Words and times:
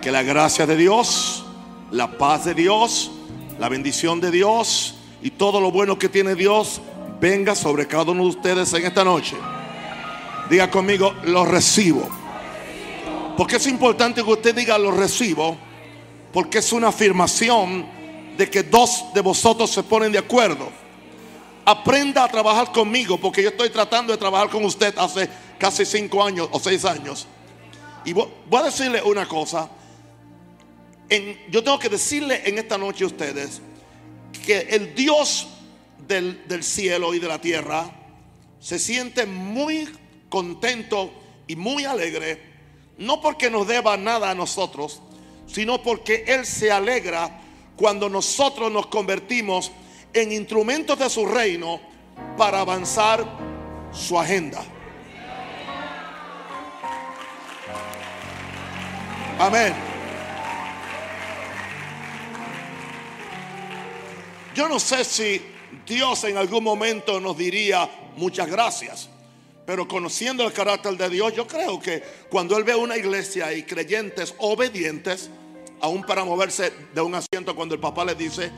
Que 0.00 0.10
la 0.10 0.22
gracia 0.22 0.66
de 0.66 0.76
Dios, 0.76 1.44
la 1.90 2.16
paz 2.16 2.46
de 2.46 2.54
Dios, 2.54 3.10
la 3.58 3.68
bendición 3.68 4.18
de 4.18 4.30
Dios 4.30 4.94
y 5.20 5.32
todo 5.32 5.60
lo 5.60 5.70
bueno 5.70 5.98
que 5.98 6.08
tiene 6.08 6.34
Dios 6.34 6.80
venga 7.20 7.54
sobre 7.54 7.86
cada 7.86 8.12
uno 8.12 8.22
de 8.22 8.30
ustedes 8.30 8.72
en 8.72 8.86
esta 8.86 9.04
noche. 9.04 9.36
Diga 10.48 10.70
conmigo, 10.70 11.12
lo 11.24 11.44
recibo. 11.44 12.08
Porque 13.36 13.56
es 13.56 13.66
importante 13.66 14.24
que 14.24 14.30
usted 14.30 14.54
diga 14.54 14.78
lo 14.78 14.90
recibo, 14.90 15.58
porque 16.32 16.60
es 16.60 16.72
una 16.72 16.88
afirmación 16.88 17.84
de 18.38 18.48
que 18.48 18.62
dos 18.62 19.12
de 19.12 19.20
vosotros 19.20 19.70
se 19.70 19.82
ponen 19.82 20.12
de 20.12 20.18
acuerdo. 20.18 20.70
Aprenda 21.66 22.24
a 22.24 22.28
trabajar 22.28 22.72
conmigo, 22.72 23.18
porque 23.18 23.42
yo 23.42 23.50
estoy 23.50 23.68
tratando 23.68 24.14
de 24.14 24.18
trabajar 24.18 24.48
con 24.48 24.64
usted 24.64 24.96
hace 24.96 25.28
casi 25.58 25.84
cinco 25.84 26.24
años 26.24 26.48
o 26.52 26.58
seis 26.58 26.86
años. 26.86 27.28
Y 28.04 28.12
voy 28.12 28.28
a 28.52 28.62
decirle 28.62 29.02
una 29.02 29.26
cosa. 29.26 29.68
yo 31.50 31.62
tengo 31.62 31.78
que 31.78 31.88
decirle 31.88 32.42
en 32.44 32.58
esta 32.58 32.78
noche 32.78 33.04
a 33.04 33.06
ustedes 33.06 33.60
que 34.44 34.60
el 34.60 34.94
Dios 34.94 35.48
del, 36.06 36.62
cielo 36.62 37.14
y 37.14 37.18
de 37.18 37.28
la 37.28 37.40
tierra 37.40 37.90
se 38.58 38.78
siente 38.78 39.26
muy 39.26 39.88
contento 40.28 41.12
y 41.46 41.56
muy 41.56 41.84
alegre, 41.84 42.40
no 42.98 43.20
porque 43.20 43.50
nos 43.50 43.66
deba 43.66 43.96
nada 43.96 44.30
a 44.30 44.34
nosotros, 44.34 45.00
sino 45.46 45.82
porque 45.82 46.24
Él 46.26 46.46
se 46.46 46.70
alegra 46.70 47.40
cuando 47.76 48.08
nosotros 48.08 48.70
nos 48.70 48.86
convertimos 48.86 49.72
en 50.12 50.32
instrumentos 50.32 50.98
de 50.98 51.10
su 51.10 51.26
reino 51.26 51.80
para 52.36 52.60
avanzar 52.60 53.24
su 53.92 54.18
agenda. 54.18 54.62
Amén. 59.38 59.74
Yo 64.54 64.68
no 64.68 64.78
sé 64.78 65.04
si 65.04 65.40
Dios 65.86 66.24
en 66.24 66.36
algún 66.36 66.62
momento 66.62 67.20
nos 67.20 67.36
diría 67.36 67.88
muchas 68.16 68.48
gracias. 68.48 69.08
Pero 69.64 69.86
conociendo 69.88 70.44
el 70.44 70.52
carácter 70.52 70.96
de 70.96 71.08
Dios, 71.08 71.34
yo 71.34 71.46
creo 71.46 71.80
que 71.80 72.02
cuando 72.28 72.56
Él 72.58 72.64
ve 72.64 72.74
una 72.74 72.96
iglesia 72.96 73.52
y 73.52 73.62
creyentes 73.62 74.34
obedientes, 74.38 75.30
aún 75.80 76.02
para 76.04 76.24
moverse 76.24 76.72
de 76.94 77.00
un 77.00 77.14
asiento 77.14 77.54
cuando 77.54 77.74
el 77.74 77.80
papá 77.80 78.04
le 78.04 78.14
dice, 78.14 78.50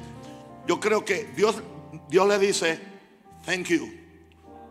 yo 0.67 0.81
creo 0.81 1.05
que 1.05 1.25
Dios, 1.37 1.57
Dios 2.09 2.27
le 2.27 2.39
dice, 2.39 2.81
thank 3.45 3.67
you, 3.67 3.93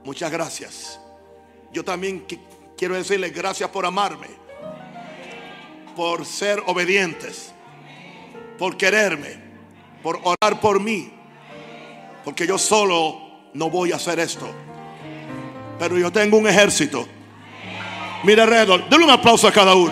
muchas 0.04 0.32
gracias. 0.32 1.00
Yo 1.72 1.84
también 1.84 2.26
quiero 2.76 2.96
decirle 2.96 3.30
gracias 3.30 3.70
por 3.70 3.86
amarme 3.86 4.43
por 5.96 6.26
ser 6.26 6.62
obedientes, 6.66 7.54
por 8.58 8.78
quererme, 8.78 9.38
por 10.02 10.20
orar 10.24 10.60
por 10.60 10.80
mí. 10.80 11.12
Porque 12.24 12.48
yo 12.48 12.58
solo 12.58 13.50
no 13.54 13.70
voy 13.70 13.92
a 13.92 13.98
hacer 13.98 14.20
esto. 14.20 14.50
Pero 15.80 15.98
yo 15.98 16.12
tengo 16.12 16.38
un 16.38 16.48
ejército. 16.48 17.08
Mira 18.24 18.44
alrededor, 18.44 18.88
denle 18.90 19.06
un 19.06 19.12
aplauso 19.12 19.48
a 19.48 19.52
cada 19.52 19.76
uno. 19.76 19.92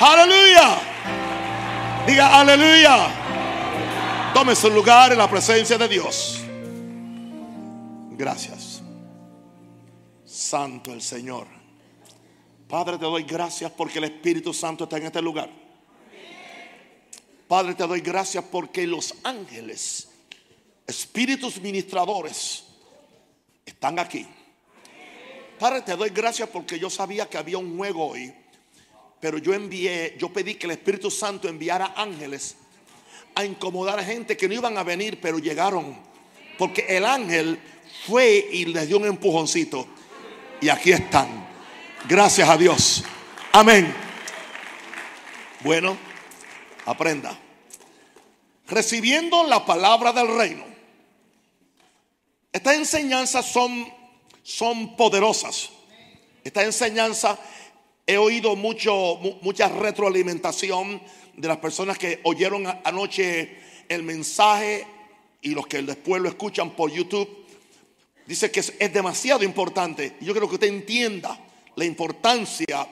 Aleluya. 0.00 0.78
Diga 2.06 2.40
aleluya. 2.40 3.08
Tome 4.34 4.54
su 4.54 4.68
lugar 4.70 5.12
en 5.12 5.18
la 5.18 5.30
presencia 5.30 5.78
de 5.78 5.88
Dios. 5.88 6.40
Gracias. 8.10 8.73
Santo 10.44 10.92
el 10.92 11.00
Señor. 11.00 11.46
Padre, 12.68 12.98
te 12.98 13.04
doy 13.04 13.22
gracias 13.22 13.72
porque 13.72 13.98
el 13.98 14.04
Espíritu 14.04 14.52
Santo 14.52 14.84
está 14.84 14.98
en 14.98 15.06
este 15.06 15.22
lugar. 15.22 15.50
Padre, 17.48 17.74
te 17.74 17.86
doy 17.86 18.00
gracias 18.00 18.44
porque 18.50 18.86
los 18.86 19.14
ángeles, 19.22 20.08
espíritus 20.86 21.60
ministradores, 21.60 22.64
están 23.64 23.98
aquí. 23.98 24.26
Padre, 25.58 25.82
te 25.82 25.96
doy 25.96 26.10
gracias 26.10 26.48
porque 26.50 26.78
yo 26.78 26.90
sabía 26.90 27.28
que 27.28 27.38
había 27.38 27.58
un 27.58 27.76
juego 27.76 28.08
hoy, 28.08 28.34
pero 29.20 29.38
yo 29.38 29.54
envié, 29.54 30.16
yo 30.18 30.30
pedí 30.30 30.56
que 30.56 30.66
el 30.66 30.72
Espíritu 30.72 31.10
Santo 31.10 31.48
enviara 31.48 31.94
ángeles 31.96 32.56
a 33.34 33.44
incomodar 33.44 33.98
a 33.98 34.04
gente 34.04 34.36
que 34.36 34.48
no 34.48 34.54
iban 34.54 34.76
a 34.76 34.82
venir, 34.82 35.20
pero 35.20 35.38
llegaron. 35.38 35.96
Porque 36.58 36.84
el 36.88 37.04
ángel 37.04 37.58
fue 38.06 38.48
y 38.52 38.66
les 38.66 38.88
dio 38.88 38.98
un 38.98 39.06
empujoncito 39.06 39.93
y 40.60 40.68
aquí 40.68 40.92
están. 40.92 41.46
Gracias 42.08 42.48
a 42.48 42.56
Dios. 42.56 43.04
Amén. 43.52 43.94
Bueno, 45.60 45.96
aprenda. 46.86 47.38
Recibiendo 48.66 49.44
la 49.44 49.64
palabra 49.64 50.12
del 50.12 50.36
reino. 50.36 50.64
Estas 52.52 52.76
enseñanzas 52.76 53.46
son, 53.46 53.92
son 54.42 54.96
poderosas. 54.96 55.70
Esta 56.44 56.62
enseñanza 56.62 57.38
he 58.06 58.16
oído 58.16 58.54
mucho, 58.56 59.18
mucha 59.42 59.68
retroalimentación 59.68 61.02
de 61.36 61.48
las 61.48 61.58
personas 61.58 61.98
que 61.98 62.20
oyeron 62.24 62.66
anoche 62.84 63.58
el 63.88 64.02
mensaje 64.02 64.86
y 65.42 65.50
los 65.50 65.66
que 65.66 65.82
después 65.82 66.22
lo 66.22 66.28
escuchan 66.28 66.70
por 66.70 66.90
YouTube 66.90 67.43
Dice 68.26 68.50
que 68.50 68.60
es, 68.60 68.92
demasiado 68.92 69.44
importante. 69.44 70.16
Y 70.20 70.24
yo 70.24 70.34
creo 70.34 70.48
que 70.48 70.54
usted 70.54 70.68
entienda 70.68 71.38
la 71.76 71.84
importancia 71.84 72.88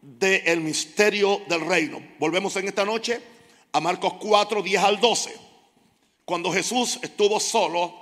del 0.00 0.60
misterio 0.60 1.42
del 1.48 1.62
reino. 1.62 2.00
Volvemos 2.18 2.54
en 2.56 2.68
esta 2.68 2.84
noche 2.84 3.20
a 3.72 3.80
Marcos 3.80 4.14
4, 4.20 4.62
10 4.62 4.82
al 4.82 5.00
12. 5.00 5.34
Cuando 6.24 6.52
Jesús 6.52 6.98
estuvo 7.02 7.40
solo, 7.40 7.94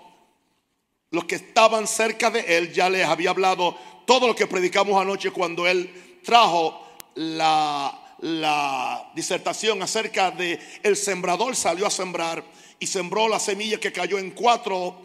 los 1.10 1.24
que 1.24 1.36
estaban 1.36 1.86
cerca 1.86 2.30
de 2.30 2.40
él 2.58 2.72
ya 2.72 2.90
les 2.90 3.06
había 3.06 3.30
hablado 3.30 3.76
todo 4.04 4.26
lo 4.26 4.34
que 4.34 4.46
predicamos 4.46 5.00
anoche 5.00 5.30
cuando 5.30 5.66
él 5.66 6.20
trajo 6.24 6.86
la, 7.14 8.16
la 8.20 9.10
disertación 9.14 9.82
acerca 9.82 10.30
de 10.30 10.58
el 10.82 10.96
sembrador 10.96 11.56
salió 11.56 11.86
a 11.86 11.90
sembrar 11.90 12.44
y 12.78 12.86
sembró 12.86 13.28
la 13.28 13.38
semilla 13.38 13.80
que 13.80 13.92
cayó 13.92 14.18
en 14.18 14.32
cuatro 14.32 15.00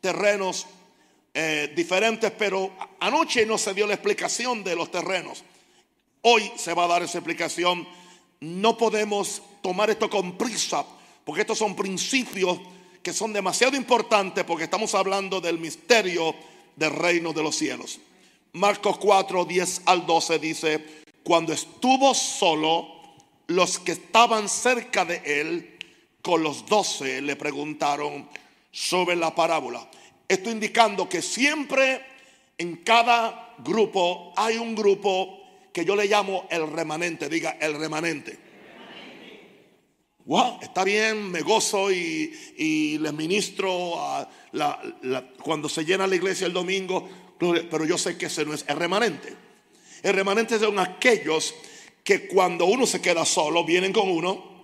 terrenos 0.00 0.66
eh, 1.38 1.70
diferentes, 1.76 2.32
pero 2.32 2.72
anoche 2.98 3.44
no 3.44 3.58
se 3.58 3.74
dio 3.74 3.86
la 3.86 3.92
explicación 3.92 4.64
de 4.64 4.74
los 4.74 4.90
terrenos. 4.90 5.44
Hoy 6.22 6.50
se 6.56 6.72
va 6.72 6.84
a 6.84 6.88
dar 6.88 7.02
esa 7.02 7.18
explicación. 7.18 7.86
No 8.40 8.78
podemos 8.78 9.42
tomar 9.60 9.90
esto 9.90 10.08
con 10.08 10.38
prisa, 10.38 10.86
porque 11.26 11.42
estos 11.42 11.58
son 11.58 11.76
principios 11.76 12.58
que 13.02 13.12
son 13.12 13.34
demasiado 13.34 13.76
importantes, 13.76 14.44
porque 14.44 14.64
estamos 14.64 14.94
hablando 14.94 15.38
del 15.42 15.58
misterio 15.58 16.34
del 16.74 16.92
reino 16.94 17.34
de 17.34 17.42
los 17.42 17.54
cielos. 17.54 18.00
Marcos 18.54 18.96
4, 18.96 19.44
10 19.44 19.82
al 19.84 20.06
12 20.06 20.38
dice, 20.38 20.86
cuando 21.22 21.52
estuvo 21.52 22.14
solo, 22.14 22.88
los 23.48 23.78
que 23.78 23.92
estaban 23.92 24.48
cerca 24.48 25.04
de 25.04 25.20
él, 25.26 25.78
con 26.22 26.42
los 26.42 26.64
doce, 26.64 27.20
le 27.20 27.36
preguntaron 27.36 28.26
sobre 28.72 29.16
la 29.16 29.34
parábola. 29.34 29.86
Esto 30.28 30.50
indicando 30.50 31.08
que 31.08 31.22
siempre 31.22 32.04
en 32.58 32.76
cada 32.78 33.54
grupo 33.58 34.32
hay 34.36 34.56
un 34.56 34.74
grupo 34.74 35.42
que 35.72 35.84
yo 35.84 35.94
le 35.94 36.06
llamo 36.06 36.46
el 36.50 36.70
remanente, 36.70 37.28
diga 37.28 37.58
el 37.60 37.78
remanente. 37.78 38.38
Wow, 40.24 40.58
está 40.60 40.82
bien, 40.82 41.30
me 41.30 41.42
gozo 41.42 41.92
y, 41.92 42.98
les 42.98 43.12
ministro 43.12 43.94
cuando 45.42 45.68
se 45.68 45.84
llena 45.84 46.06
la 46.08 46.16
iglesia 46.16 46.48
el 46.48 46.52
domingo, 46.52 47.08
pero 47.38 47.84
yo 47.84 47.96
sé 47.96 48.18
que 48.18 48.26
ese 48.26 48.44
no 48.44 48.52
es 48.52 48.64
el 48.66 48.76
remanente. 48.76 49.36
El 50.02 50.14
remanente 50.14 50.58
son 50.58 50.78
aquellos 50.80 51.54
que 52.02 52.26
cuando 52.26 52.64
uno 52.66 52.86
se 52.86 53.00
queda 53.00 53.24
solo, 53.24 53.64
vienen 53.64 53.92
con 53.92 54.08
uno. 54.08 54.56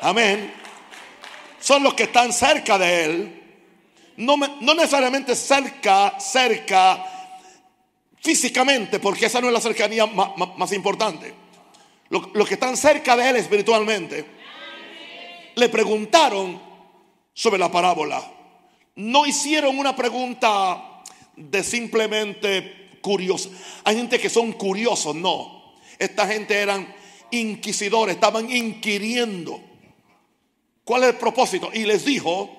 Amén 0.00 0.63
son 1.64 1.82
los 1.82 1.94
que 1.94 2.02
están 2.02 2.30
cerca 2.30 2.76
de 2.76 3.04
Él. 3.06 3.42
No, 4.18 4.36
no 4.36 4.74
necesariamente 4.74 5.34
cerca, 5.34 6.20
cerca 6.20 7.02
físicamente, 8.20 9.00
porque 9.00 9.24
esa 9.26 9.40
no 9.40 9.46
es 9.46 9.52
la 9.54 9.62
cercanía 9.62 10.04
más, 10.04 10.72
importante. 10.72 11.32
Los, 12.10 12.46
que 12.46 12.54
están 12.54 12.76
cerca 12.76 13.16
de 13.16 13.30
Él 13.30 13.36
espiritualmente 13.36 14.26
le 15.54 15.68
preguntaron 15.70 16.60
sobre 17.32 17.58
la 17.58 17.72
parábola. 17.72 18.22
No 18.96 19.24
hicieron 19.24 19.78
una 19.78 19.96
pregunta 19.96 21.02
de 21.34 21.64
simplemente 21.64 22.98
curioso. 23.00 23.50
Hay 23.84 23.96
gente 23.96 24.20
que 24.20 24.28
son 24.28 24.52
curiosos, 24.52 25.16
no. 25.16 25.72
Esta 25.98 26.26
gente 26.26 26.54
eran 26.54 26.94
inquisidores, 27.30 28.16
estaban 28.16 28.52
inquiriendo. 28.52 29.73
¿Cuál 30.84 31.04
es 31.04 31.10
el 31.10 31.16
propósito? 31.16 31.70
Y 31.72 31.84
les 31.84 32.04
dijo, 32.04 32.54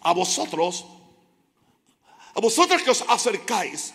a 0.00 0.12
vosotros, 0.12 0.84
a 2.34 2.40
vosotros 2.40 2.82
que 2.82 2.90
os 2.90 3.04
acercáis, 3.08 3.94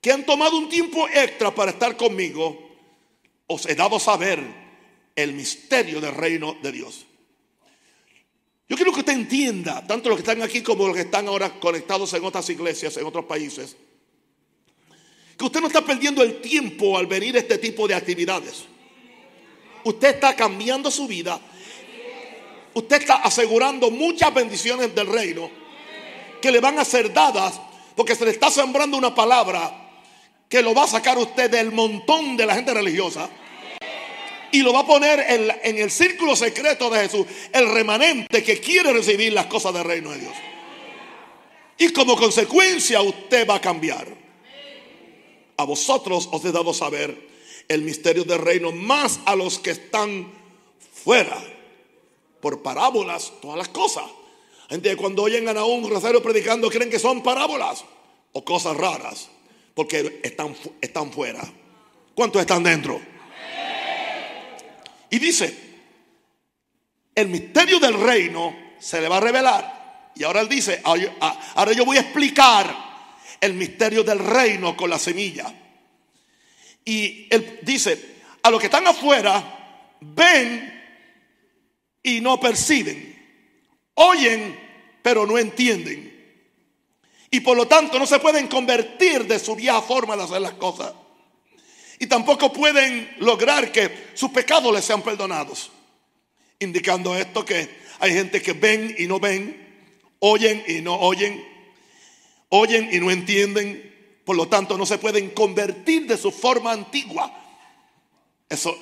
que 0.00 0.12
han 0.12 0.24
tomado 0.24 0.56
un 0.56 0.68
tiempo 0.68 1.06
extra 1.08 1.54
para 1.54 1.72
estar 1.72 1.96
conmigo, 1.96 2.58
os 3.46 3.66
he 3.66 3.74
dado 3.74 3.98
saber 4.00 4.42
el 5.14 5.32
misterio 5.32 6.00
del 6.00 6.14
reino 6.14 6.56
de 6.62 6.72
Dios. 6.72 7.06
Yo 8.68 8.76
quiero 8.76 8.92
que 8.92 9.00
usted 9.00 9.12
entienda, 9.12 9.86
tanto 9.86 10.08
los 10.08 10.18
que 10.18 10.22
están 10.22 10.42
aquí 10.42 10.62
como 10.62 10.86
los 10.86 10.96
que 10.96 11.02
están 11.02 11.28
ahora 11.28 11.60
conectados 11.60 12.12
en 12.14 12.24
otras 12.24 12.48
iglesias, 12.50 12.96
en 12.96 13.06
otros 13.06 13.24
países, 13.24 13.76
que 15.36 15.44
usted 15.44 15.60
no 15.60 15.68
está 15.68 15.82
perdiendo 15.82 16.22
el 16.22 16.40
tiempo 16.40 16.98
al 16.98 17.06
venir 17.06 17.36
a 17.36 17.40
este 17.40 17.58
tipo 17.58 17.86
de 17.86 17.94
actividades. 17.94 18.64
Usted 19.84 20.14
está 20.14 20.34
cambiando 20.34 20.90
su 20.90 21.06
vida. 21.06 21.40
Usted 22.76 23.00
está 23.00 23.14
asegurando 23.16 23.90
muchas 23.90 24.34
bendiciones 24.34 24.94
del 24.94 25.06
reino 25.06 25.50
que 26.42 26.52
le 26.52 26.60
van 26.60 26.78
a 26.78 26.84
ser 26.84 27.10
dadas 27.10 27.58
porque 27.94 28.14
se 28.14 28.26
le 28.26 28.32
está 28.32 28.50
sembrando 28.50 28.98
una 28.98 29.14
palabra 29.14 29.72
que 30.46 30.60
lo 30.60 30.74
va 30.74 30.84
a 30.84 30.86
sacar 30.86 31.16
usted 31.16 31.50
del 31.50 31.72
montón 31.72 32.36
de 32.36 32.44
la 32.44 32.54
gente 32.54 32.74
religiosa 32.74 33.30
y 34.52 34.60
lo 34.60 34.74
va 34.74 34.80
a 34.80 34.86
poner 34.86 35.24
en, 35.26 35.78
el 35.78 35.90
círculo 35.90 36.36
secreto 36.36 36.90
de 36.90 37.00
Jesús, 37.00 37.26
el 37.50 37.66
remanente 37.72 38.44
que 38.44 38.60
quiere 38.60 38.92
recibir 38.92 39.32
las 39.32 39.46
cosas 39.46 39.72
del 39.72 39.84
reino 39.84 40.10
de 40.10 40.18
Dios. 40.18 40.34
Y 41.78 41.88
como 41.94 42.14
consecuencia 42.14 43.00
usted 43.00 43.48
va 43.48 43.54
a 43.54 43.60
cambiar. 43.62 44.06
A 45.56 45.64
vosotros 45.64 46.28
os 46.30 46.44
he 46.44 46.52
dado 46.52 46.74
saber 46.74 47.26
el 47.68 47.80
misterio 47.80 48.24
del 48.24 48.42
reino, 48.42 48.70
más 48.70 49.18
a 49.24 49.34
los 49.34 49.58
que 49.58 49.70
están 49.70 50.30
fuera, 50.92 51.42
por 52.40 52.62
parábolas, 52.62 53.32
todas 53.40 53.58
las 53.58 53.68
cosas. 53.68 54.04
Gente 54.68 54.96
cuando 54.96 55.22
oyen 55.22 55.48
a 55.48 55.64
un 55.64 55.88
Rosario 55.88 56.22
predicando 56.22 56.68
creen 56.68 56.90
que 56.90 56.98
son 56.98 57.22
parábolas 57.22 57.84
o 58.32 58.44
cosas 58.44 58.76
raras, 58.76 59.28
porque 59.74 60.20
están, 60.22 60.56
están 60.80 61.12
fuera. 61.12 61.42
¿Cuántos 62.14 62.40
están 62.40 62.62
dentro? 62.62 63.00
Y 65.10 65.18
dice, 65.18 65.56
el 67.14 67.28
misterio 67.28 67.78
del 67.78 67.94
reino 67.94 68.54
se 68.78 69.00
le 69.00 69.08
va 69.08 69.18
a 69.18 69.20
revelar. 69.20 70.12
Y 70.14 70.24
ahora 70.24 70.40
él 70.40 70.48
dice, 70.48 70.80
ahora 70.84 71.72
yo 71.72 71.84
voy 71.84 71.98
a 71.98 72.00
explicar 72.00 72.74
el 73.40 73.54
misterio 73.54 74.02
del 74.02 74.18
reino 74.18 74.76
con 74.76 74.90
la 74.90 74.98
semilla. 74.98 75.52
Y 76.84 77.26
él 77.30 77.60
dice, 77.62 78.16
a 78.42 78.50
los 78.50 78.60
que 78.60 78.66
están 78.66 78.86
afuera, 78.86 79.96
ven 80.00 80.75
y 82.06 82.20
no 82.20 82.38
perciben. 82.38 83.16
Oyen, 83.94 84.56
pero 85.02 85.26
no 85.26 85.38
entienden. 85.38 86.14
Y 87.32 87.40
por 87.40 87.56
lo 87.56 87.66
tanto 87.66 87.98
no 87.98 88.06
se 88.06 88.20
pueden 88.20 88.46
convertir 88.46 89.26
de 89.26 89.40
su 89.40 89.56
vieja 89.56 89.82
forma 89.82 90.16
de 90.16 90.22
hacer 90.22 90.40
las 90.40 90.52
cosas. 90.52 90.92
Y 91.98 92.06
tampoco 92.06 92.52
pueden 92.52 93.12
lograr 93.18 93.72
que 93.72 93.90
sus 94.14 94.30
pecados 94.30 94.72
les 94.72 94.84
sean 94.84 95.02
perdonados. 95.02 95.72
Indicando 96.60 97.16
esto 97.16 97.44
que 97.44 97.68
hay 97.98 98.12
gente 98.12 98.40
que 98.40 98.52
ven 98.52 98.94
y 98.96 99.08
no 99.08 99.18
ven, 99.18 99.90
oyen 100.20 100.62
y 100.68 100.82
no 100.82 100.94
oyen, 100.94 101.44
oyen 102.50 102.88
y 102.92 103.00
no 103.00 103.10
entienden, 103.10 104.20
por 104.24 104.36
lo 104.36 104.46
tanto 104.46 104.78
no 104.78 104.86
se 104.86 104.98
pueden 104.98 105.30
convertir 105.30 106.06
de 106.06 106.16
su 106.16 106.30
forma 106.30 106.70
antigua. 106.70 107.45
Eso 108.48 108.78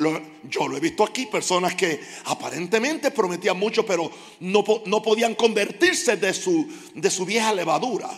yo 0.50 0.68
lo 0.68 0.76
he 0.76 0.80
visto 0.80 1.04
aquí, 1.04 1.26
personas 1.26 1.74
que 1.74 1.98
aparentemente 2.26 3.10
prometían 3.10 3.58
mucho, 3.58 3.86
pero 3.86 4.10
no, 4.40 4.62
no 4.84 5.02
podían 5.02 5.34
convertirse 5.34 6.16
de 6.16 6.34
su, 6.34 6.70
de 6.94 7.10
su 7.10 7.24
vieja 7.24 7.52
levadura. 7.54 8.10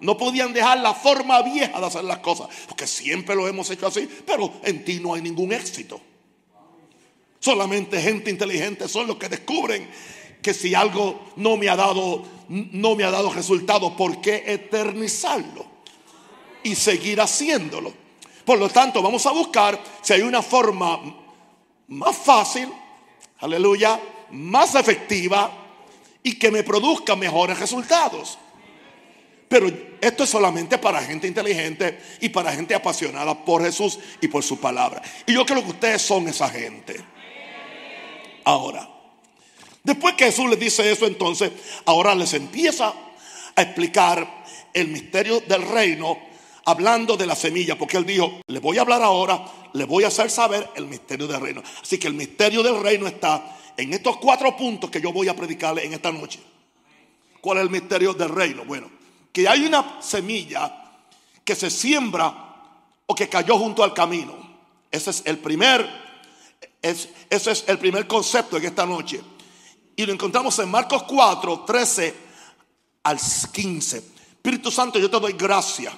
No 0.00 0.16
podían 0.16 0.54
dejar 0.54 0.78
la 0.78 0.94
forma 0.94 1.42
vieja 1.42 1.78
de 1.78 1.86
hacer 1.86 2.04
las 2.04 2.20
cosas, 2.20 2.48
porque 2.66 2.86
siempre 2.86 3.34
lo 3.36 3.46
hemos 3.46 3.68
hecho 3.68 3.86
así, 3.86 4.08
pero 4.24 4.54
en 4.64 4.82
ti 4.82 5.00
no 5.00 5.12
hay 5.12 5.20
ningún 5.20 5.52
éxito. 5.52 6.00
Solamente 7.38 8.00
gente 8.00 8.30
inteligente 8.30 8.88
son 8.88 9.06
los 9.06 9.16
que 9.16 9.28
descubren 9.28 9.86
que 10.40 10.54
si 10.54 10.74
algo 10.74 11.32
no 11.36 11.58
me 11.58 11.68
ha 11.68 11.76
dado 11.76 12.24
no 12.50 12.96
me 12.96 13.04
ha 13.04 13.12
dado 13.12 13.32
resultado, 13.32 13.96
¿por 13.96 14.20
qué 14.20 14.42
eternizarlo? 14.46 15.64
Y 16.64 16.74
seguir 16.74 17.20
haciéndolo. 17.20 17.94
Por 18.44 18.58
lo 18.58 18.68
tanto, 18.68 19.02
vamos 19.02 19.24
a 19.26 19.32
buscar 19.32 19.80
si 20.02 20.12
hay 20.12 20.22
una 20.22 20.42
forma 20.42 21.00
más 21.88 22.16
fácil, 22.16 22.72
aleluya, 23.40 24.00
más 24.30 24.74
efectiva 24.74 25.50
y 26.22 26.38
que 26.38 26.50
me 26.50 26.62
produzca 26.62 27.16
mejores 27.16 27.58
resultados. 27.58 28.38
Pero 29.48 29.68
esto 30.00 30.24
es 30.24 30.30
solamente 30.30 30.78
para 30.78 31.02
gente 31.02 31.26
inteligente 31.26 32.00
y 32.20 32.28
para 32.28 32.52
gente 32.52 32.74
apasionada 32.74 33.44
por 33.44 33.64
Jesús 33.64 33.98
y 34.20 34.28
por 34.28 34.44
su 34.44 34.60
palabra. 34.60 35.02
Y 35.26 35.34
yo 35.34 35.44
creo 35.44 35.64
que 35.64 35.70
ustedes 35.70 36.02
son 36.02 36.28
esa 36.28 36.48
gente. 36.48 37.00
Ahora, 38.44 38.88
después 39.82 40.14
que 40.14 40.26
Jesús 40.26 40.48
les 40.48 40.58
dice 40.58 40.90
eso, 40.90 41.04
entonces, 41.06 41.50
ahora 41.84 42.14
les 42.14 42.32
empieza 42.34 42.94
a 43.56 43.62
explicar 43.62 44.44
el 44.72 44.88
misterio 44.88 45.40
del 45.40 45.62
reino 45.62 46.29
hablando 46.64 47.16
de 47.16 47.26
la 47.26 47.34
semilla, 47.34 47.76
porque 47.76 47.96
él 47.96 48.04
dijo, 48.04 48.40
le 48.46 48.58
voy 48.58 48.78
a 48.78 48.82
hablar 48.82 49.02
ahora, 49.02 49.44
le 49.72 49.84
voy 49.84 50.04
a 50.04 50.08
hacer 50.08 50.30
saber 50.30 50.68
el 50.74 50.86
misterio 50.86 51.26
del 51.26 51.40
reino. 51.40 51.62
Así 51.82 51.98
que 51.98 52.08
el 52.08 52.14
misterio 52.14 52.62
del 52.62 52.80
reino 52.80 53.06
está 53.06 53.56
en 53.76 53.92
estos 53.92 54.18
cuatro 54.18 54.56
puntos 54.56 54.90
que 54.90 55.00
yo 55.00 55.12
voy 55.12 55.28
a 55.28 55.36
predicarle 55.36 55.84
en 55.84 55.94
esta 55.94 56.12
noche. 56.12 56.40
¿Cuál 57.40 57.58
es 57.58 57.64
el 57.64 57.70
misterio 57.70 58.12
del 58.12 58.28
reino? 58.28 58.64
Bueno, 58.64 58.90
que 59.32 59.48
hay 59.48 59.64
una 59.64 60.00
semilla 60.02 60.92
que 61.44 61.54
se 61.54 61.70
siembra 61.70 62.50
o 63.06 63.14
que 63.14 63.28
cayó 63.28 63.58
junto 63.58 63.82
al 63.82 63.94
camino. 63.94 64.36
Ese 64.90 65.10
es 65.10 65.22
el 65.24 65.38
primer, 65.38 65.88
ese 66.82 67.10
es 67.30 67.64
el 67.66 67.78
primer 67.78 68.06
concepto 68.06 68.56
en 68.56 68.64
esta 68.64 68.84
noche. 68.84 69.20
Y 69.96 70.04
lo 70.06 70.12
encontramos 70.12 70.58
en 70.58 70.70
Marcos 70.70 71.04
4, 71.04 71.64
13 71.66 72.14
al 73.04 73.18
15. 73.52 73.96
Espíritu 73.96 74.70
Santo, 74.70 74.98
yo 74.98 75.10
te 75.10 75.20
doy 75.20 75.32
gracias. 75.32 75.92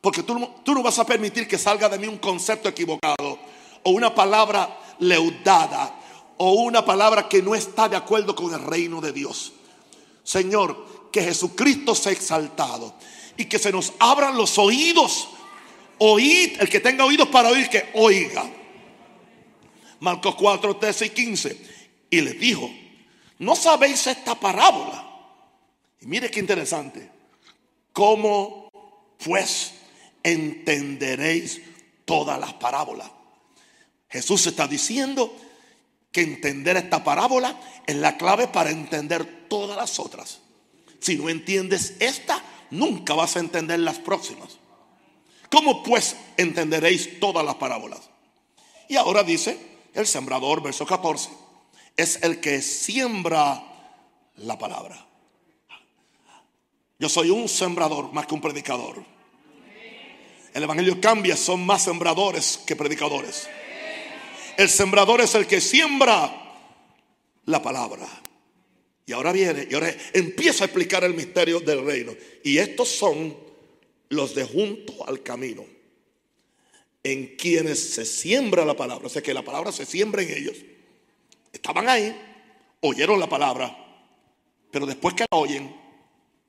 Porque 0.00 0.22
tú, 0.22 0.48
tú 0.64 0.74
no 0.74 0.82
vas 0.82 0.98
a 0.98 1.06
permitir 1.06 1.48
que 1.48 1.58
salga 1.58 1.88
de 1.88 1.98
mí 1.98 2.06
un 2.06 2.18
concepto 2.18 2.68
equivocado 2.68 3.38
o 3.82 3.90
una 3.90 4.14
palabra 4.14 4.78
leudada 5.00 5.94
o 6.36 6.52
una 6.52 6.84
palabra 6.84 7.28
que 7.28 7.42
no 7.42 7.54
está 7.54 7.88
de 7.88 7.96
acuerdo 7.96 8.34
con 8.34 8.54
el 8.54 8.62
reino 8.62 9.00
de 9.00 9.12
Dios. 9.12 9.52
Señor, 10.22 11.10
que 11.10 11.22
Jesucristo 11.22 11.94
sea 11.94 12.12
exaltado 12.12 12.94
y 13.36 13.46
que 13.46 13.58
se 13.58 13.72
nos 13.72 13.92
abran 13.98 14.36
los 14.36 14.58
oídos. 14.58 15.28
Oíd, 15.98 16.60
el 16.60 16.68
que 16.68 16.80
tenga 16.80 17.04
oídos 17.04 17.28
para 17.28 17.48
oír, 17.48 17.68
que 17.68 17.90
oiga. 17.94 18.48
Marcos 20.00 20.36
4, 20.36 20.76
13 20.76 21.06
y 21.06 21.10
15. 21.10 21.66
Y 22.10 22.20
les 22.20 22.38
dijo, 22.38 22.70
¿no 23.38 23.56
sabéis 23.56 24.06
esta 24.06 24.34
parábola? 24.36 25.04
Y 26.00 26.06
mire 26.06 26.30
qué 26.30 26.38
interesante. 26.38 27.10
¿Cómo 27.92 28.70
pues 29.24 29.72
entenderéis 30.22 31.60
todas 32.04 32.38
las 32.38 32.54
parábolas? 32.54 33.10
Jesús 34.08 34.46
está 34.46 34.66
diciendo 34.66 35.34
que 36.12 36.22
entender 36.22 36.76
esta 36.76 37.04
parábola 37.04 37.60
es 37.86 37.96
la 37.96 38.16
clave 38.16 38.48
para 38.48 38.70
entender 38.70 39.48
todas 39.48 39.76
las 39.76 39.98
otras. 39.98 40.40
Si 41.00 41.16
no 41.16 41.28
entiendes 41.28 41.96
esta, 42.00 42.42
nunca 42.70 43.14
vas 43.14 43.36
a 43.36 43.40
entender 43.40 43.78
las 43.80 43.98
próximas. 43.98 44.58
¿Cómo 45.50 45.82
pues 45.82 46.16
entenderéis 46.36 47.20
todas 47.20 47.44
las 47.44 47.54
parábolas? 47.56 48.10
Y 48.88 48.96
ahora 48.96 49.22
dice 49.22 49.58
el 49.94 50.06
sembrador, 50.06 50.62
verso 50.62 50.86
14, 50.86 51.30
es 51.96 52.22
el 52.22 52.40
que 52.40 52.62
siembra 52.62 53.62
la 54.36 54.58
palabra. 54.58 55.06
Yo 56.98 57.08
soy 57.08 57.30
un 57.30 57.48
sembrador 57.48 58.12
más 58.12 58.26
que 58.26 58.34
un 58.34 58.40
predicador. 58.40 59.04
El 60.54 60.62
Evangelio 60.62 61.00
cambia, 61.00 61.36
son 61.36 61.64
más 61.64 61.84
sembradores 61.84 62.60
que 62.66 62.76
predicadores. 62.76 63.48
El 64.56 64.68
sembrador 64.68 65.20
es 65.20 65.34
el 65.34 65.46
que 65.46 65.60
siembra 65.60 66.56
la 67.44 67.62
palabra. 67.62 68.08
Y 69.06 69.12
ahora 69.12 69.32
viene, 69.32 69.66
y 69.70 69.74
ahora 69.74 69.94
empieza 70.12 70.64
a 70.64 70.66
explicar 70.66 71.04
el 71.04 71.14
misterio 71.14 71.60
del 71.60 71.84
reino. 71.84 72.12
Y 72.44 72.58
estos 72.58 72.88
son 72.88 73.36
los 74.10 74.34
de 74.34 74.44
junto 74.44 75.06
al 75.06 75.22
camino, 75.22 75.64
en 77.02 77.36
quienes 77.36 77.94
se 77.94 78.04
siembra 78.04 78.64
la 78.64 78.76
palabra. 78.76 79.06
O 79.06 79.10
sea 79.10 79.22
que 79.22 79.32
la 79.32 79.44
palabra 79.44 79.72
se 79.72 79.86
siembra 79.86 80.22
en 80.22 80.30
ellos. 80.30 80.56
Estaban 81.52 81.88
ahí, 81.88 82.14
oyeron 82.80 83.18
la 83.18 83.28
palabra, 83.28 83.76
pero 84.70 84.86
después 84.86 85.14
que 85.14 85.24
la 85.30 85.38
oyen, 85.38 85.74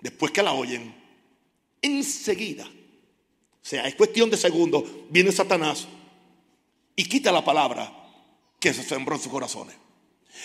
después 0.02 0.32
que 0.32 0.44
la 0.44 0.54
oyen, 0.54 0.94
enseguida, 1.82 2.70
o 3.62 3.66
sea, 3.70 3.88
es 3.88 3.96
cuestión 3.96 4.30
de 4.30 4.38
segundos, 4.38 4.84
viene 5.10 5.32
Satanás 5.32 5.88
y 6.96 7.06
quita 7.06 7.32
la 7.32 7.44
palabra 7.44 7.94
que 8.60 8.74
se 8.74 8.84
sembró 8.84 9.16
en 9.16 9.22
sus 9.22 9.32
corazones. 9.32 9.76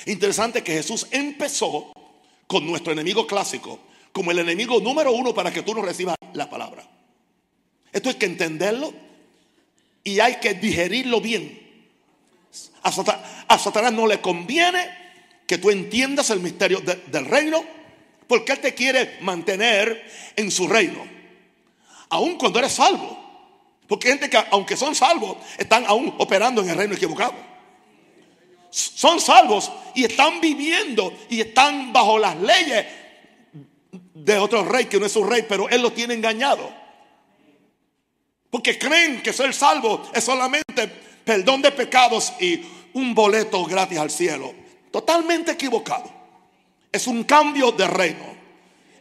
Interesante 0.06 0.62
que 0.62 0.72
Jesús 0.72 1.06
empezó 1.10 1.92
con 2.46 2.66
nuestro 2.66 2.92
enemigo 2.92 3.26
clásico, 3.26 3.80
como 4.12 4.30
el 4.30 4.38
enemigo 4.38 4.80
número 4.80 5.12
uno 5.12 5.34
para 5.34 5.52
que 5.52 5.62
tú 5.62 5.74
no 5.74 5.82
recibas 5.82 6.16
la 6.32 6.48
palabra. 6.48 6.88
Esto 7.92 8.08
hay 8.08 8.16
que 8.16 8.26
entenderlo 8.26 8.92
y 10.02 10.20
hay 10.20 10.36
que 10.36 10.54
digerirlo 10.54 11.20
bien. 11.20 11.60
A, 12.82 13.58
Satanás 13.58 13.92
no 13.92 14.06
le 14.06 14.20
conviene 14.20 14.88
que 15.46 15.58
tú 15.58 15.70
entiendas 15.70 16.30
el 16.30 16.40
misterio 16.40 16.80
del 16.80 17.24
reino 17.24 17.64
porque 18.26 18.52
Él 18.52 18.60
te 18.60 18.74
quiere 18.74 19.18
mantener 19.20 20.04
en 20.36 20.50
su 20.50 20.68
reino, 20.68 21.04
aun 22.10 22.36
cuando 22.36 22.58
eres 22.58 22.72
salvo. 22.72 23.24
Porque 23.86 24.08
hay 24.08 24.14
gente 24.14 24.30
que 24.30 24.42
aunque 24.50 24.76
son 24.76 24.94
salvos, 24.94 25.36
están 25.58 25.84
aún 25.86 26.14
operando 26.18 26.62
en 26.62 26.70
el 26.70 26.76
reino 26.76 26.94
equivocado. 26.94 27.34
Son 28.70 29.20
salvos 29.20 29.70
y 29.94 30.04
están 30.04 30.40
viviendo 30.40 31.12
y 31.28 31.40
están 31.40 31.92
bajo 31.92 32.18
las 32.18 32.36
leyes 32.36 32.86
de 33.92 34.38
otro 34.38 34.64
rey 34.64 34.86
que 34.86 34.98
no 34.98 35.06
es 35.06 35.12
su 35.12 35.22
rey, 35.22 35.44
pero 35.48 35.68
Él 35.68 35.82
lo 35.82 35.92
tiene 35.92 36.14
engañado. 36.14 36.72
Porque 38.50 38.78
creen 38.78 39.22
que 39.22 39.32
ser 39.32 39.52
salvo 39.52 40.02
es 40.14 40.24
solamente 40.24 40.88
perdón 41.24 41.62
de 41.62 41.72
pecados 41.72 42.32
y 42.40 42.62
un 42.94 43.14
boleto 43.14 43.64
gratis 43.64 43.98
al 43.98 44.10
cielo. 44.10 44.54
Totalmente 44.90 45.52
equivocado. 45.52 46.10
Es 46.90 47.06
un 47.06 47.24
cambio 47.24 47.72
de 47.72 47.86
reino. 47.86 48.24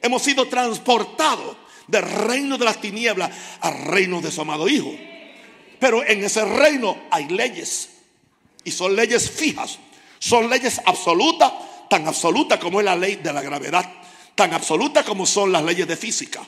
Hemos 0.02 0.24
sido 0.24 0.48
transportados 0.48 1.56
del 1.88 2.04
reino 2.04 2.58
de 2.58 2.66
las 2.66 2.80
tinieblas 2.80 3.32
al 3.62 3.86
reino 3.86 4.22
de 4.22 4.32
su 4.32 4.42
amado 4.42 4.68
Hijo. 4.68 4.94
Pero 5.80 6.06
en 6.06 6.24
ese 6.24 6.46
reino 6.46 6.98
hay 7.12 7.28
leyes. 7.28 7.90
Y 8.64 8.72
son 8.72 8.96
leyes 8.96 9.30
fijas. 9.30 9.80
Son 10.20 10.50
leyes 10.50 10.80
absolutas, 10.86 11.52
tan 11.90 12.08
absolutas 12.08 12.60
como 12.60 12.80
es 12.80 12.86
la 12.86 12.96
ley 12.96 13.18
de 13.18 13.34
la 13.34 13.42
gravedad. 13.42 13.92
Tan 14.36 14.54
absolutas 14.54 15.06
como 15.06 15.26
son 15.26 15.52
las 15.52 15.64
leyes 15.64 15.88
de 15.88 15.98
física. 15.98 16.42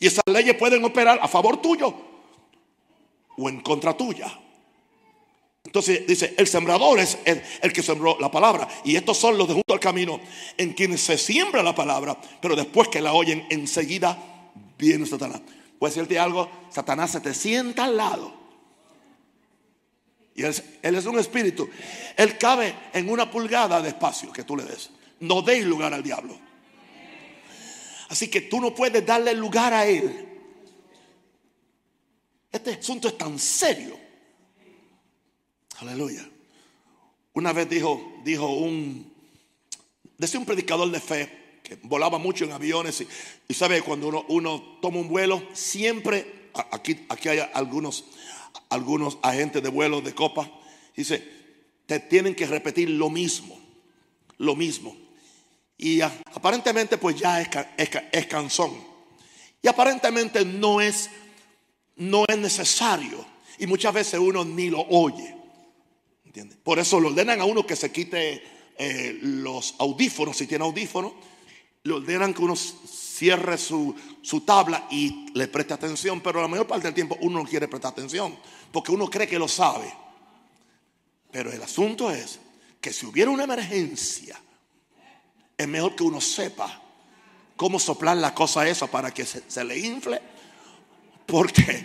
Y 0.00 0.06
esas 0.06 0.24
leyes 0.26 0.56
pueden 0.56 0.84
operar 0.84 1.20
a 1.22 1.28
favor 1.28 1.60
tuyo 1.62 1.94
o 3.36 3.48
en 3.48 3.60
contra 3.60 3.96
tuya. 3.96 4.26
Entonces 5.64 6.06
dice, 6.06 6.34
el 6.38 6.46
sembrador 6.46 6.98
es 6.98 7.18
el, 7.24 7.72
que 7.72 7.82
sembró 7.82 8.16
la 8.18 8.30
palabra. 8.30 8.66
Y 8.84 8.96
estos 8.96 9.18
son 9.18 9.36
los 9.36 9.46
de 9.48 9.54
junto 9.54 9.74
al 9.74 9.80
camino 9.80 10.20
en 10.56 10.72
quienes 10.72 11.02
se 11.02 11.18
siembra 11.18 11.62
la 11.62 11.74
palabra, 11.74 12.16
pero 12.40 12.56
después 12.56 12.88
que 12.88 13.00
la 13.00 13.12
oyen, 13.12 13.46
enseguida 13.50 14.52
viene 14.78 15.06
Satanás. 15.06 15.42
Puedes 15.78 15.94
decirte 15.94 16.18
algo, 16.18 16.50
Satanás 16.70 17.12
se 17.12 17.20
te 17.20 17.34
sienta 17.34 17.84
al 17.84 17.96
lado. 17.96 18.40
Y 20.34 20.42
él, 20.42 20.54
él, 20.82 20.94
es 20.94 21.06
un 21.06 21.18
espíritu. 21.18 21.68
Él 22.16 22.38
cabe 22.38 22.74
en 22.94 23.10
una 23.10 23.30
pulgada 23.30 23.82
de 23.82 23.88
espacio 23.88 24.32
que 24.32 24.44
tú 24.44 24.56
le 24.56 24.64
des. 24.64 24.90
No 25.20 25.42
deis 25.42 25.64
lugar 25.64 25.92
al 25.92 26.02
diablo. 26.02 26.38
Así 28.08 28.28
que 28.28 28.42
tú 28.42 28.60
no 28.60 28.74
puedes 28.74 29.04
darle 29.04 29.34
lugar 29.34 29.74
a 29.74 29.86
él. 29.86 30.26
Este 32.50 32.72
asunto 32.72 33.08
es 33.08 33.18
tan 33.18 33.38
serio 33.38 34.09
Aleluya. 35.80 36.28
Una 37.32 37.54
vez 37.54 37.66
dijo, 37.70 38.20
dijo 38.22 38.46
un, 38.48 39.10
decía 40.18 40.38
un 40.38 40.44
predicador 40.44 40.90
de 40.90 41.00
fe 41.00 41.60
que 41.62 41.78
volaba 41.84 42.18
mucho 42.18 42.44
en 42.44 42.52
aviones 42.52 43.06
y, 43.48 43.54
sabe 43.54 43.80
cuando 43.80 44.08
uno, 44.08 44.26
uno, 44.28 44.78
toma 44.82 44.98
un 44.98 45.08
vuelo, 45.08 45.42
siempre, 45.54 46.50
aquí, 46.70 47.06
aquí 47.08 47.30
hay 47.30 47.38
algunos, 47.54 48.04
algunos 48.68 49.16
agentes 49.22 49.62
de 49.62 49.70
vuelo 49.70 50.02
de 50.02 50.14
copa, 50.14 50.50
dice, 50.94 51.26
te 51.86 51.98
tienen 51.98 52.34
que 52.34 52.46
repetir 52.46 52.90
lo 52.90 53.08
mismo, 53.08 53.58
lo 54.36 54.54
mismo. 54.54 54.94
Y 55.78 56.02
aparentemente 56.02 56.98
pues 56.98 57.16
ya 57.16 57.40
es, 57.40 57.48
es, 57.78 57.90
es 58.12 58.26
cansón. 58.26 58.72
Y 59.62 59.68
aparentemente 59.68 60.44
no 60.44 60.82
es, 60.82 61.08
no 61.96 62.24
es 62.28 62.36
necesario. 62.36 63.24
Y 63.58 63.66
muchas 63.66 63.94
veces 63.94 64.20
uno 64.20 64.44
ni 64.44 64.68
lo 64.68 64.82
oye. 64.82 65.39
Por 66.62 66.78
eso 66.78 67.00
le 67.00 67.08
ordenan 67.08 67.40
a 67.40 67.44
uno 67.44 67.66
que 67.66 67.76
se 67.76 67.90
quite 67.90 68.42
eh, 68.78 69.18
los 69.22 69.74
audífonos, 69.78 70.36
si 70.36 70.46
tiene 70.46 70.64
audífonos, 70.64 71.12
le 71.82 71.94
ordenan 71.94 72.34
que 72.34 72.42
uno 72.42 72.56
cierre 72.56 73.58
su, 73.58 73.94
su, 74.22 74.42
tabla 74.42 74.86
y 74.90 75.26
le 75.34 75.48
preste 75.48 75.74
atención, 75.74 76.20
pero 76.20 76.40
la 76.40 76.48
mayor 76.48 76.66
parte 76.66 76.86
del 76.86 76.94
tiempo 76.94 77.16
uno 77.20 77.42
no 77.42 77.48
quiere 77.48 77.68
prestar 77.68 77.92
atención, 77.92 78.36
porque 78.72 78.92
uno 78.92 79.08
cree 79.08 79.26
que 79.26 79.38
lo 79.38 79.48
sabe. 79.48 79.92
Pero 81.30 81.52
el 81.52 81.62
asunto 81.62 82.10
es 82.10 82.38
que 82.80 82.92
si 82.92 83.06
hubiera 83.06 83.30
una 83.30 83.44
emergencia, 83.44 84.40
es 85.56 85.68
mejor 85.68 85.94
que 85.94 86.02
uno 86.02 86.20
sepa 86.20 86.80
cómo 87.56 87.78
soplar 87.78 88.16
la 88.16 88.34
cosa 88.34 88.66
esa 88.68 88.86
para 88.86 89.12
que 89.12 89.26
se, 89.26 89.42
se 89.48 89.64
le 89.64 89.78
infle, 89.78 90.20
porque 91.26 91.84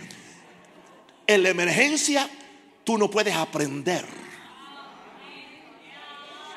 en 1.27 1.43
la 1.43 1.49
emergencia 1.49 2.29
tú 2.83 2.97
no 2.97 3.09
puedes 3.09 3.35
aprender 3.35 4.05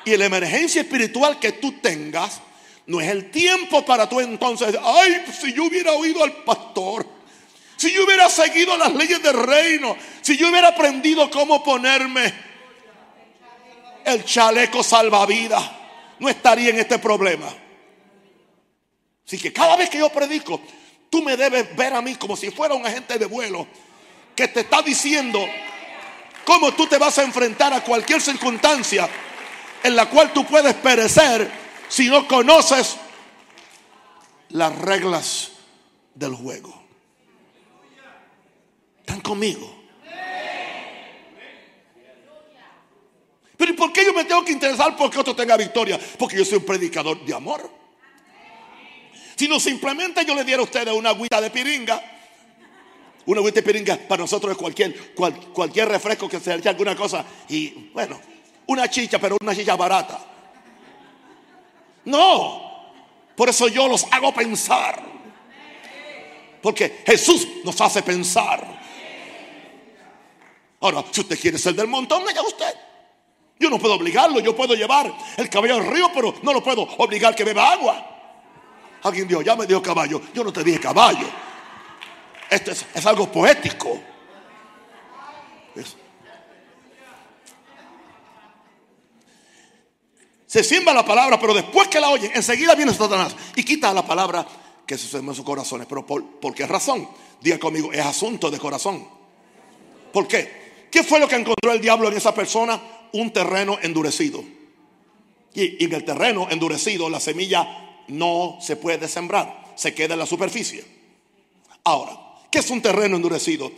y 0.05 0.15
la 0.17 0.25
emergencia 0.25 0.81
espiritual 0.81 1.39
que 1.39 1.53
tú 1.53 1.73
tengas, 1.73 2.41
no 2.85 2.99
es 2.99 3.07
el 3.09 3.29
tiempo 3.29 3.85
para 3.85 4.09
tú 4.09 4.19
entonces, 4.19 4.75
ay, 4.83 5.23
si 5.39 5.53
yo 5.53 5.65
hubiera 5.65 5.91
oído 5.91 6.23
al 6.23 6.31
pastor, 6.43 7.05
si 7.77 7.93
yo 7.93 8.03
hubiera 8.03 8.29
seguido 8.29 8.75
las 8.77 8.93
leyes 8.93 9.21
del 9.21 9.41
reino, 9.41 9.95
si 10.21 10.35
yo 10.35 10.49
hubiera 10.49 10.69
aprendido 10.69 11.29
cómo 11.29 11.63
ponerme 11.63 12.33
el 14.05 14.25
chaleco 14.25 14.83
salvavidas, 14.83 15.63
no 16.19 16.29
estaría 16.29 16.71
en 16.71 16.79
este 16.79 16.97
problema. 16.99 17.47
Así 19.25 19.37
que 19.37 19.53
cada 19.53 19.75
vez 19.75 19.89
que 19.89 19.99
yo 19.99 20.09
predico, 20.09 20.59
tú 21.09 21.21
me 21.21 21.37
debes 21.37 21.75
ver 21.75 21.93
a 21.93 22.01
mí 22.01 22.15
como 22.15 22.35
si 22.35 22.49
fuera 22.49 22.73
un 22.73 22.85
agente 22.85 23.19
de 23.19 23.25
vuelo 23.25 23.67
que 24.35 24.47
te 24.47 24.61
está 24.61 24.81
diciendo 24.81 25.47
cómo 26.43 26.73
tú 26.73 26.87
te 26.87 26.97
vas 26.97 27.19
a 27.19 27.23
enfrentar 27.23 27.71
a 27.73 27.83
cualquier 27.83 28.21
circunstancia 28.21 29.07
en 29.83 29.95
la 29.95 30.09
cual 30.09 30.33
tú 30.33 30.45
puedes 30.45 30.73
perecer 30.75 31.49
si 31.87 32.07
no 32.07 32.27
conoces 32.27 32.97
las 34.49 34.77
reglas 34.77 35.51
del 36.13 36.35
juego. 36.35 36.73
¿Están 38.99 39.21
conmigo? 39.21 39.75
Pero 43.57 43.73
¿y 43.73 43.75
por 43.75 43.91
qué 43.91 44.05
yo 44.05 44.13
me 44.13 44.23
tengo 44.23 44.45
que 44.45 44.53
interesar 44.53 44.95
porque 44.95 45.19
otro 45.19 45.35
tenga 45.35 45.57
victoria? 45.57 45.99
Porque 46.17 46.37
yo 46.37 46.45
soy 46.45 46.59
un 46.59 46.65
predicador 46.65 47.25
de 47.25 47.33
amor. 47.33 47.69
Si 49.35 49.47
no 49.47 49.59
simplemente 49.59 50.23
yo 50.25 50.33
le 50.33 50.45
diera 50.45 50.61
a 50.61 50.63
ustedes 50.63 50.93
una 50.93 51.09
agüita 51.09 51.41
de 51.41 51.49
piringa, 51.49 52.01
una 53.25 53.39
agüita 53.39 53.61
de 53.61 53.63
piringa 53.63 53.97
para 53.97 54.21
nosotros 54.21 54.53
es 54.53 54.57
cualquier, 54.57 55.13
cualquier 55.13 55.89
refresco 55.89 56.29
que 56.29 56.39
se 56.39 56.55
eche 56.55 56.69
alguna 56.69 56.95
cosa 56.95 57.25
y 57.49 57.89
bueno, 57.93 58.19
una 58.69 58.87
chicha, 58.87 59.17
pero 59.19 59.35
una 59.41 59.55
chicha 59.55 59.75
barata. 59.75 60.19
No, 62.05 62.93
por 63.35 63.49
eso 63.49 63.67
yo 63.67 63.87
los 63.87 64.05
hago 64.11 64.31
pensar. 64.33 65.01
Porque 66.61 67.03
Jesús 67.05 67.47
nos 67.63 67.79
hace 67.81 68.03
pensar. 68.03 68.79
Ahora, 70.81 71.03
si 71.11 71.21
usted 71.21 71.39
quiere 71.39 71.57
ser 71.57 71.73
del 71.73 71.87
montón, 71.87 72.27
allá 72.27 72.41
usted. 72.43 72.73
Yo 73.59 73.69
no 73.69 73.79
puedo 73.79 73.95
obligarlo, 73.95 74.39
yo 74.39 74.55
puedo 74.55 74.75
llevar 74.75 75.13
el 75.37 75.49
caballo 75.49 75.75
al 75.75 75.87
río, 75.87 76.11
pero 76.13 76.35
no 76.43 76.53
lo 76.53 76.63
puedo 76.63 76.83
obligar 76.83 77.35
que 77.35 77.43
beba 77.43 77.73
agua. 77.73 78.05
Alguien 79.03 79.27
dijo, 79.27 79.41
ya 79.41 79.55
me 79.55 79.65
dio 79.65 79.81
caballo. 79.81 80.21
Yo 80.33 80.43
no 80.43 80.53
te 80.53 80.63
dije 80.63 80.79
caballo. 80.79 81.27
Esto 82.49 82.71
es, 82.71 82.85
es 82.93 83.05
algo 83.05 83.31
poético. 83.31 83.99
Se 90.49 90.63
siembra 90.63 90.95
la 90.95 91.05
palabra, 91.05 91.39
pero 91.39 91.53
después 91.53 91.89
que 91.89 91.99
la 91.99 92.09
oyen, 92.09 92.31
enseguida 92.33 92.73
viene 92.73 92.91
Satanás 92.91 93.35
y 93.55 93.63
quita 93.63 93.93
la 93.93 94.03
palabra 94.03 94.47
que 94.83 94.97
se 94.97 95.15
en 95.15 95.35
sus 95.35 95.45
corazones. 95.45 95.85
Pero 95.87 96.03
por, 96.07 96.55
qué 96.55 96.65
razón? 96.65 97.07
Diga 97.39 97.59
conmigo, 97.59 97.93
es 97.93 98.03
asunto 98.03 98.49
de 98.49 98.57
corazón. 98.57 99.07
¿Por 100.11 100.27
qué? 100.27 100.87
¿Qué 100.89 101.03
fue 101.03 101.19
lo 101.19 101.27
que 101.27 101.35
encontró 101.35 101.71
el 101.71 101.79
diablo 101.79 102.07
en 102.07 102.17
esa 102.17 102.33
persona? 102.33 102.81
Un 103.13 103.31
terreno 103.31 103.77
endurecido. 103.83 104.43
Y, 105.53 105.83
y 105.83 105.85
en 105.85 105.93
el 105.93 106.03
terreno 106.03 106.47
endurecido 106.49 107.11
la 107.11 107.19
semilla 107.19 108.01
no 108.07 108.57
se 108.59 108.75
puede 108.75 109.07
sembrar, 109.07 109.73
se 109.75 109.93
queda 109.93 110.15
en 110.15 110.19
la 110.19 110.25
superficie. 110.25 110.83
Ahora, 111.83 112.19
¿qué 112.51 112.57
es 112.57 112.71
un 112.71 112.81
terreno 112.81 113.17
endurecido? 113.17 113.71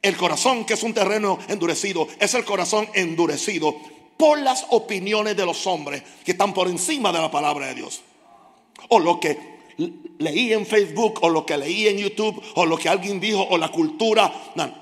El 0.00 0.16
corazón, 0.16 0.64
que 0.64 0.72
es 0.72 0.82
un 0.82 0.94
terreno 0.94 1.38
endurecido, 1.48 2.08
es 2.18 2.32
el 2.32 2.46
corazón 2.46 2.88
endurecido 2.94 3.76
por 4.16 4.38
las 4.38 4.66
opiniones 4.70 5.36
de 5.36 5.46
los 5.46 5.66
hombres 5.66 6.02
que 6.24 6.32
están 6.32 6.54
por 6.54 6.68
encima 6.68 7.12
de 7.12 7.20
la 7.20 7.30
palabra 7.30 7.66
de 7.68 7.74
Dios. 7.74 8.02
O 8.88 8.98
lo 8.98 9.18
que 9.18 9.54
leí 10.18 10.52
en 10.52 10.66
Facebook, 10.66 11.18
o 11.22 11.28
lo 11.28 11.44
que 11.44 11.56
leí 11.56 11.88
en 11.88 11.98
YouTube, 11.98 12.42
o 12.54 12.66
lo 12.66 12.76
que 12.76 12.88
alguien 12.88 13.20
dijo, 13.20 13.42
o 13.42 13.58
la 13.58 13.70
cultura. 13.70 14.32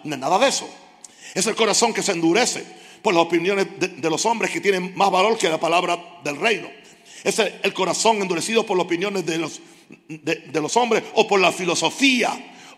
nada 0.04 0.38
de 0.38 0.48
eso. 0.48 0.68
Es 1.34 1.46
el 1.46 1.54
corazón 1.54 1.94
que 1.94 2.02
se 2.02 2.12
endurece 2.12 2.64
por 3.00 3.14
las 3.14 3.24
opiniones 3.24 3.66
de, 3.78 4.10
los 4.10 4.24
hombres 4.26 4.50
que 4.50 4.60
tienen 4.60 4.94
más 4.96 5.10
valor 5.10 5.36
que 5.38 5.48
la 5.48 5.58
palabra 5.58 5.98
del 6.22 6.36
reino. 6.36 6.68
Es 7.24 7.38
el 7.38 7.72
corazón 7.72 8.20
endurecido 8.20 8.64
por 8.66 8.76
las 8.76 8.86
opiniones 8.86 9.24
de 9.24 9.38
los, 9.38 9.60
de, 10.08 10.60
los 10.60 10.76
hombres 10.76 11.02
o 11.14 11.26
por 11.26 11.40
la 11.40 11.52
filosofía 11.52 12.30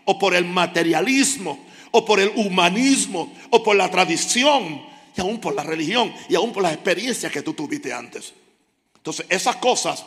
o 0.05 0.19
por 0.19 0.35
el 0.35 0.45
materialismo 0.45 1.59
o 1.91 2.05
por 2.05 2.21
el 2.21 2.31
humanismo 2.37 3.33
o 3.51 3.63
por 3.63 3.77
la 3.77 3.91
tradición 3.91 4.94
y 5.16 5.21
aún 5.21 5.40
por 5.40 5.54
la 5.54 5.62
religión 5.62 6.12
y 6.28 6.35
aún 6.35 6.52
por 6.52 6.62
las 6.62 6.75
experiencias 6.75 7.30
que 7.30 7.42
tú 7.42 7.54
tuviste 7.54 7.92
antes. 7.92 8.33
Entonces 8.97 9.26
esas 9.28 9.56
cosas 9.56 10.04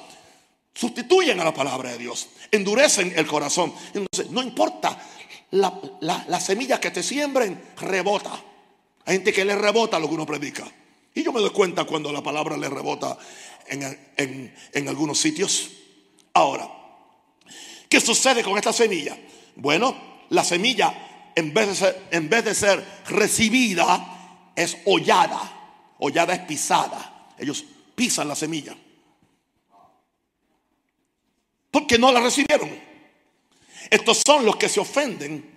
sustituyen 0.73 1.39
a 1.39 1.43
la 1.43 1.53
palabra 1.53 1.91
de 1.91 1.97
Dios, 1.97 2.29
endurecen 2.51 3.13
el 3.15 3.25
corazón. 3.25 3.73
Entonces 3.93 4.31
no 4.31 4.43
importa 4.43 4.99
la, 5.51 6.39
semilla 6.39 6.79
que 6.79 6.91
te 6.91 7.03
siembren, 7.03 7.61
rebota. 7.77 8.31
Hay 9.05 9.15
gente 9.15 9.33
que 9.33 9.45
le 9.45 9.55
rebota 9.55 9.99
lo 9.99 10.07
que 10.07 10.15
uno 10.15 10.25
predica. 10.25 10.65
Y 11.13 11.23
yo 11.23 11.31
me 11.31 11.39
doy 11.39 11.49
cuenta 11.49 11.85
cuando 11.85 12.11
la 12.11 12.21
palabra 12.21 12.57
le 12.57 12.69
rebota 12.69 13.17
en, 13.67 14.87
algunos 14.87 15.17
sitios. 15.17 15.71
Ahora, 16.33 16.69
¿qué 17.89 17.99
sucede 17.99 18.43
con 18.43 18.57
esta 18.57 18.73
semilla? 18.73 19.17
Bueno, 19.55 19.95
la 20.29 20.43
semilla, 20.43 21.31
en 21.35 21.53
vez 21.53 21.67
de 21.69 21.75
ser, 21.75 22.07
en 22.11 22.29
vez 22.29 22.45
de 22.45 22.53
ser 22.53 22.85
recibida, 23.07 24.16
es 24.57 24.79
hollada. 24.85 25.95
Hollada 25.99 26.33
es 26.33 26.41
pisada. 26.41 27.29
Ellos 27.37 27.63
pisan 27.95 28.27
la 28.27 28.35
semilla. 28.35 28.75
Porque 31.71 31.97
no 31.97 32.11
la 32.11 32.19
recibieron. 32.19 32.69
Estos 33.89 34.21
son 34.25 34.43
los 34.43 34.57
que 34.57 34.67
se 34.67 34.79
ofenden 34.79 35.55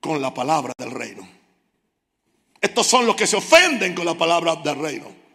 con 0.00 0.20
la 0.20 0.32
palabra 0.32 0.72
del 0.76 0.90
reino. 0.90 1.28
Estos 2.60 2.86
son 2.86 3.06
los 3.06 3.14
que 3.14 3.26
se 3.26 3.36
ofenden 3.36 3.94
con 3.94 4.06
la 4.06 4.14
palabra 4.14 4.56
del 4.56 4.78
reino. 4.78 5.26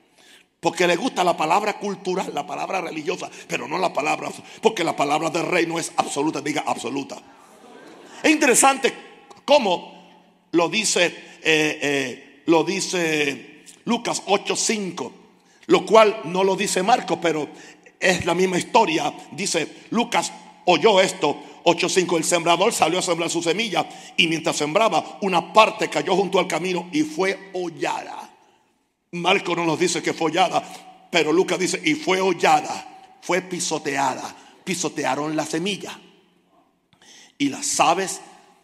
Porque 0.59 0.87
les 0.87 0.97
gusta 0.97 1.23
la 1.23 1.37
palabra 1.37 1.79
cultural, 1.79 2.33
la 2.33 2.45
palabra 2.45 2.81
religiosa, 2.81 3.29
pero 3.47 3.67
no 3.67 3.77
la 3.77 3.93
palabra, 3.93 4.29
porque 4.61 4.83
la 4.83 4.95
palabra 4.95 5.29
del 5.29 5.45
reino 5.45 5.79
es 5.79 5.91
absoluta, 5.95 6.41
diga 6.41 6.63
absoluta. 6.65 7.17
Es 8.21 8.31
interesante 8.31 8.93
cómo 9.45 10.01
lo 10.51 10.69
dice, 10.69 11.30
eh, 11.43 11.79
eh, 11.81 12.43
lo 12.45 12.63
dice 12.63 13.63
Lucas 13.85 14.23
8:5, 14.25 15.11
lo 15.67 15.85
cual 15.85 16.21
no 16.25 16.43
lo 16.43 16.55
dice 16.55 16.83
Marcos, 16.83 17.19
pero 17.21 17.49
es 17.99 18.25
la 18.25 18.33
misma 18.33 18.57
historia. 18.57 19.13
Dice 19.31 19.67
Lucas 19.89 20.31
oyó 20.65 20.99
esto 21.01 21.37
8.5, 21.63 22.17
el 22.17 22.23
sembrador 22.23 22.73
salió 22.73 22.99
a 22.99 23.03
sembrar 23.03 23.29
su 23.29 23.41
semilla 23.41 23.87
y 24.17 24.27
mientras 24.27 24.57
sembraba, 24.57 25.19
una 25.21 25.53
parte 25.53 25.89
cayó 25.89 26.15
junto 26.15 26.39
al 26.39 26.47
camino 26.47 26.89
y 26.91 27.03
fue 27.03 27.51
hollada. 27.53 28.29
Marco 29.11 29.55
no 29.55 29.65
nos 29.65 29.79
dice 29.79 30.01
que 30.01 30.13
fue 30.13 30.31
hollada, 30.31 30.63
pero 31.11 31.31
Lucas 31.33 31.59
dice, 31.59 31.81
y 31.83 31.95
fue 31.95 32.21
hollada, 32.21 33.17
fue 33.21 33.41
pisoteada, 33.41 34.35
pisotearon 34.63 35.35
la 35.35 35.45
semilla. 35.45 35.99
Y 37.37 37.49
las 37.49 37.79
aves 37.79 38.21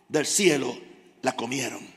del 0.08 0.26
cielo 0.26 0.78
la 1.22 1.36
comieron. 1.36 1.97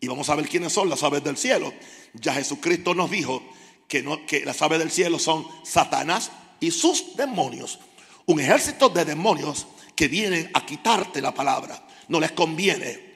Y 0.00 0.06
vamos 0.08 0.28
a 0.28 0.36
ver 0.36 0.48
quiénes 0.48 0.72
son 0.72 0.88
las 0.88 1.02
aves 1.02 1.24
del 1.24 1.36
cielo. 1.36 1.72
Ya 2.14 2.34
Jesucristo 2.34 2.94
nos 2.94 3.10
dijo 3.10 3.42
que, 3.88 4.02
no, 4.02 4.24
que 4.26 4.44
las 4.44 4.60
aves 4.62 4.78
del 4.78 4.90
cielo 4.90 5.18
son 5.18 5.46
Satanás 5.64 6.30
y 6.60 6.70
sus 6.70 7.16
demonios. 7.16 7.78
Un 8.26 8.40
ejército 8.40 8.88
de 8.88 9.04
demonios 9.04 9.66
que 9.96 10.08
vienen 10.08 10.50
a 10.54 10.64
quitarte 10.64 11.20
la 11.20 11.34
palabra. 11.34 11.86
No 12.08 12.20
les 12.20 12.32
conviene 12.32 13.08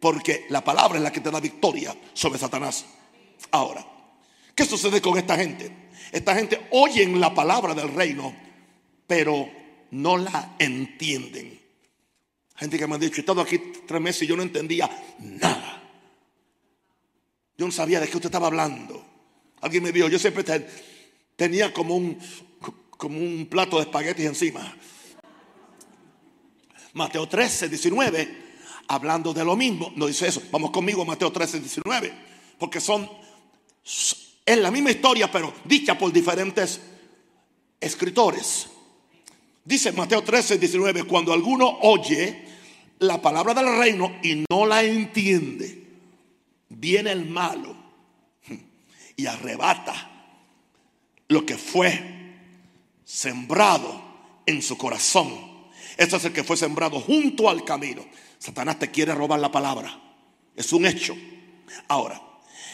porque 0.00 0.46
la 0.48 0.64
palabra 0.64 0.96
es 0.96 1.04
la 1.04 1.12
que 1.12 1.20
te 1.20 1.30
da 1.30 1.40
victoria 1.40 1.94
sobre 2.14 2.38
Satanás. 2.38 2.86
Ahora, 3.50 3.86
¿qué 4.54 4.64
sucede 4.64 5.02
con 5.02 5.18
esta 5.18 5.36
gente? 5.36 5.90
Esta 6.10 6.34
gente 6.34 6.68
oyen 6.70 7.20
la 7.20 7.34
palabra 7.34 7.74
del 7.74 7.92
reino, 7.92 8.34
pero 9.06 9.48
no 9.90 10.16
la 10.16 10.56
entienden. 10.58 11.60
Gente 12.56 12.78
que 12.78 12.86
me 12.86 12.94
ha 12.94 12.98
dicho, 12.98 13.16
he 13.16 13.20
estado 13.20 13.40
aquí 13.40 13.58
tres 13.86 14.00
meses 14.00 14.22
y 14.22 14.26
yo 14.26 14.36
no 14.36 14.42
entendía 14.42 14.88
nada. 15.18 15.79
Yo 17.60 17.66
no 17.66 17.72
sabía 17.72 18.00
de 18.00 18.08
qué 18.08 18.16
usted 18.16 18.28
estaba 18.28 18.46
hablando. 18.46 19.04
Alguien 19.60 19.82
me 19.82 19.92
dijo, 19.92 20.08
yo 20.08 20.18
siempre 20.18 20.42
tenía 21.36 21.74
como 21.74 21.94
un, 21.94 23.46
plato 23.50 23.76
de 23.76 23.82
espaguetis 23.82 24.24
encima. 24.24 24.74
Mateo 26.94 27.28
13, 27.28 27.68
19, 27.68 28.28
hablando 28.88 29.34
de 29.34 29.44
lo 29.44 29.56
mismo, 29.56 29.92
no 29.94 30.06
dice 30.06 30.28
eso. 30.28 30.42
Vamos 30.50 30.70
conmigo, 30.70 31.04
Mateo 31.04 31.30
13, 31.30 31.60
19, 31.60 32.14
porque 32.58 32.80
son, 32.80 33.06
es 34.46 34.56
la 34.56 34.70
misma 34.70 34.92
historia, 34.92 35.30
pero 35.30 35.52
dicha 35.66 35.98
por 35.98 36.10
diferentes 36.10 36.80
escritores. 37.78 38.68
Dice 39.66 39.92
Mateo 39.92 40.24
13, 40.24 40.56
19, 40.56 41.04
cuando 41.04 41.34
alguno 41.34 41.68
oye 41.82 42.42
la 43.00 43.20
palabra 43.20 43.52
del 43.52 43.76
reino 43.76 44.16
y 44.22 44.46
no 44.48 44.64
la 44.64 44.82
entiende, 44.82 45.79
viene 46.70 47.12
el 47.12 47.26
malo 47.26 47.76
y 49.16 49.26
arrebata 49.26 50.10
lo 51.28 51.44
que 51.44 51.58
fue 51.58 52.38
sembrado 53.04 54.02
en 54.46 54.62
su 54.62 54.78
corazón 54.78 55.50
este 56.00 56.16
es 56.16 56.24
el 56.24 56.32
que 56.32 56.44
fue 56.44 56.56
sembrado 56.56 56.98
junto 56.98 57.50
al 57.50 57.62
camino. 57.62 58.06
Satanás 58.38 58.78
te 58.78 58.90
quiere 58.90 59.14
robar 59.14 59.38
la 59.38 59.52
palabra. 59.52 60.00
Es 60.56 60.72
un 60.72 60.86
hecho. 60.86 61.14
Ahora, 61.88 62.18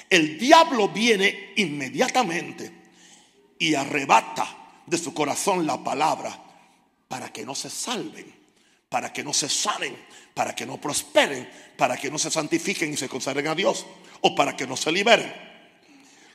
el 0.09 0.39
diablo 0.39 0.89
viene 0.91 1.53
inmediatamente 1.57 2.73
y 3.59 3.75
arrebata 3.75 4.47
de 4.87 4.97
su 4.97 5.13
corazón 5.13 5.67
la 5.67 5.83
palabra 5.83 6.41
para 7.09 7.33
que 7.33 7.45
no 7.45 7.57
se 7.57 7.69
salven, 7.69 8.33
para 8.89 9.13
que 9.13 9.25
no 9.25 9.33
se 9.33 9.49
sanen, 9.49 9.97
para 10.37 10.55
que 10.55 10.67
no 10.67 10.79
prosperen, 10.79 11.49
para 11.79 11.97
que 11.97 12.11
no 12.11 12.19
se 12.19 12.31
santifiquen 12.31 12.93
y 12.93 12.97
se 12.99 13.09
consagren 13.09 13.49
a 13.49 13.55
Dios 13.55 13.87
o 14.21 14.35
para 14.35 14.55
que 14.55 14.67
no 14.67 14.77
se 14.77 14.93
liberen. 14.93 15.33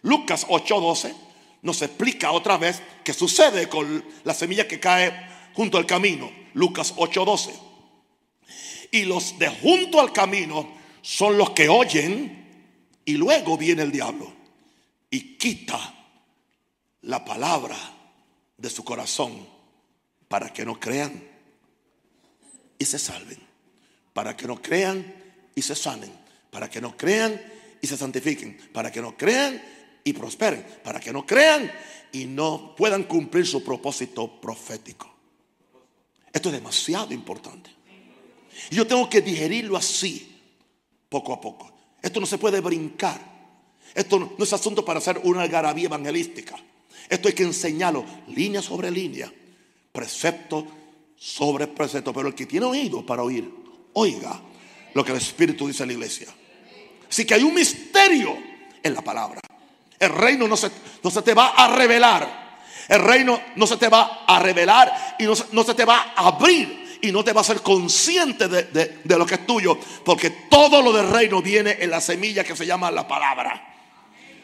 Lucas 0.02 0.48
8:12 0.50 1.14
nos 1.62 1.84
explica 1.84 2.32
otra 2.32 2.58
vez 2.58 2.82
qué 3.04 3.14
sucede 3.14 3.70
con 3.70 4.04
la 4.24 4.34
semilla 4.34 4.68
que 4.68 4.80
cae 4.80 5.14
junto 5.54 5.78
al 5.78 5.86
camino. 5.86 6.32
Lucas 6.56 6.96
8:12. 6.98 7.52
Y 8.90 9.04
los 9.04 9.38
de 9.38 9.50
junto 9.50 10.02
al 10.02 10.12
camino 10.12 10.68
son 11.04 11.38
los 11.38 11.52
que 11.52 11.70
oyen 11.70 12.72
y 13.06 13.14
luego 13.14 13.56
viene 13.56 13.84
el 13.84 13.92
diablo 13.92 14.34
y 15.12 15.38
quita 15.38 15.94
la 17.04 17.24
palabra 17.24 17.78
de 18.58 18.70
su 18.72 18.84
corazón 18.84 19.48
para 20.28 20.52
que 20.52 20.66
no 20.66 20.80
crean 20.80 21.24
y 22.80 22.86
se 22.86 22.98
salven, 22.98 23.51
para 24.14 24.36
que 24.36 24.48
no 24.48 24.62
crean 24.62 25.14
y 25.56 25.62
se 25.62 25.76
sanen, 25.76 26.12
para 26.50 26.70
que 26.70 26.82
no 26.82 26.96
crean 26.96 27.40
y 27.82 27.88
se 27.88 27.98
santifiquen, 27.98 28.58
para 28.74 28.92
que 28.92 29.02
no 29.02 29.18
crean 29.18 29.62
y 30.04 30.14
prosperen, 30.14 30.66
para 30.84 31.00
que 31.00 31.12
no 31.12 31.26
crean 31.26 31.72
y 32.12 32.26
no 32.26 32.76
puedan 32.76 33.04
cumplir 33.04 33.46
su 33.48 33.64
propósito 33.64 34.40
profético. 34.42 35.12
Esto 36.34 36.50
es 36.50 36.56
demasiado 36.56 37.14
importante. 37.14 37.70
Y 38.70 38.76
yo 38.76 38.86
tengo 38.86 39.10
que 39.10 39.22
digerirlo 39.22 39.78
así, 39.78 40.40
poco 41.10 41.34
a 41.34 41.42
poco. 41.42 41.72
Esto 42.02 42.20
no 42.20 42.26
se 42.26 42.38
puede 42.38 42.60
brincar. 42.60 43.20
Esto 43.94 44.20
no, 44.20 44.44
es 44.44 44.54
asunto 44.54 44.86
para 44.86 45.00
hacer 45.00 45.20
una 45.24 45.42
algarabía 45.42 45.86
evangelística. 45.86 46.56
Esto 47.10 47.28
hay 47.28 47.34
que 47.34 47.44
enseñarlo 47.44 48.06
línea 48.28 48.62
sobre 48.62 48.90
línea, 48.90 49.32
precepto 49.92 50.66
sobre 51.18 51.68
precepto. 51.68 52.14
Pero 52.14 52.30
el 52.30 52.36
que 52.36 52.46
tiene 52.46 52.66
oído 52.66 53.06
para 53.06 53.24
oír, 53.24 53.61
oiga 53.94 54.40
lo 54.94 55.04
que 55.04 55.12
el 55.12 55.18
Espíritu 55.18 55.68
dice 55.68 55.84
a 55.84 55.86
la 55.86 55.94
iglesia. 55.94 56.28
Así 57.10 57.26
que 57.26 57.34
hay 57.34 57.44
un 57.44 57.54
misterio 57.54 58.38
en 58.82 58.94
la 58.94 59.02
palabra. 59.02 59.40
El 60.00 60.10
reino 60.10 60.48
no 60.48 60.58
se, 60.58 60.72
no 61.04 61.12
se 61.12 61.22
te 61.22 61.34
va 61.34 61.50
a 61.50 61.76
revelar 61.76 62.42
el 62.92 63.00
reino 63.00 63.42
no 63.56 63.66
se 63.66 63.78
te 63.78 63.88
va 63.88 64.26
a 64.28 64.40
revelar 64.40 65.16
y 65.18 65.24
no, 65.24 65.64
se 65.64 65.74
te 65.74 65.86
va 65.86 66.14
a 66.14 66.28
abrir 66.28 67.00
y 67.02 67.10
no 67.10 67.24
te 67.24 67.32
va 67.32 67.40
a 67.40 67.46
ser 67.46 67.62
consciente 67.62 68.50
de, 68.50 69.18
lo 69.18 69.26
que 69.26 69.36
es 69.36 69.48
tuyo, 69.48 69.78
porque 70.04 70.30
todo 70.50 70.82
lo 70.82 70.92
del 70.92 71.10
reino 71.10 71.42
viene 71.42 71.78
en 71.80 71.90
la 71.90 72.02
semilla 72.02 72.44
que 72.44 72.54
se 72.54 72.66
llama 72.66 72.92
la 72.92 73.08
palabra. 73.08 73.70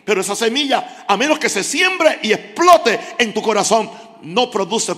Pero 0.06 0.22
esa 0.22 0.34
semilla, 0.34 1.06
a 1.06 1.18
menos 1.18 1.40
que 1.40 1.50
se 1.50 1.62
siembre 1.62 2.20
y 2.24 2.32
explote 2.32 2.98
en 3.18 3.34
tu 3.34 3.42
corazón, 3.42 3.92
no 4.22 4.50
produce 4.50 4.94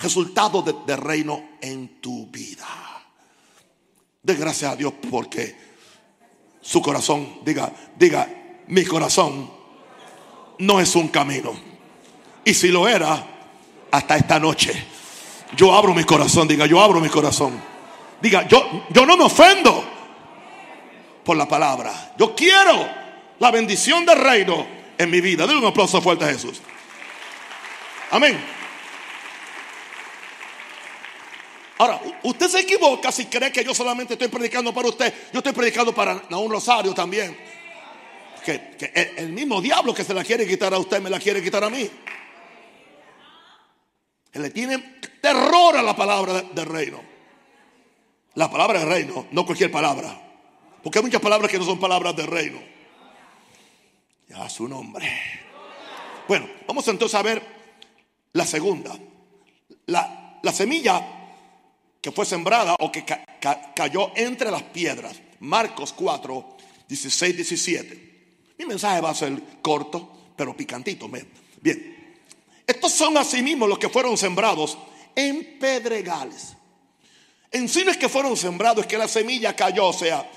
resultados 0.00 0.64
de, 0.64 0.74
de, 0.84 0.96
reino 0.96 1.50
en 1.60 2.00
tu 2.00 2.26
vida. 2.26 2.66
De 4.22 4.34
gracias 4.36 4.72
a 4.72 4.76
Dios 4.76 4.92
porque 5.10 5.56
su 6.60 6.80
corazón, 6.80 7.40
diga, 7.44 7.72
diga, 7.96 8.28
mi 8.68 8.84
corazón 8.84 9.50
no 10.58 10.80
es 10.80 10.94
un 10.94 11.08
camino. 11.08 11.52
Y 12.44 12.54
si 12.54 12.68
lo 12.68 12.86
era, 12.86 13.26
hasta 13.90 14.16
esta 14.16 14.38
noche. 14.38 14.72
Yo 15.56 15.74
abro 15.74 15.92
mi 15.92 16.04
corazón, 16.04 16.46
diga, 16.46 16.66
yo 16.66 16.80
abro 16.80 17.00
mi 17.00 17.08
corazón. 17.08 17.60
Diga, 18.20 18.46
yo, 18.46 18.86
yo 18.90 19.04
no 19.04 19.16
me 19.16 19.24
ofendo 19.24 19.84
por 21.24 21.36
la 21.36 21.48
palabra. 21.48 22.14
Yo 22.16 22.34
quiero 22.34 22.88
la 23.40 23.50
bendición 23.50 24.06
del 24.06 24.18
reino 24.18 24.64
en 24.98 25.10
mi 25.10 25.20
vida. 25.20 25.46
Denle 25.46 25.62
un 25.62 25.68
aplauso 25.68 26.00
fuerte 26.00 26.24
a 26.24 26.28
Jesús. 26.28 26.60
Amén. 28.12 28.61
Ahora, 31.78 32.00
usted 32.22 32.48
se 32.48 32.60
equivoca 32.60 33.10
si 33.10 33.26
cree 33.26 33.50
que 33.50 33.64
yo 33.64 33.74
solamente 33.74 34.14
estoy 34.14 34.28
predicando 34.28 34.72
para 34.72 34.88
usted. 34.88 35.12
Yo 35.32 35.38
estoy 35.38 35.52
predicando 35.52 35.94
para 35.94 36.22
un 36.30 36.50
Rosario 36.50 36.92
también. 36.94 37.36
Que, 38.44 39.14
el 39.16 39.32
mismo 39.32 39.60
diablo 39.60 39.94
que 39.94 40.04
se 40.04 40.14
la 40.14 40.24
quiere 40.24 40.46
quitar 40.46 40.74
a 40.74 40.78
usted 40.78 41.00
me 41.00 41.08
la 41.10 41.18
quiere 41.18 41.42
quitar 41.42 41.64
a 41.64 41.70
mí. 41.70 41.88
Él 44.32 44.42
le 44.42 44.50
tiene 44.50 44.78
terror 45.20 45.76
a 45.76 45.82
la 45.82 45.94
palabra 45.94 46.42
del 46.42 46.66
reino. 46.66 47.00
La 48.34 48.50
palabra 48.50 48.80
del 48.80 48.88
reino, 48.88 49.26
no 49.30 49.44
cualquier 49.44 49.70
palabra. 49.70 50.20
Porque 50.82 50.98
hay 50.98 51.04
muchas 51.04 51.20
palabras 51.20 51.50
que 51.50 51.58
no 51.58 51.64
son 51.64 51.78
palabras 51.78 52.16
del 52.16 52.26
reino. 52.26 52.60
Ya 54.28 54.48
su 54.48 54.66
nombre. 54.66 55.10
Bueno, 56.26 56.48
vamos 56.66 56.86
entonces 56.88 57.14
a 57.14 57.22
ver 57.22 57.42
la 58.32 58.46
segunda. 58.46 58.96
La, 59.86 60.38
la 60.42 60.52
semilla 60.52 61.21
que 62.02 62.10
fue 62.10 62.26
sembrada 62.26 62.74
o 62.80 62.90
que 62.90 63.04
cayó 63.74 64.10
entre 64.16 64.50
las 64.50 64.64
piedras. 64.64 65.16
Marcos 65.38 65.92
4, 65.92 66.56
16, 66.88 67.36
17. 67.36 68.12
Mi 68.58 68.64
mensaje 68.66 69.00
va 69.00 69.10
a 69.10 69.14
ser 69.14 69.40
corto, 69.62 70.32
pero 70.36 70.56
picantito. 70.56 71.08
Bien. 71.60 72.18
Estos 72.66 72.92
son 72.92 73.16
asimismo 73.16 73.68
los 73.68 73.78
que 73.78 73.88
fueron 73.88 74.18
sembrados 74.18 74.76
en 75.14 75.58
pedregales. 75.60 76.56
En 77.52 77.68
sí 77.68 77.84
que 77.98 78.08
fueron 78.08 78.36
sembrados, 78.36 78.84
es 78.84 78.88
que 78.88 78.98
la 78.98 79.06
semilla 79.06 79.54
cayó. 79.54 79.86
O 79.86 79.92
sea, 79.92 80.28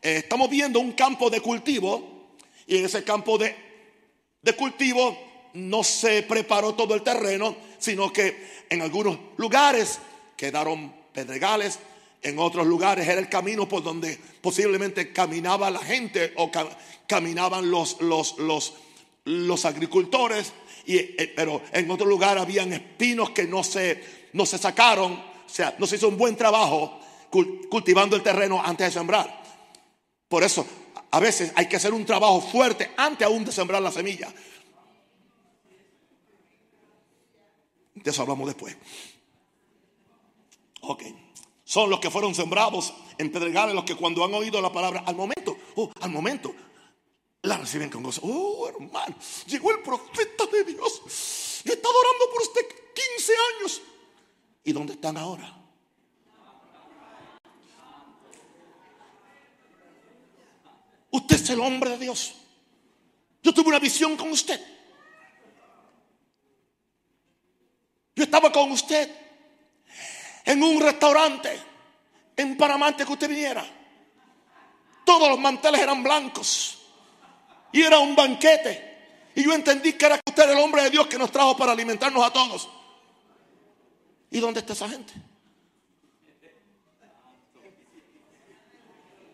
eh, 0.00 0.16
estamos 0.18 0.48
viendo 0.48 0.80
un 0.80 0.92
campo 0.92 1.28
de 1.28 1.42
cultivo 1.42 2.30
y 2.66 2.78
en 2.78 2.86
ese 2.86 3.04
campo 3.04 3.36
de, 3.36 3.54
de 4.40 4.52
cultivo 4.54 5.18
no 5.52 5.84
se 5.84 6.22
preparó 6.22 6.74
todo 6.74 6.94
el 6.94 7.02
terreno, 7.02 7.56
sino 7.78 8.10
que 8.10 8.64
en 8.70 8.80
algunos 8.80 9.18
lugares 9.36 9.98
quedaron 10.36 10.99
pedregales, 11.12 11.78
en 12.22 12.38
otros 12.38 12.66
lugares 12.66 13.08
era 13.08 13.20
el 13.20 13.28
camino 13.28 13.68
por 13.68 13.82
donde 13.82 14.18
posiblemente 14.40 15.12
caminaba 15.12 15.70
la 15.70 15.78
gente 15.78 16.32
o 16.36 16.50
caminaban 17.06 17.70
los, 17.70 18.00
los, 18.00 18.38
los, 18.38 18.74
los 19.24 19.64
agricultores, 19.64 20.52
y, 20.84 20.96
eh, 20.96 21.32
pero 21.34 21.62
en 21.72 21.90
otro 21.90 22.06
lugar 22.06 22.38
habían 22.38 22.72
espinos 22.72 23.30
que 23.30 23.44
no 23.44 23.64
se, 23.64 24.28
no 24.32 24.44
se 24.44 24.58
sacaron, 24.58 25.12
o 25.12 25.48
sea, 25.48 25.74
no 25.78 25.86
se 25.86 25.96
hizo 25.96 26.08
un 26.08 26.18
buen 26.18 26.36
trabajo 26.36 27.00
cultivando 27.30 28.16
el 28.16 28.22
terreno 28.22 28.60
antes 28.62 28.88
de 28.88 28.92
sembrar. 28.92 29.42
Por 30.28 30.42
eso, 30.42 30.66
a 31.10 31.20
veces 31.20 31.52
hay 31.56 31.68
que 31.68 31.76
hacer 31.76 31.92
un 31.92 32.04
trabajo 32.04 32.40
fuerte 32.40 32.90
antes 32.96 33.26
aún 33.26 33.44
de 33.44 33.52
sembrar 33.52 33.80
la 33.82 33.90
semilla. 33.90 34.32
De 37.94 38.10
eso 38.10 38.22
hablamos 38.22 38.46
después. 38.46 38.76
Ok. 40.80 41.02
Son 41.64 41.88
los 41.88 42.00
que 42.00 42.10
fueron 42.10 42.34
sembrados 42.34 42.92
en 43.16 43.30
pedregales, 43.30 43.74
los 43.74 43.84
que 43.84 43.94
cuando 43.94 44.24
han 44.24 44.34
oído 44.34 44.60
la 44.60 44.72
palabra, 44.72 45.04
al 45.06 45.14
momento, 45.14 45.56
oh, 45.76 45.90
al 46.00 46.10
momento, 46.10 46.52
la 47.42 47.58
reciben 47.58 47.88
con 47.88 48.02
gozo. 48.02 48.22
Oh, 48.24 48.68
hermano, 48.68 49.14
llegó 49.46 49.70
el 49.70 49.80
profeta 49.80 50.46
de 50.46 50.64
Dios. 50.64 51.62
Yo 51.64 51.72
he 51.72 51.76
estado 51.76 51.94
orando 51.96 52.24
por 52.32 52.42
usted 52.42 52.62
15 53.16 53.32
años. 53.54 53.82
¿Y 54.64 54.72
dónde 54.72 54.94
están 54.94 55.16
ahora? 55.16 55.56
Usted 61.12 61.36
es 61.36 61.50
el 61.50 61.60
hombre 61.60 61.90
de 61.90 61.98
Dios. 61.98 62.34
Yo 63.42 63.54
tuve 63.54 63.68
una 63.68 63.78
visión 63.78 64.16
con 64.16 64.30
usted. 64.30 64.60
Yo 68.14 68.24
estaba 68.24 68.52
con 68.52 68.70
usted 68.70 69.19
en 70.44 70.62
un 70.62 70.80
restaurante 70.80 71.58
en 72.36 72.56
Panamá 72.56 72.96
que 72.96 73.04
usted 73.04 73.28
viniera. 73.28 73.64
Todos 75.04 75.28
los 75.28 75.38
manteles 75.38 75.80
eran 75.80 76.02
blancos 76.02 76.78
y 77.72 77.82
era 77.82 77.98
un 77.98 78.14
banquete. 78.14 78.88
Y 79.34 79.44
yo 79.44 79.52
entendí 79.54 79.92
que 79.92 80.06
era 80.06 80.20
usted 80.26 80.50
el 80.50 80.58
hombre 80.58 80.82
de 80.82 80.90
Dios 80.90 81.06
que 81.06 81.18
nos 81.18 81.30
trajo 81.30 81.56
para 81.56 81.72
alimentarnos 81.72 82.24
a 82.24 82.32
todos. 82.32 82.68
¿Y 84.30 84.38
dónde 84.40 84.60
está 84.60 84.72
esa 84.72 84.88
gente? 84.88 85.12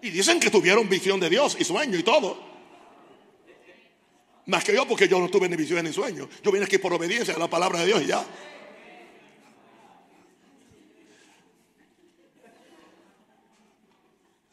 Y 0.03 0.11
dicen 0.11 0.39
que 0.39 0.51
tuvieron 0.51 0.89
visión 0.89 1.19
de 1.19 1.29
Dios 1.29 1.57
y 1.59 1.65
sueño 1.65 1.99
y 1.99 2.03
todo. 2.03 2.39
Más 4.47 4.63
que 4.63 4.75
yo, 4.75 4.87
porque 4.87 5.09
yo 5.09 5.19
no 5.19 5.29
tuve 5.29 5.49
ni 5.49 5.57
visión 5.57 5.85
ni 5.85 5.93
sueño. 5.93 6.29
Yo 6.43 6.53
vine 6.53 6.65
aquí 6.65 6.79
por 6.79 6.93
obediencia 6.93 7.35
a 7.35 7.39
la 7.39 7.49
palabra 7.49 7.81
de 7.81 7.87
Dios 7.87 8.03
y 8.03 8.07
ya. 8.07 8.25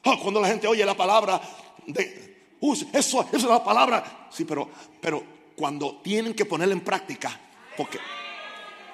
Oh, 0.06 0.20
cuando 0.20 0.42
la 0.42 0.48
gente 0.48 0.68
oye 0.68 0.86
la 0.86 0.96
palabra 0.96 1.42
de, 1.88 2.48
eso, 2.94 3.28
es 3.32 3.44
la 3.44 3.64
palabra. 3.64 4.28
Sí, 4.30 4.46
pero, 4.46 4.70
pero 5.02 5.24
cuando 5.56 6.02
tienen 6.02 6.34
que 6.34 6.46
ponerla 6.46 6.74
en 6.74 6.82
práctica, 6.82 7.40
porque 7.78 8.00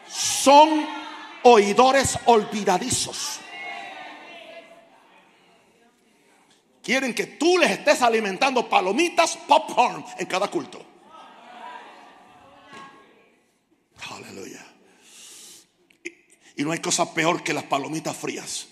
son 0.08 0.86
oidores 1.44 2.18
olvidadizos. 2.26 3.40
Quieren 6.82 7.14
que 7.14 7.28
tú 7.28 7.58
les 7.58 7.72
estés 7.72 8.02
alimentando 8.02 8.68
palomitas, 8.68 9.38
popcorn 9.48 10.04
en 10.18 10.26
cada 10.26 10.50
culto. 10.50 10.84
Aleluya. 14.10 14.66
Y 16.56 16.64
no 16.64 16.72
hay 16.72 16.80
cosa 16.80 17.14
peor 17.14 17.44
que 17.44 17.54
las 17.54 17.66
palomitas 17.66 18.16
frías. 18.16 18.69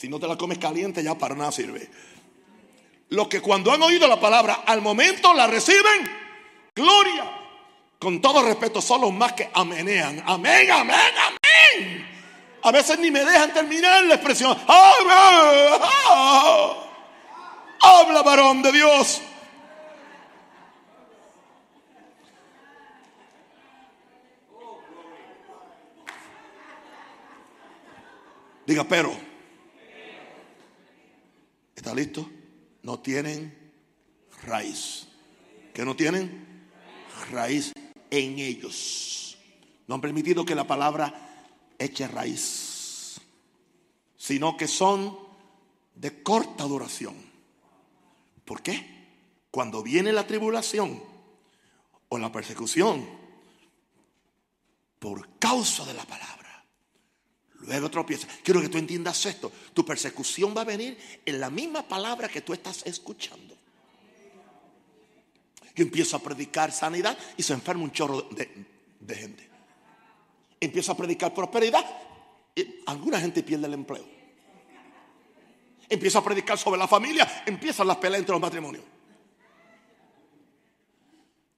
Si 0.00 0.08
no 0.08 0.18
te 0.18 0.26
la 0.26 0.38
comes 0.38 0.56
caliente, 0.56 1.02
ya 1.02 1.14
para 1.14 1.34
nada 1.34 1.52
sirve. 1.52 1.90
Los 3.10 3.28
que 3.28 3.42
cuando 3.42 3.70
han 3.70 3.82
oído 3.82 4.08
la 4.08 4.18
palabra, 4.18 4.62
al 4.64 4.80
momento 4.80 5.34
la 5.34 5.46
reciben, 5.46 6.10
gloria. 6.74 7.30
Con 7.98 8.18
todo 8.22 8.42
respeto, 8.42 8.80
son 8.80 9.02
los 9.02 9.12
más 9.12 9.34
que 9.34 9.50
amenean. 9.52 10.24
Amén, 10.26 10.70
amén, 10.70 10.96
amén. 10.96 12.08
A 12.62 12.72
veces 12.72 12.98
ni 12.98 13.10
me 13.10 13.22
dejan 13.22 13.52
terminar 13.52 14.02
la 14.04 14.14
expresión. 14.14 14.56
Habla, 17.82 18.22
varón 18.22 18.62
de 18.62 18.72
Dios. 18.72 19.20
Diga, 28.64 28.84
pero. 28.84 29.29
¿Está 31.80 31.94
listo? 31.94 32.28
No 32.82 32.98
tienen 32.98 33.72
raíz. 34.42 35.08
¿Qué 35.72 35.82
no 35.82 35.96
tienen? 35.96 36.68
Raíz 37.30 37.72
en 38.10 38.38
ellos. 38.38 39.38
No 39.86 39.94
han 39.94 40.02
permitido 40.02 40.44
que 40.44 40.54
la 40.54 40.66
palabra 40.66 41.48
eche 41.78 42.06
raíz, 42.06 43.18
sino 44.14 44.58
que 44.58 44.68
son 44.68 45.18
de 45.94 46.22
corta 46.22 46.64
duración. 46.64 47.14
¿Por 48.44 48.60
qué? 48.60 49.08
Cuando 49.50 49.82
viene 49.82 50.12
la 50.12 50.26
tribulación 50.26 51.02
o 52.10 52.18
la 52.18 52.30
persecución 52.30 53.08
por 54.98 55.38
causa 55.38 55.86
de 55.86 55.94
la 55.94 56.04
palabra 56.04 56.39
Luego 57.60 57.90
tropieza. 57.90 58.26
Quiero 58.42 58.60
que 58.60 58.68
tú 58.68 58.78
entiendas 58.78 59.24
esto. 59.26 59.52
Tu 59.74 59.84
persecución 59.84 60.54
va 60.56 60.62
a 60.62 60.64
venir 60.64 60.96
en 61.24 61.40
la 61.40 61.50
misma 61.50 61.86
palabra 61.86 62.28
que 62.28 62.40
tú 62.40 62.52
estás 62.52 62.82
escuchando. 62.86 63.56
Yo 65.74 65.84
empiezo 65.84 66.16
a 66.16 66.20
predicar 66.20 66.72
sanidad 66.72 67.16
y 67.36 67.42
se 67.42 67.52
enferma 67.52 67.84
un 67.84 67.92
chorro 67.92 68.22
de, 68.30 69.14
gente. 69.14 69.48
Empiezo 70.58 70.92
a 70.92 70.96
predicar 70.96 71.32
prosperidad 71.32 71.84
y 72.54 72.66
alguna 72.86 73.20
gente 73.20 73.42
pierde 73.42 73.66
el 73.66 73.74
empleo. 73.74 74.04
Empiezo 75.88 76.18
a 76.18 76.24
predicar 76.24 76.58
sobre 76.58 76.78
la 76.78 76.86
familia, 76.86 77.44
empiezan 77.46 77.86
las 77.86 77.96
peleas 77.96 78.20
entre 78.20 78.32
los 78.32 78.40
matrimonios. 78.40 78.84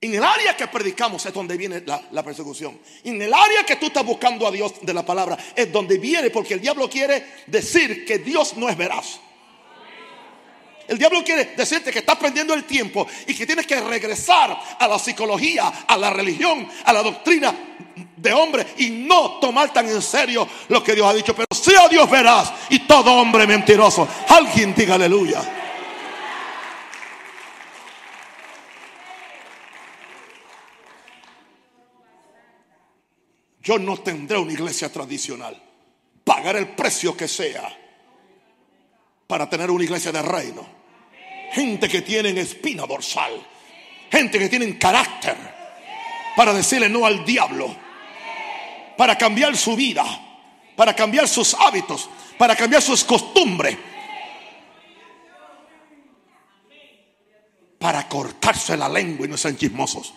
En 0.03 0.13
el 0.13 0.21
área 0.21 0.57
que 0.57 0.67
predicamos 0.67 1.25
es 1.25 1.33
donde 1.33 1.55
viene 1.55 1.81
la, 1.85 2.23
persecución. 2.23 2.77
En 3.05 3.21
el 3.21 3.33
área 3.33 3.63
que 3.65 3.77
tú 3.77 3.85
estás 3.85 4.05
buscando 4.05 4.45
a 4.45 4.51
Dios 4.51 4.73
de 4.81 4.93
la 4.93 5.05
palabra 5.05 5.37
es 5.55 5.71
donde 5.71 5.97
viene 5.97 6.29
porque 6.29 6.55
el 6.55 6.59
diablo 6.59 6.89
quiere 6.89 7.23
decir 7.47 8.05
que 8.05 8.17
Dios 8.19 8.57
no 8.57 8.67
es 8.67 8.75
veraz. 8.75 9.21
El 10.89 10.97
diablo 10.97 11.23
quiere 11.23 11.53
decirte 11.55 11.89
que 11.89 11.99
estás 11.99 12.17
perdiendo 12.17 12.53
el 12.53 12.65
tiempo 12.65 13.07
y 13.25 13.33
que 13.33 13.45
tienes 13.45 13.65
que 13.65 13.79
regresar 13.79 14.59
a 14.77 14.87
la 14.89 14.99
psicología, 14.99 15.71
a 15.87 15.95
la 15.95 16.09
religión, 16.09 16.67
a 16.83 16.91
la 16.91 17.01
doctrina 17.01 17.55
de 18.17 18.33
hombre 18.33 18.67
y 18.79 18.89
no 18.89 19.39
tomar 19.39 19.71
tan 19.71 19.87
en 19.87 20.01
serio 20.01 20.45
lo 20.67 20.83
que 20.83 20.95
Dios 20.95 21.07
ha 21.07 21.13
dicho. 21.13 21.33
Pero 21.33 21.47
sea 21.49 21.87
Dios 21.87 22.11
veraz 22.11 22.51
y 22.71 22.79
todo 22.79 23.13
hombre 23.13 23.47
mentiroso. 23.47 24.05
Alguien 24.27 24.75
diga 24.75 24.95
aleluya. 24.95 25.62
Yo 33.63 33.79
no 33.79 33.97
tendré 33.97 34.37
una 34.37 34.51
iglesia 34.51 34.91
tradicional. 34.91 35.59
Pagaré 36.23 36.59
el 36.59 36.67
precio 36.69 37.15
que 37.15 37.27
sea 37.27 37.75
para 39.25 39.49
tener 39.49 39.71
una 39.71 39.83
iglesia 39.83 40.11
de 40.11 40.21
reino. 40.21 40.65
Gente 41.53 41.87
que 41.87 42.01
tienen 42.01 42.37
espina 42.37 42.85
dorsal. 42.85 43.31
Gente 44.11 44.37
que 44.37 44.49
tienen 44.49 44.77
carácter 44.77 45.35
para 46.35 46.53
decirle 46.53 46.89
no 46.89 47.05
al 47.05 47.23
diablo. 47.23 47.73
Para 48.97 49.17
cambiar 49.17 49.55
su 49.55 49.75
vida. 49.75 50.03
Para 50.75 50.93
cambiar 50.93 51.27
sus 51.27 51.53
hábitos. 51.53 52.09
Para 52.37 52.55
cambiar 52.55 52.81
sus 52.81 53.03
costumbres. 53.03 53.77
Para 57.79 58.07
cortarse 58.09 58.75
la 58.75 58.89
lengua 58.89 59.25
y 59.25 59.29
no 59.29 59.37
sean 59.37 59.57
chismosos. 59.57 60.13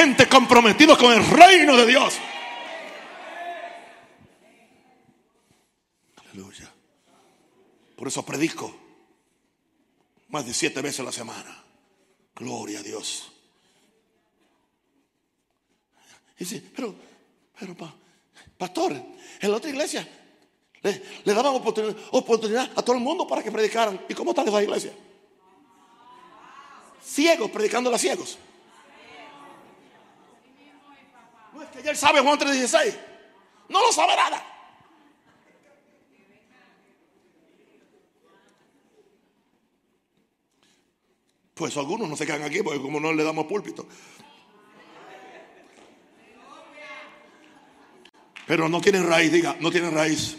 Gente 0.00 0.26
comprometida 0.30 0.96
con 0.96 1.12
el 1.12 1.22
reino 1.26 1.76
de 1.76 1.84
Dios. 1.84 2.14
Aleluya. 6.16 6.72
Por 7.96 8.08
eso 8.08 8.24
predico 8.24 8.74
más 10.28 10.46
de 10.46 10.54
siete 10.54 10.80
veces 10.80 11.00
a 11.00 11.02
la 11.02 11.12
semana. 11.12 11.54
Gloria 12.34 12.78
a 12.78 12.82
Dios. 12.82 13.30
Dice, 16.38 16.62
pero, 16.74 16.94
pero, 17.58 17.76
pastor, 18.56 18.92
en 18.92 19.50
la 19.50 19.58
otra 19.58 19.68
iglesia 19.68 20.08
le, 20.80 21.02
daban 21.26 21.56
oportunidad, 21.56 21.94
oportunidad, 22.12 22.70
a 22.74 22.80
todo 22.80 22.96
el 22.96 23.02
mundo 23.02 23.26
para 23.26 23.42
que 23.42 23.52
predicaran. 23.52 24.00
¿Y 24.08 24.14
cómo 24.14 24.30
está 24.30 24.44
esa 24.44 24.62
iglesia? 24.62 24.94
Ciegos 27.04 27.50
predicando 27.50 27.94
a 27.94 27.98
ciegos. 27.98 28.38
Él 31.84 31.96
sabe 31.96 32.20
Juan 32.20 32.38
3:16. 32.38 32.96
No 33.68 33.80
lo 33.80 33.92
sabe 33.92 34.16
nada. 34.16 34.46
Pues 41.54 41.76
algunos 41.76 42.08
no 42.08 42.16
se 42.16 42.24
quedan 42.26 42.42
aquí 42.42 42.62
porque 42.62 42.80
como 42.80 42.98
no 42.98 43.12
le 43.12 43.22
damos 43.22 43.46
púlpito. 43.46 43.86
Pero 48.46 48.68
no 48.68 48.80
tienen 48.80 49.06
raíz, 49.06 49.30
diga, 49.30 49.56
no 49.60 49.70
tienen 49.70 49.94
raíz. 49.94 50.36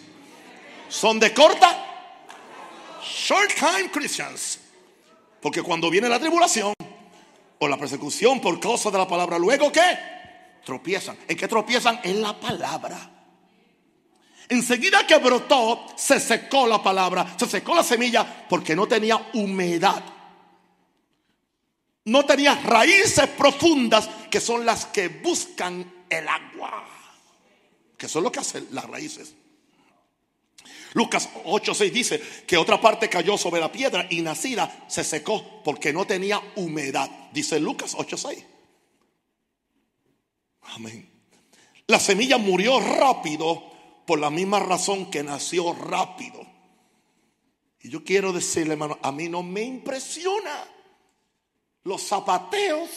Son 0.89 1.19
de 1.19 1.33
corta, 1.33 1.85
short 3.01 3.53
time 3.53 3.89
Christians. 3.91 4.59
Porque 5.39 5.61
cuando 5.61 5.89
viene 5.89 6.09
la 6.09 6.19
tribulación 6.19 6.73
o 7.59 7.67
la 7.67 7.77
persecución 7.77 8.41
por 8.41 8.59
causa 8.59 8.91
de 8.91 8.97
la 8.97 9.07
palabra, 9.07 9.39
luego 9.39 9.71
qué? 9.71 10.10
Tropiezan. 10.65 11.17
¿En 11.27 11.37
qué 11.37 11.47
tropiezan? 11.47 11.99
En 12.03 12.21
la 12.21 12.39
palabra. 12.39 13.09
Enseguida 14.49 15.07
que 15.07 15.17
brotó, 15.17 15.85
se 15.95 16.19
secó 16.19 16.67
la 16.67 16.83
palabra, 16.83 17.35
se 17.37 17.47
secó 17.47 17.73
la 17.73 17.83
semilla 17.83 18.45
porque 18.49 18.75
no 18.75 18.87
tenía 18.87 19.29
humedad 19.33 20.03
no 22.05 22.25
tenía 22.25 22.55
raíces 22.55 23.27
profundas 23.29 24.09
que 24.29 24.41
son 24.41 24.65
las 24.65 24.85
que 24.87 25.07
buscan 25.07 26.05
el 26.09 26.27
agua. 26.27 26.87
Que 27.97 28.07
son 28.07 28.23
lo 28.23 28.31
que 28.31 28.39
hacen 28.39 28.67
las 28.71 28.85
raíces. 28.85 29.35
Lucas 30.93 31.29
8:6 31.45 31.91
dice 31.91 32.21
que 32.45 32.57
otra 32.57 32.81
parte 32.81 33.07
cayó 33.07 33.37
sobre 33.37 33.61
la 33.61 33.71
piedra 33.71 34.07
y 34.09 34.21
nacida 34.21 34.85
se 34.87 35.03
secó 35.03 35.61
porque 35.63 35.93
no 35.93 36.05
tenía 36.05 36.41
humedad. 36.55 37.09
Dice 37.31 37.59
Lucas 37.59 37.95
8:6. 37.95 38.43
Amén. 40.61 41.09
La 41.87 41.99
semilla 41.99 42.37
murió 42.37 42.79
rápido 42.79 43.71
por 44.05 44.19
la 44.19 44.29
misma 44.29 44.59
razón 44.59 45.09
que 45.11 45.23
nació 45.23 45.73
rápido. 45.73 46.45
Y 47.81 47.89
yo 47.89 48.03
quiero 48.03 48.31
decirle, 48.31 48.73
hermano, 48.73 48.97
a 49.01 49.11
mí 49.11 49.27
no 49.27 49.43
me 49.43 49.63
impresiona 49.63 50.65
los 51.83 52.03
zapateos 52.03 52.89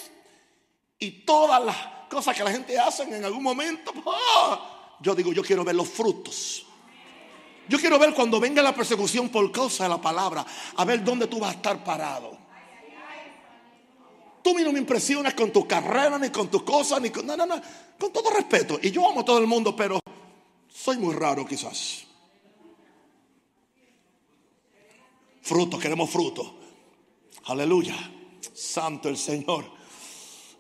y 0.99 1.25
todas 1.25 1.65
las 1.65 1.77
cosas 2.09 2.37
que 2.37 2.45
la 2.45 2.53
gente 2.53 2.79
hace 2.79 3.03
en 3.03 3.25
algún 3.25 3.43
momento. 3.43 3.93
¡ah! 4.07 4.97
Yo 5.01 5.15
digo, 5.15 5.33
yo 5.33 5.43
quiero 5.43 5.65
ver 5.65 5.75
los 5.75 5.89
frutos. 5.89 6.67
Yo 7.69 7.79
quiero 7.79 7.99
ver 7.99 8.13
cuando 8.15 8.39
venga 8.39 8.63
la 8.63 8.75
persecución 8.75 9.31
por 9.31 9.51
causa 9.51 9.85
de 9.85 9.91
la 9.91 10.01
palabra, 10.01 10.45
a 10.77 10.85
ver 10.85 11.03
dónde 11.03 11.27
tú 11.27 11.41
vas 11.41 11.53
a 11.53 11.57
estar 11.57 11.83
parado. 11.83 12.44
Tú 14.45 14.53
no 14.59 14.73
me 14.73 14.79
impresionas 14.79 15.33
con 15.33 15.51
tu 15.51 15.67
carrera, 15.67 16.19
ni 16.19 16.29
con 16.29 16.51
tus 16.51 16.65
cosas, 16.65 17.01
ni 17.01 17.09
con. 17.09 17.25
No, 17.25 17.35
no, 17.35 17.47
no. 17.47 17.59
Con 17.99 18.13
todo 18.13 18.29
respeto. 18.29 18.79
Y 18.83 18.91
yo 18.91 19.09
amo 19.09 19.21
a 19.21 19.25
todo 19.25 19.39
el 19.39 19.47
mundo, 19.47 19.75
pero 19.75 19.99
soy 20.69 20.99
muy 20.99 21.15
raro 21.15 21.47
quizás. 21.47 22.05
Fruto, 25.41 25.79
queremos 25.79 26.11
fruto. 26.11 26.57
Aleluya. 27.47 27.97
Santo 28.53 29.09
el 29.09 29.17
Señor. 29.17 29.65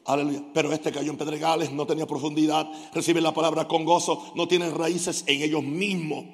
Aleluya. 0.07 0.42
Pero 0.55 0.73
este 0.73 0.90
cayó 0.90 1.11
en 1.11 1.18
pedregales, 1.18 1.70
no 1.70 1.87
tenía 1.87 2.07
profundidad, 2.07 2.66
recibe 2.94 3.20
la 3.20 3.35
palabra 3.35 3.68
con 3.68 3.85
gozo, 3.85 4.33
no 4.35 4.49
tiene 4.49 4.70
raíces 4.70 5.25
en 5.27 5.42
ellos 5.42 5.62
mismos. 5.62 6.25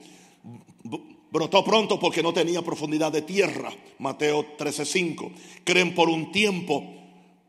Brotó 1.33 1.65
pronto 1.65 1.99
porque 1.99 2.23
no 2.23 2.33
tenía 2.33 2.63
profundidad 2.63 3.11
de 3.11 3.23
tierra. 3.23 3.73
Mateo 3.99 4.57
13:5. 4.57 5.33
Creen 5.65 5.97
por 5.97 6.09
un 6.09 6.31
tiempo, 6.31 7.00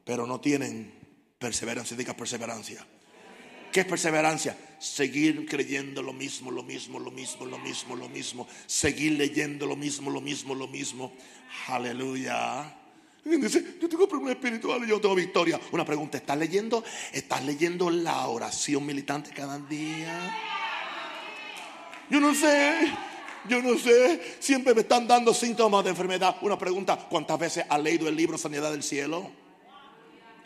pero 0.04 0.26
no 0.26 0.40
tienen 0.40 0.94
perseverancia. 1.38 1.98
Diga 1.98 2.16
perseverancia. 2.16 2.86
¿Qué 3.72 3.82
es 3.82 3.86
perseverancia? 3.86 4.58
Seguir 4.80 5.46
creyendo 5.46 6.04
lo 6.04 6.12
mismo, 6.12 6.52
lo 6.52 6.64
mismo, 6.64 7.00
lo 7.00 7.10
mismo, 7.10 7.46
lo 7.46 7.58
mismo, 7.58 7.96
lo 7.96 8.10
mismo. 8.10 8.48
Seguir 8.66 9.14
leyendo 9.14 9.66
lo 9.66 9.76
mismo, 9.76 10.12
lo 10.12 10.20
mismo, 10.20 10.54
lo 10.54 10.68
mismo. 10.68 11.14
Aleluya. 11.68 12.78
Dice, 13.24 13.78
yo 13.80 13.88
tengo 13.88 14.10
problemas 14.10 14.36
espirituales, 14.36 14.90
yo 14.90 15.00
tengo 15.00 15.16
victoria. 15.16 15.60
Una 15.72 15.86
pregunta, 15.86 16.18
¿estás 16.18 16.38
leyendo? 16.38 16.84
¿Estás 17.14 17.46
leyendo 17.46 17.90
la 17.90 18.28
oración 18.28 18.86
militante 18.86 19.30
cada 19.32 19.58
día? 19.60 20.36
Yo 22.10 22.20
no 22.20 22.36
sé, 22.36 22.92
yo 23.48 23.62
no 23.62 23.78
sé. 23.78 24.38
Siempre 24.40 24.74
me 24.74 24.82
están 24.82 25.08
dando 25.08 25.34
síntomas 25.34 25.84
de 25.84 25.92
enfermedad. 25.92 26.36
Una 26.42 26.58
pregunta, 26.58 26.98
¿cuántas 27.10 27.40
veces 27.40 27.66
has 27.70 27.82
leído 27.82 28.10
el 28.10 28.16
libro 28.16 28.38
Sanidad 28.38 28.72
del 28.72 28.84
Cielo? 28.84 29.41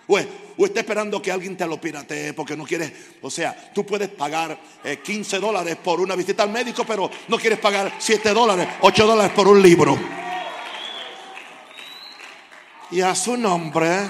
O, 0.08 0.18
está 0.66 0.80
esperando 0.80 1.22
que 1.22 1.32
alguien 1.32 1.58
te 1.58 1.66
lo 1.66 1.82
piratee 1.82 2.34
porque 2.34 2.56
no 2.56 2.64
quieres, 2.64 2.92
o 3.22 3.30
sea, 3.30 3.72
tú 3.74 3.86
puedes 3.86 4.10
pagar 4.10 4.58
15 5.04 5.36
eh, 5.36 5.40
dólares 5.40 5.76
por 5.78 6.00
una 6.00 6.16
visita 6.16 6.44
al 6.44 6.52
médico, 6.52 6.86
pero 6.86 7.10
no 7.28 7.38
quieres 7.38 7.60
pagar 7.60 7.94
7 7.98 8.34
dólares, 8.34 8.68
8 8.82 9.08
dólares 9.08 9.32
por 9.36 9.48
un 9.48 9.62
libro 9.62 9.98
y 12.92 13.02
a 13.02 13.16
su 13.16 13.36
nombre. 13.36 14.10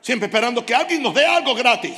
Siempre 0.00 0.26
esperando 0.26 0.66
que 0.66 0.74
alguien 0.74 1.02
nos 1.02 1.14
dé 1.14 1.24
algo 1.24 1.54
gratis. 1.54 1.96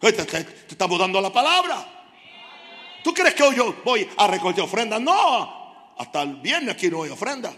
Te, 0.00 0.12
te, 0.12 0.46
estamos 0.68 0.98
dando 0.98 1.20
la 1.20 1.32
palabra. 1.32 1.99
¿Tú 3.02 3.14
crees 3.14 3.34
que 3.34 3.42
hoy 3.42 3.56
yo 3.56 3.74
voy 3.84 4.08
a 4.16 4.26
recoger 4.26 4.62
ofrenda? 4.62 4.98
No. 4.98 5.94
Hasta 5.98 6.22
el 6.22 6.36
viernes 6.36 6.74
aquí 6.74 6.88
no 6.88 7.02
hay 7.02 7.10
ofrenda. 7.10 7.52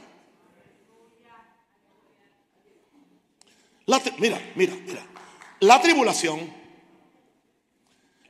mira, 4.18 4.40
mira, 4.55 4.74
mira. 4.87 5.07
La 5.61 5.81
tribulación 5.81 6.62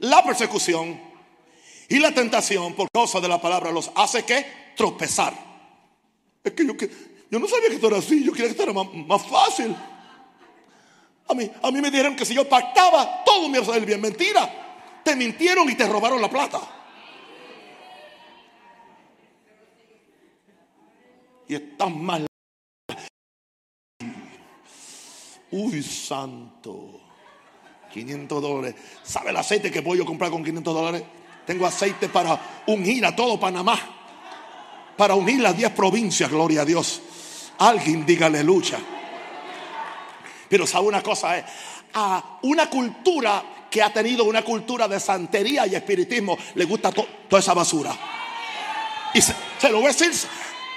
la 0.02 0.22
persecución 0.24 1.00
y 1.88 1.98
la 1.98 2.12
tentación 2.12 2.74
por 2.74 2.90
causa 2.90 3.20
de 3.20 3.28
la 3.28 3.40
palabra 3.40 3.70
los 3.70 3.90
hace 3.94 4.24
que 4.24 4.72
tropezar. 4.76 5.32
Es 6.42 6.52
que 6.52 6.66
yo, 6.66 6.72
yo 7.30 7.38
no 7.38 7.46
sabía 7.46 7.68
que 7.68 7.76
esto 7.76 7.86
era 7.86 7.98
así, 7.98 8.24
yo 8.24 8.32
quería 8.32 8.46
que 8.46 8.52
esto 8.52 8.64
era 8.64 8.72
más, 8.72 9.26
fácil. 9.28 9.76
A 11.28 11.34
mí, 11.34 11.48
a 11.62 11.70
mí 11.70 11.80
me 11.80 11.90
dijeron 11.90 12.16
que 12.16 12.24
si 12.24 12.34
yo 12.34 12.48
pactaba, 12.48 13.22
todo 13.24 13.48
me 13.48 13.58
iba 13.58 13.66
a 13.66 13.70
salir 13.70 13.86
bien. 13.86 14.00
Mentira. 14.00 15.00
Te 15.04 15.14
mintieron 15.14 15.70
y 15.70 15.76
te 15.76 15.86
robaron 15.86 16.20
la 16.20 16.28
plata. 16.28 16.60
Y 21.48 21.54
estás 21.54 21.90
mal. 21.90 22.26
Uy, 25.50 25.82
santo. 25.82 27.00
500 27.92 28.42
dólares. 28.42 28.74
¿Sabe 29.02 29.30
el 29.30 29.36
aceite 29.36 29.70
que 29.70 29.80
voy 29.80 30.00
a 30.00 30.04
comprar 30.04 30.30
con 30.30 30.42
500 30.42 30.74
dólares? 30.74 31.02
Tengo 31.46 31.66
aceite 31.66 32.08
para 32.08 32.62
unir 32.66 33.04
a 33.04 33.14
todo 33.14 33.38
Panamá. 33.38 33.78
Para 34.96 35.14
unir 35.14 35.40
las 35.40 35.56
10 35.56 35.72
provincias, 35.72 36.30
gloria 36.30 36.62
a 36.62 36.64
Dios. 36.64 37.02
Alguien 37.58 38.06
diga 38.06 38.26
aleluya. 38.26 38.78
Pero 40.48 40.66
sabe 40.66 40.86
una 40.86 41.02
cosa, 41.02 41.38
eh, 41.38 41.44
a 41.94 42.38
una 42.42 42.68
cultura 42.68 43.42
que 43.70 43.82
ha 43.82 43.92
tenido 43.92 44.24
una 44.24 44.42
cultura 44.42 44.86
de 44.86 45.00
santería 45.00 45.66
y 45.66 45.74
espiritismo 45.74 46.36
le 46.54 46.64
gusta 46.66 46.92
toda 46.92 47.40
esa 47.40 47.54
basura. 47.54 47.96
Y 49.14 49.20
se, 49.20 49.34
lo 49.70 49.78
voy 49.78 49.86
a 49.86 49.88
decir, 49.88 50.12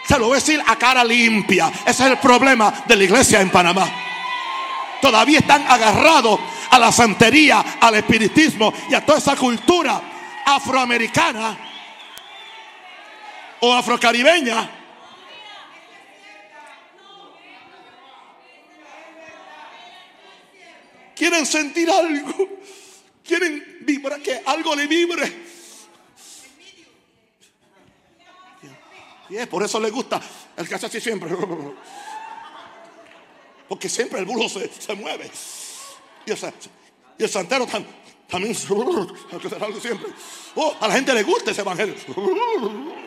se 0.08 0.20
lo 0.20 0.28
voy 0.28 0.38
a 0.38 0.40
decir 0.40 0.62
a 0.66 0.76
cara 0.76 1.04
limpia. 1.04 1.72
Ese 1.86 2.04
es 2.04 2.12
el 2.12 2.18
problema 2.20 2.84
de 2.86 2.96
la 2.96 3.04
iglesia 3.04 3.42
en 3.42 3.50
Panamá. 3.50 3.90
Todavía 5.02 5.40
están 5.40 5.66
agarrados 5.68 6.40
a 6.70 6.80
la 6.80 6.92
santería, 6.92 7.78
al 7.80 7.96
espiritismo 7.96 8.74
y 8.90 8.94
a 8.94 9.06
toda 9.06 9.18
esa 9.18 9.36
cultura 9.36 10.02
afroamericana 10.46 11.58
o 13.62 13.74
afrocaribeña. 13.74 14.70
Quieren 21.16 21.46
sentir 21.46 21.90
algo. 21.90 22.34
Quieren 23.26 23.80
vibrar, 23.82 24.22
que 24.22 24.42
algo 24.46 24.76
le 24.76 24.86
vibre. 24.86 25.55
Y 29.30 29.46
por 29.46 29.64
eso 29.64 29.80
le 29.80 29.90
gusta 29.90 30.22
el 30.56 30.68
que 30.68 30.76
hace 30.76 30.86
así 30.86 31.02
siempre. 31.02 31.30
Porque 33.68 33.90
siempre 33.90 34.20
el 34.20 34.26
burro 34.26 34.48
se, 34.48 34.70
se 34.70 34.94
mueve. 34.94 35.30
Y 36.26 36.32
el, 36.32 36.38
y 37.18 37.24
el 37.24 37.30
santero 37.30 37.68
también 38.30 38.56
siempre. 39.82 40.08
Oh, 40.56 40.76
a 40.80 40.88
la 40.88 40.94
gente 40.96 41.14
le 41.14 41.24
gusta 41.24 41.52
ese 41.52 41.62
evangelio. 41.62 41.96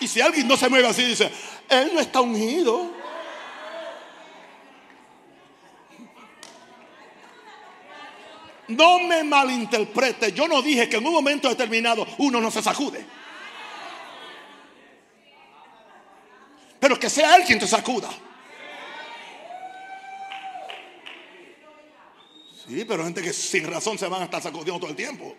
Y 0.00 0.08
si 0.08 0.20
alguien 0.20 0.48
no 0.48 0.56
se 0.56 0.68
mueve 0.68 0.88
así, 0.88 1.04
dice, 1.04 1.30
él 1.68 1.92
no 1.94 2.00
está 2.00 2.20
ungido. 2.20 2.90
No 8.76 9.00
me 9.00 9.24
malinterprete. 9.24 10.32
Yo 10.32 10.48
no 10.48 10.62
dije 10.62 10.88
que 10.88 10.96
en 10.96 11.06
un 11.06 11.12
momento 11.12 11.48
determinado 11.48 12.06
uno 12.18 12.40
no 12.40 12.50
se 12.50 12.62
sacude. 12.62 13.04
Pero 16.80 16.98
que 16.98 17.08
sea 17.08 17.36
él 17.36 17.44
quien 17.44 17.58
te 17.58 17.66
sacuda. 17.66 18.10
Sí, 22.66 22.84
pero 22.84 23.04
gente 23.04 23.22
que 23.22 23.32
sin 23.32 23.66
razón 23.70 23.98
se 23.98 24.06
van 24.08 24.22
a 24.22 24.24
estar 24.24 24.42
sacudiendo 24.42 24.80
todo 24.80 24.90
el 24.90 24.96
tiempo. 24.96 25.36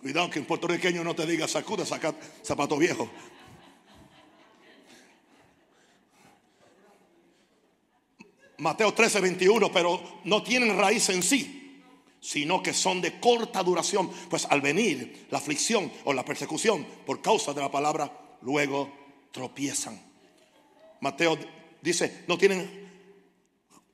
Cuidado 0.00 0.30
que 0.30 0.38
en 0.38 0.44
puertorriqueño 0.44 1.02
no 1.02 1.14
te 1.14 1.26
diga 1.26 1.48
sacuda, 1.48 1.84
saca 1.84 2.14
zapato 2.44 2.76
viejo. 2.76 3.10
Mateo 8.58 8.94
13, 8.94 9.20
21, 9.20 9.72
pero 9.72 10.20
no 10.24 10.42
tienen 10.42 10.76
raíz 10.76 11.08
en 11.10 11.22
sí, 11.22 11.82
sino 12.20 12.62
que 12.62 12.72
son 12.72 13.00
de 13.00 13.20
corta 13.20 13.62
duración, 13.62 14.10
pues 14.30 14.46
al 14.46 14.60
venir 14.60 15.26
la 15.30 15.38
aflicción 15.38 15.92
o 16.04 16.12
la 16.12 16.24
persecución 16.24 16.86
por 17.04 17.20
causa 17.20 17.52
de 17.52 17.60
la 17.60 17.70
palabra, 17.70 18.10
luego 18.42 18.90
tropiezan. 19.30 20.00
Mateo 21.00 21.38
dice, 21.82 22.24
no 22.26 22.38
tienen, 22.38 22.90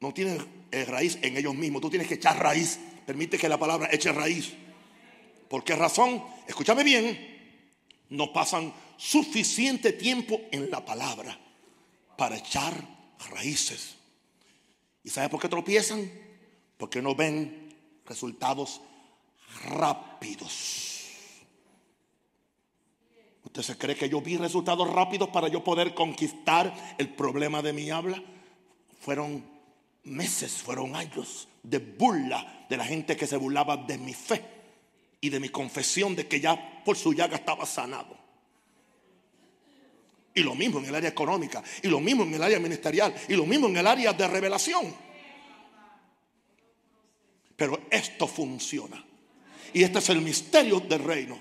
no 0.00 0.14
tienen 0.14 0.66
eh, 0.70 0.84
raíz 0.84 1.18
en 1.22 1.36
ellos 1.36 1.54
mismos, 1.54 1.82
tú 1.82 1.90
tienes 1.90 2.08
que 2.08 2.14
echar 2.14 2.38
raíz, 2.38 2.78
permite 3.04 3.38
que 3.38 3.48
la 3.48 3.58
palabra 3.58 3.88
eche 3.90 4.12
raíz. 4.12 4.52
¿Por 5.48 5.64
qué 5.64 5.74
razón? 5.74 6.24
Escúchame 6.46 6.84
bien, 6.84 7.32
no 8.10 8.32
pasan 8.32 8.72
suficiente 8.96 9.92
tiempo 9.92 10.40
en 10.52 10.70
la 10.70 10.84
palabra 10.84 11.38
para 12.16 12.36
echar 12.36 12.72
raíces. 13.30 13.96
¿Y 15.04 15.10
sabe 15.10 15.28
por 15.28 15.40
qué 15.40 15.48
tropiezan? 15.48 16.10
Porque 16.76 17.02
no 17.02 17.14
ven 17.14 17.74
resultados 18.06 18.80
rápidos. 19.64 21.00
¿Usted 23.44 23.62
se 23.62 23.76
cree 23.76 23.96
que 23.96 24.08
yo 24.08 24.20
vi 24.20 24.36
resultados 24.36 24.88
rápidos 24.88 25.28
para 25.28 25.48
yo 25.48 25.62
poder 25.64 25.94
conquistar 25.94 26.72
el 26.98 27.08
problema 27.10 27.60
de 27.60 27.72
mi 27.72 27.90
habla? 27.90 28.22
Fueron 29.00 29.44
meses, 30.04 30.52
fueron 30.54 30.96
años 30.96 31.48
de 31.62 31.78
burla 31.78 32.66
de 32.68 32.76
la 32.76 32.84
gente 32.84 33.16
que 33.16 33.26
se 33.26 33.36
burlaba 33.36 33.76
de 33.76 33.98
mi 33.98 34.14
fe 34.14 34.44
y 35.20 35.28
de 35.28 35.40
mi 35.40 35.48
confesión 35.48 36.16
de 36.16 36.26
que 36.26 36.40
ya 36.40 36.82
por 36.84 36.96
su 36.96 37.12
llaga 37.12 37.36
estaba 37.36 37.66
sanado. 37.66 38.21
Y 40.34 40.40
lo 40.40 40.54
mismo 40.54 40.78
en 40.78 40.86
el 40.86 40.94
área 40.94 41.10
económica, 41.10 41.62
y 41.82 41.88
lo 41.88 42.00
mismo 42.00 42.22
en 42.24 42.34
el 42.34 42.42
área 42.42 42.58
ministerial, 42.58 43.14
y 43.28 43.34
lo 43.34 43.44
mismo 43.44 43.68
en 43.68 43.76
el 43.76 43.86
área 43.86 44.12
de 44.12 44.26
revelación. 44.26 44.94
Pero 47.56 47.82
esto 47.90 48.26
funciona. 48.26 49.04
Y 49.72 49.82
este 49.82 49.98
es 49.98 50.08
el 50.08 50.20
misterio 50.20 50.80
del 50.80 51.04
reino. 51.04 51.38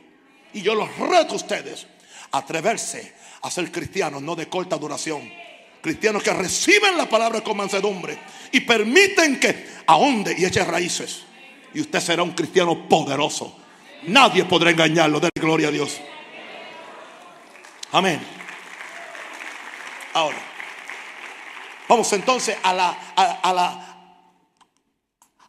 Y 0.53 0.61
yo 0.61 0.75
los 0.75 0.95
reto 0.97 1.33
a 1.33 1.37
ustedes 1.37 1.87
a 2.31 2.39
atreverse 2.39 3.13
a 3.41 3.49
ser 3.49 3.71
cristianos, 3.71 4.21
no 4.21 4.35
de 4.35 4.47
corta 4.47 4.77
duración. 4.77 5.31
Cristianos 5.81 6.21
que 6.21 6.31
reciben 6.31 6.95
la 6.95 7.09
palabra 7.09 7.41
con 7.41 7.57
mansedumbre 7.57 8.17
y 8.51 8.59
permiten 8.61 9.39
que 9.39 9.65
ahonde 9.87 10.35
y 10.37 10.45
eche 10.45 10.63
raíces. 10.63 11.23
Y 11.73 11.81
usted 11.81 11.99
será 11.99 12.23
un 12.23 12.31
cristiano 12.31 12.87
poderoso. 12.87 13.57
Nadie 14.07 14.45
podrá 14.45 14.71
engañarlo. 14.71 15.19
De 15.19 15.29
gloria 15.33 15.69
a 15.69 15.71
Dios. 15.71 15.99
Amén. 17.91 18.40
Ahora, 20.13 20.37
vamos 21.87 22.11
entonces 22.13 22.57
a 22.63 22.73
la, 22.73 23.91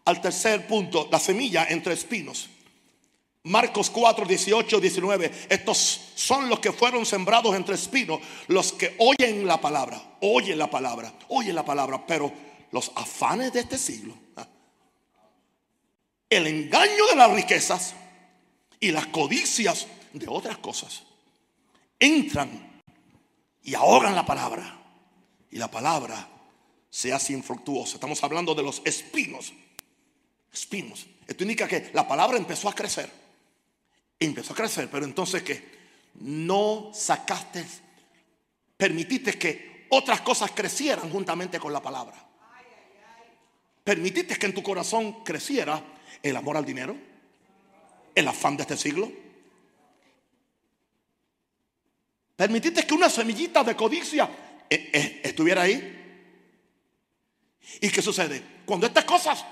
al 0.04 0.20
tercer 0.20 0.66
punto, 0.66 1.08
la 1.10 1.18
semilla 1.18 1.66
entre 1.68 1.94
espinos. 1.94 2.48
Marcos 3.44 3.90
4, 3.90 4.24
18, 4.24 4.80
19. 4.80 5.32
Estos 5.48 6.12
son 6.14 6.48
los 6.48 6.60
que 6.60 6.72
fueron 6.72 7.04
sembrados 7.04 7.56
entre 7.56 7.74
espinos, 7.74 8.20
los 8.46 8.72
que 8.72 8.94
oyen 8.98 9.46
la 9.46 9.60
palabra, 9.60 10.00
oyen 10.20 10.58
la 10.58 10.70
palabra, 10.70 11.12
oyen 11.28 11.56
la 11.56 11.64
palabra, 11.64 12.06
pero 12.06 12.32
los 12.70 12.92
afanes 12.94 13.52
de 13.52 13.60
este 13.60 13.78
siglo, 13.78 14.14
¿ah? 14.36 14.46
el 16.30 16.46
engaño 16.46 17.06
de 17.06 17.16
las 17.16 17.32
riquezas 17.32 17.94
y 18.78 18.92
las 18.92 19.06
codicias 19.06 19.88
de 20.12 20.28
otras 20.28 20.58
cosas, 20.58 21.02
entran 21.98 22.71
y 23.62 23.74
ahogan 23.74 24.14
la 24.14 24.26
palabra. 24.26 24.78
Y 25.50 25.58
la 25.58 25.70
palabra 25.70 26.28
se 26.88 27.12
hace 27.12 27.32
infructuosa. 27.32 27.94
Estamos 27.94 28.22
hablando 28.24 28.54
de 28.54 28.62
los 28.62 28.82
espinos. 28.84 29.52
Espinos. 30.52 31.06
Esto 31.26 31.44
indica 31.44 31.68
que 31.68 31.90
la 31.92 32.06
palabra 32.06 32.36
empezó 32.36 32.68
a 32.68 32.74
crecer. 32.74 33.10
Empezó 34.18 34.52
a 34.52 34.56
crecer, 34.56 34.88
pero 34.90 35.04
entonces 35.04 35.42
que 35.42 35.82
no 36.14 36.90
sacaste, 36.94 37.64
permitiste 38.76 39.38
que 39.38 39.86
otras 39.90 40.20
cosas 40.20 40.50
crecieran 40.52 41.10
juntamente 41.10 41.58
con 41.58 41.72
la 41.72 41.82
palabra. 41.82 42.14
Permitiste 43.84 44.36
que 44.36 44.46
en 44.46 44.54
tu 44.54 44.62
corazón 44.62 45.24
creciera 45.24 45.82
el 46.22 46.36
amor 46.36 46.56
al 46.56 46.64
dinero, 46.64 46.96
el 48.14 48.28
afán 48.28 48.56
de 48.56 48.62
este 48.62 48.76
siglo, 48.76 49.10
Permitiste 52.42 52.84
que 52.84 52.94
una 52.94 53.08
semillita 53.08 53.62
de 53.62 53.76
codicia 53.76 54.28
eh, 54.68 54.90
eh, 54.92 55.20
estuviera 55.22 55.62
ahí. 55.62 55.78
¿Y 57.80 57.88
qué 57.88 58.02
sucede? 58.02 58.42
Cuando 58.66 58.84
estas 58.88 59.04
cosas, 59.04 59.44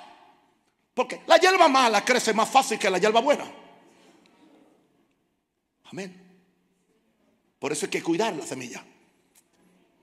porque 0.92 1.20
la 1.28 1.36
hierba 1.36 1.68
mala 1.68 2.04
crece 2.04 2.34
más 2.34 2.48
fácil 2.48 2.80
que 2.80 2.90
la 2.90 2.98
hierba 2.98 3.20
buena. 3.20 3.48
Amén. 5.84 6.20
Por 7.60 7.70
eso 7.70 7.86
hay 7.86 7.90
que 7.90 8.02
cuidar 8.02 8.34
la 8.34 8.44
semilla. 8.44 8.84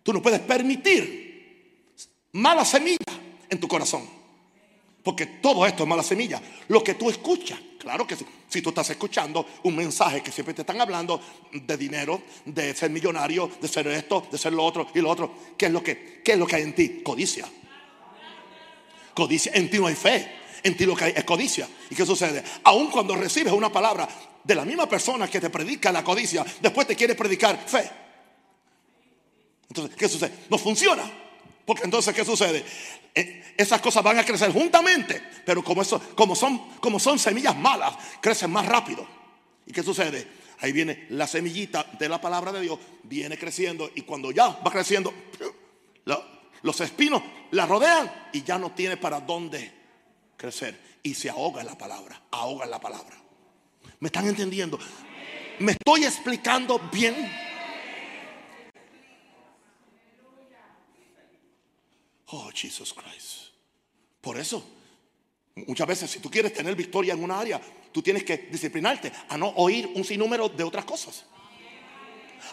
Tú 0.02 0.14
no 0.14 0.22
puedes 0.22 0.40
permitir 0.40 1.94
mala 2.32 2.64
semilla 2.64 3.04
en 3.50 3.60
tu 3.60 3.68
corazón. 3.68 4.08
Porque 5.08 5.26
todo 5.26 5.66
esto 5.66 5.84
es 5.84 5.90
mala 5.90 6.04
semilla. 6.04 6.42
Lo 6.68 6.84
que 6.84 6.96
tú 6.96 7.10
escuchas, 7.10 7.58
claro 7.80 8.06
que 8.06 8.18
sí. 8.18 8.26
Si 8.50 8.62
tú 8.62 8.72
estás 8.72 8.90
escuchando 8.90 9.46
un 9.64 9.74
mensaje 9.74 10.20
que 10.22 10.34
siempre 10.34 10.54
te 10.54 10.64
están 10.64 10.82
hablando 10.82 11.22
de 11.54 11.78
dinero, 11.78 12.24
de 12.44 12.76
ser 12.76 12.90
millonario, 12.90 13.50
de 13.62 13.70
ser 13.70 13.88
esto, 13.88 14.28
de 14.30 14.38
ser 14.38 14.52
lo 14.52 14.66
otro 14.66 14.86
y 14.94 15.00
lo 15.00 15.10
otro, 15.10 15.34
¿qué 15.58 15.68
es 15.68 15.72
lo 15.72 15.82
que, 15.82 16.22
qué 16.22 16.34
es 16.34 16.38
lo 16.38 16.46
que 16.46 16.58
hay 16.58 16.64
en 16.64 16.76
ti? 16.76 17.02
Codicia. 17.06 17.46
Codicia. 19.14 19.54
En 19.56 19.70
ti 19.70 19.78
no 19.78 19.88
hay 19.88 19.96
fe. 19.96 20.30
En 20.62 20.76
ti 20.76 20.86
lo 20.86 20.94
que 20.94 21.06
hay 21.06 21.14
es 21.16 21.24
codicia. 21.24 21.70
¿Y 21.90 21.96
qué 21.96 22.06
sucede? 22.06 22.44
Aun 22.66 22.92
cuando 22.92 23.16
recibes 23.16 23.54
una 23.54 23.72
palabra 23.72 24.10
de 24.44 24.56
la 24.56 24.66
misma 24.66 24.90
persona 24.90 25.30
que 25.30 25.40
te 25.40 25.50
predica 25.50 25.90
la 25.90 26.04
codicia, 26.04 26.46
después 26.60 26.86
te 26.86 26.98
quiere 26.98 27.16
predicar 27.16 27.58
fe. 27.66 27.90
Entonces, 29.70 29.96
¿qué 29.96 30.10
sucede? 30.10 30.34
No 30.50 30.58
funciona. 30.58 31.10
Porque 31.68 31.84
entonces, 31.84 32.16
¿qué 32.16 32.24
sucede? 32.24 32.64
Eh, 33.14 33.44
esas 33.58 33.82
cosas 33.82 34.02
van 34.02 34.18
a 34.18 34.24
crecer 34.24 34.54
juntamente, 34.54 35.22
pero 35.46 35.62
como, 35.62 35.84
son 35.84 37.20
semillas 37.20 37.58
malas, 37.58 37.94
crecen 38.22 38.50
más 38.52 38.66
rápido. 38.66 39.06
¿Y 39.66 39.74
qué 39.74 39.84
sucede? 39.84 40.26
Ahí 40.60 40.72
viene 40.72 41.08
la 41.10 41.28
semillita 41.28 41.86
de 42.00 42.08
la 42.08 42.22
palabra 42.22 42.54
de 42.54 42.62
Dios, 42.62 42.80
viene 43.04 43.38
creciendo 43.38 43.92
y 43.96 44.04
cuando 44.04 44.32
ya 44.32 44.48
va 44.48 44.72
creciendo, 44.72 45.14
Los 46.62 46.80
espinos 46.80 47.22
la 47.52 47.66
rodean 47.66 48.30
y 48.32 48.44
ya 48.44 48.58
no 48.58 48.72
tiene 48.72 48.96
para 48.96 49.20
dónde 49.20 49.70
crecer. 50.38 50.80
Y 51.04 51.16
se 51.16 51.30
ahoga 51.30 51.60
en 51.60 51.68
la 51.68 51.78
palabra, 51.78 52.22
ahoga 52.32 52.64
en 52.64 52.72
la 52.72 52.80
palabra. 52.80 53.18
¿Me 54.00 54.08
están 54.08 54.26
entendiendo? 54.26 54.80
¿Me 55.60 55.74
estoy 55.74 56.06
explicando 56.06 56.80
bien? 56.94 57.47
Oh, 62.28 62.50
Jesus 62.54 62.94
Christ. 62.94 63.54
Por 64.22 64.38
eso, 64.38 64.64
muchas 65.56 65.88
veces 65.88 66.12
si 66.12 66.20
tú 66.20 66.30
quieres 66.30 66.54
tener 66.54 66.76
victoria 66.76 67.14
en 67.14 67.24
una 67.24 67.40
área, 67.40 67.62
tú 67.92 68.02
tienes 68.02 68.24
que 68.24 68.38
disciplinarte 68.38 69.12
a 69.30 69.38
no 69.38 69.50
oír 69.50 69.90
un 69.96 70.04
sinnúmero 70.04 70.50
de 70.50 70.64
otras 70.64 70.84
cosas. 70.84 71.26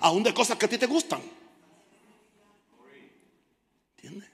Aún 0.00 0.22
de 0.22 0.32
cosas 0.32 0.56
que 0.58 0.66
a 0.66 0.68
ti 0.68 0.78
te 0.78 0.86
gustan. 0.86 1.20
¿Entiendes? 3.96 4.28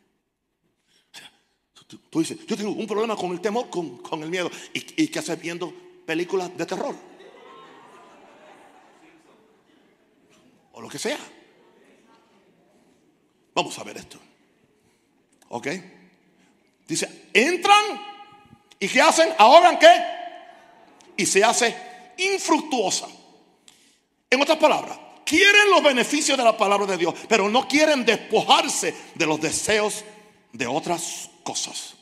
tú, 1.87 2.21
dices, 2.21 2.39
yo 2.47 2.57
tengo 2.57 2.71
un 2.71 2.87
problema 2.87 3.17
con 3.17 3.33
el 3.33 3.41
temor, 3.41 3.71
con, 3.71 4.23
el 4.23 4.29
miedo. 4.29 4.51
¿Y, 4.75 5.05
¿Y 5.05 5.09
qué 5.09 5.19
haces 5.21 5.41
viendo 5.41 5.73
películas 6.05 6.57
de 6.57 6.67
terror? 6.67 6.95
O 10.73 10.81
lo 10.81 10.89
que 10.89 10.99
sea. 10.99 11.19
Vamos 13.55 13.79
a 13.79 13.85
ver 13.85 13.97
esto. 13.97 14.19
¿Ok? 15.51 15.67
Dice, 16.87 17.29
entran 17.33 18.01
y 18.79 18.89
¿qué 18.89 19.01
hacen? 19.01 19.31
¿Ahogan 19.37 19.79
qué? 19.79 19.93
Y 21.17 21.27
se 21.27 21.45
hace 21.45 21.75
infructuosa. 22.19 23.09
En 24.29 24.41
otras 24.41 24.59
palabras, 24.59 24.99
quieren 25.25 25.71
los 25.71 25.83
beneficios 25.83 26.39
de 26.39 26.45
la 26.45 26.57
palabra 26.57 26.87
de 26.87 26.97
Dios, 26.97 27.15
pero 27.29 27.49
no 27.49 27.67
quieren 27.67 28.05
despojarse 28.05 28.95
de 29.15 29.27
los 29.27 29.41
deseos 29.41 30.05
de 30.53 30.67
otras 30.67 31.31
cosas. 31.43 31.95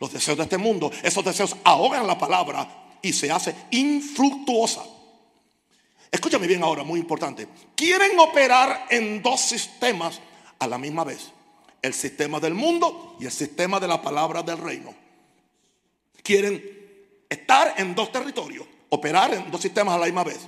Los 0.00 0.12
deseos 0.12 0.36
de 0.36 0.44
este 0.44 0.58
mundo, 0.58 0.90
esos 1.04 1.24
deseos 1.24 1.56
ahogan 1.62 2.06
la 2.06 2.18
palabra 2.18 2.96
y 3.00 3.12
se 3.12 3.30
hace 3.30 3.54
infructuosa. 3.70 4.82
Escúchame 6.10 6.48
bien 6.48 6.64
ahora, 6.64 6.82
muy 6.82 6.98
importante. 6.98 7.46
Quieren 7.76 8.18
operar 8.18 8.86
en 8.90 9.22
dos 9.22 9.40
sistemas 9.40 10.20
a 10.58 10.66
la 10.66 10.78
misma 10.78 11.04
vez 11.04 11.32
el 11.82 11.92
sistema 11.92 12.38
del 12.38 12.54
mundo 12.54 13.16
y 13.18 13.26
el 13.26 13.32
sistema 13.32 13.80
de 13.80 13.88
la 13.88 14.00
palabra 14.00 14.42
del 14.42 14.58
reino. 14.58 14.94
Quieren 16.22 16.62
estar 17.28 17.74
en 17.76 17.94
dos 17.94 18.12
territorios, 18.12 18.66
operar 18.88 19.34
en 19.34 19.50
dos 19.50 19.60
sistemas 19.60 19.96
a 19.96 19.98
la 19.98 20.06
misma 20.06 20.22
vez. 20.22 20.40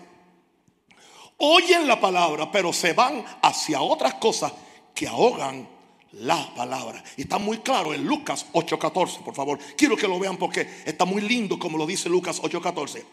Oyen 1.38 1.88
la 1.88 2.00
palabra, 2.00 2.50
pero 2.52 2.72
se 2.72 2.92
van 2.92 3.24
hacia 3.42 3.82
otras 3.82 4.14
cosas 4.14 4.52
que 4.94 5.08
ahogan 5.08 5.68
la 6.12 6.54
palabra. 6.54 7.02
Y 7.16 7.22
está 7.22 7.38
muy 7.38 7.58
claro 7.58 7.92
en 7.92 8.04
Lucas 8.04 8.46
8:14, 8.52 9.24
por 9.24 9.34
favor. 9.34 9.58
Quiero 9.76 9.96
que 9.96 10.06
lo 10.06 10.20
vean 10.20 10.36
porque 10.36 10.82
está 10.84 11.04
muy 11.04 11.22
lindo 11.22 11.58
como 11.58 11.76
lo 11.76 11.84
dice 11.86 12.08
Lucas 12.08 12.40
8:14. 12.40 13.04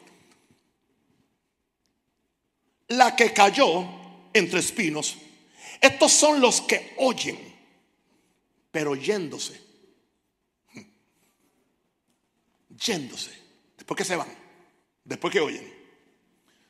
La 2.89 3.15
que 3.15 3.33
cayó 3.33 3.85
entre 4.33 4.59
espinos, 4.59 5.17
estos 5.79 6.11
son 6.11 6.39
los 6.39 6.61
que 6.61 6.93
oyen 6.97 7.50
pero 8.71 8.95
yéndose. 8.95 9.61
Yéndose. 12.69 13.31
¿Después 13.77 13.97
que 13.97 14.05
se 14.05 14.15
van? 14.15 14.33
Después 15.03 15.31
que 15.31 15.41
oyen. 15.41 15.81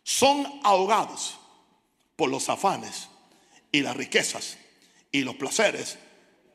Son 0.04 0.45
ahogados 0.64 1.39
por 2.16 2.30
los 2.30 2.49
afanes 2.49 3.08
y 3.72 3.82
las 3.82 3.95
riquezas 3.95 4.58
y 5.12 5.22
los 5.22 5.36
placeres 5.36 5.97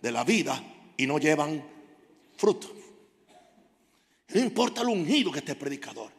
de 0.03 0.13
la 0.13 0.25
vida 0.25 0.63
y 0.97 1.07
no 1.07 1.19
llevan 1.19 1.65
fruto. 2.37 2.75
No 4.29 4.41
importa 4.41 4.83
el 4.83 4.89
ungido 4.89 5.31
que 5.31 5.39
esté 5.39 5.55
predicador. 5.55 6.13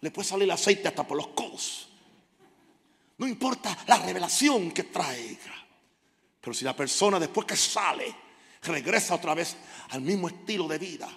Le 0.00 0.10
puede 0.10 0.28
salir 0.28 0.44
el 0.44 0.52
aceite 0.52 0.88
hasta 0.88 1.06
por 1.06 1.16
los 1.16 1.28
codos. 1.28 1.88
No 3.18 3.28
importa 3.28 3.76
la 3.86 3.98
revelación 3.98 4.72
que 4.72 4.84
traiga. 4.84 5.66
Pero 6.40 6.54
si 6.54 6.64
la 6.64 6.74
persona 6.74 7.20
después 7.20 7.46
que 7.46 7.56
sale 7.56 8.21
regresa 8.62 9.14
otra 9.14 9.34
vez 9.34 9.56
al 9.90 10.00
mismo 10.00 10.28
estilo 10.28 10.68
de 10.68 10.78
vida. 10.78 11.08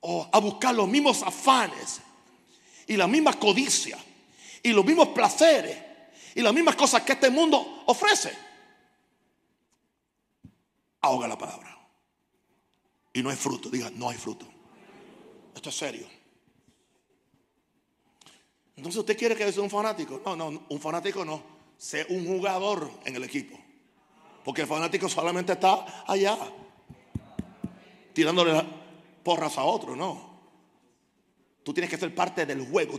O 0.00 0.28
a 0.32 0.38
buscar 0.40 0.74
los 0.74 0.88
mismos 0.88 1.22
afanes 1.22 2.00
y 2.86 2.96
la 2.96 3.06
misma 3.06 3.38
codicia 3.38 3.98
y 4.62 4.72
los 4.72 4.84
mismos 4.84 5.08
placeres 5.08 5.78
y 6.34 6.42
las 6.42 6.52
mismas 6.52 6.76
cosas 6.76 7.02
que 7.02 7.12
este 7.12 7.30
mundo 7.30 7.84
ofrece. 7.86 8.32
Ahoga 11.00 11.28
la 11.28 11.38
palabra. 11.38 11.78
Y 13.12 13.22
no 13.22 13.30
hay 13.30 13.36
fruto. 13.36 13.68
Diga, 13.68 13.90
no 13.90 14.08
hay 14.08 14.16
fruto. 14.16 14.46
Esto 15.54 15.68
es 15.68 15.76
serio. 15.76 16.06
Entonces 18.76 18.98
usted 18.98 19.16
quiere 19.16 19.36
que 19.36 19.52
sea 19.52 19.62
un 19.62 19.70
fanático. 19.70 20.20
No, 20.24 20.34
no, 20.34 20.64
un 20.68 20.80
fanático 20.80 21.24
no. 21.24 21.42
Sea 21.76 22.06
un 22.08 22.26
jugador 22.26 22.90
en 23.04 23.16
el 23.16 23.24
equipo. 23.24 23.61
Porque 24.44 24.62
el 24.62 24.66
fanático 24.66 25.08
solamente 25.08 25.52
está 25.52 26.04
allá, 26.06 26.36
tirándole 28.12 28.62
porras 29.22 29.56
a 29.58 29.62
otro, 29.62 29.94
no. 29.94 30.32
Tú 31.62 31.72
tienes 31.72 31.90
que 31.90 31.96
ser 31.96 32.14
parte 32.14 32.44
del 32.44 32.66
juego. 32.66 32.98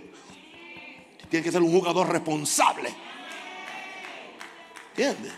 Tienes 1.29 1.45
que 1.45 1.51
ser 1.51 1.61
un 1.61 1.71
jugador 1.71 2.09
responsable. 2.09 2.93
¿Entiendes? 4.89 5.33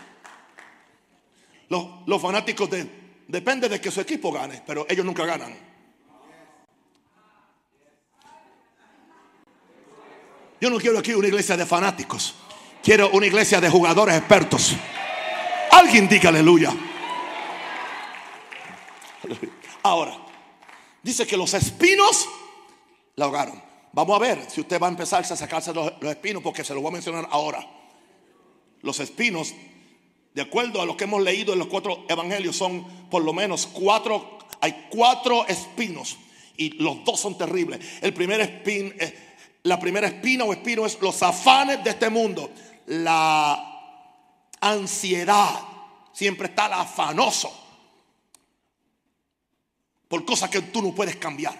Los, 1.68 2.22
fanáticos 2.22 2.70
de, 2.70 2.88
depende 3.26 3.68
de 3.68 3.80
que 3.80 3.90
su 3.90 4.00
equipo 4.00 4.30
gane, 4.30 4.62
pero 4.64 4.86
ellos 4.88 5.04
nunca 5.04 5.24
ganan. 5.24 5.56
Yo 10.60 10.70
no 10.70 10.78
quiero 10.78 10.98
aquí 10.98 11.12
una 11.12 11.28
iglesia 11.28 11.56
de 11.56 11.66
fanáticos. 11.66 12.34
Quiero 12.82 13.10
una 13.10 13.26
iglesia 13.26 13.60
de 13.60 13.68
jugadores 13.68 14.16
expertos. 14.16 14.76
Alguien 15.76 16.08
diga 16.08 16.30
aleluya. 16.30 16.74
Ahora, 19.82 20.16
dice 21.02 21.26
que 21.26 21.36
los 21.36 21.52
espinos 21.52 22.26
la 23.14 23.26
ahogaron. 23.26 23.62
Vamos 23.92 24.16
a 24.16 24.18
ver 24.18 24.50
si 24.50 24.62
usted 24.62 24.80
va 24.80 24.86
a 24.86 24.90
empezarse 24.90 25.34
a 25.34 25.36
sacarse 25.36 25.74
los, 25.74 25.92
espinos 26.00 26.42
porque 26.42 26.64
se 26.64 26.72
los 26.72 26.82
voy 26.82 26.88
a 26.88 26.92
mencionar 26.94 27.28
ahora. 27.30 27.68
Los 28.80 29.00
espinos, 29.00 29.52
de 30.32 30.40
acuerdo 30.40 30.80
a 30.80 30.86
lo 30.86 30.96
que 30.96 31.04
hemos 31.04 31.22
leído 31.22 31.52
en 31.52 31.58
los 31.58 31.68
cuatro 31.68 32.06
evangelios, 32.08 32.56
son 32.56 32.82
por 33.10 33.22
lo 33.22 33.34
menos 33.34 33.66
cuatro, 33.66 34.38
hay 34.62 34.86
cuatro 34.88 35.46
espinos 35.46 36.16
y 36.56 36.70
los 36.82 37.04
dos 37.04 37.20
son 37.20 37.36
terribles. 37.36 37.80
El 38.00 38.14
primer 38.14 38.40
espín, 38.40 38.94
eh, 38.98 39.14
la 39.64 39.78
primera 39.78 40.06
espina 40.06 40.44
o 40.44 40.54
espino 40.54 40.86
es 40.86 40.98
los 41.02 41.22
afanes 41.22 41.84
de 41.84 41.90
este 41.90 42.08
mundo, 42.08 42.50
la 42.86 43.75
ansiedad, 44.60 45.60
siempre 46.12 46.48
está 46.48 46.66
afanoso 46.80 47.52
por 50.08 50.24
cosas 50.24 50.50
que 50.50 50.62
tú 50.62 50.82
no 50.82 50.94
puedes 50.94 51.16
cambiar. 51.16 51.54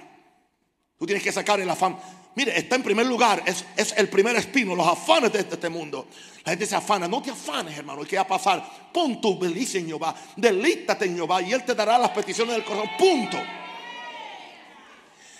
Tú 0.99 1.05
tienes 1.07 1.23
que 1.23 1.33
sacar 1.33 1.61
el 1.61 1.69
afán. 1.69 1.99
Mire, 2.37 2.57
está 2.59 2.77
en 2.77 2.83
primer 2.83 3.07
lugar, 3.07 3.43
es, 3.47 3.65
el 3.97 4.09
primer 4.09 4.37
espino, 4.37 4.75
los 4.75 4.87
afanes 4.87 5.33
de 5.33 5.41
este, 5.41 5.69
mundo. 5.69 6.07
La 6.45 6.53
gente 6.53 6.67
se 6.67 6.77
afana, 6.77 7.09
no 7.09 7.23
te 7.23 7.31
afanes, 7.31 7.77
hermano, 7.79 8.03
¿qué 8.05 8.17
va 8.17 8.23
a 8.23 8.27
pasar? 8.27 8.91
Pon 8.93 9.21
tu 9.21 9.39
belicia 9.39 9.81
en 9.81 9.87
Jehová, 9.87 10.15
delítate 10.37 11.07
en 11.07 11.17
Jehová 11.17 11.41
y 11.41 11.53
Él 11.53 11.65
te 11.65 11.75
dará 11.75 11.97
las 11.97 12.11
peticiones 12.11 12.55
del 12.55 12.65
corazón. 12.65 12.91
Punto. 12.99 13.39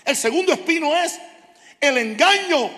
El 0.05 0.17
segundo 0.17 0.53
espino 0.53 0.97
es 0.97 1.21
el 1.81 1.99
engaño 1.99 2.71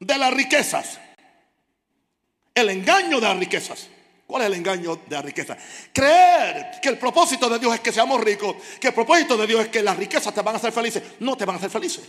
de 0.00 0.18
las 0.18 0.34
riquezas. 0.34 1.00
El 2.54 2.70
engaño 2.70 3.20
de 3.20 3.26
las 3.26 3.38
riquezas. 3.38 3.88
¿Cuál 4.26 4.42
es 4.42 4.46
el 4.46 4.54
engaño 4.54 4.96
de 5.06 5.16
la 5.16 5.22
riqueza? 5.22 5.56
Creer 5.92 6.80
que 6.80 6.88
el 6.88 6.98
propósito 6.98 7.48
de 7.48 7.58
Dios 7.58 7.74
es 7.74 7.80
que 7.80 7.92
seamos 7.92 8.20
ricos, 8.20 8.56
que 8.80 8.88
el 8.88 8.94
propósito 8.94 9.36
de 9.36 9.46
Dios 9.46 9.62
es 9.62 9.68
que 9.68 9.82
las 9.82 9.96
riquezas 9.96 10.32
te 10.32 10.40
van 10.40 10.54
a 10.54 10.58
hacer 10.58 10.72
felices. 10.72 11.02
No 11.20 11.36
te 11.36 11.44
van 11.44 11.56
a 11.56 11.58
hacer 11.58 11.70
felices. 11.70 12.04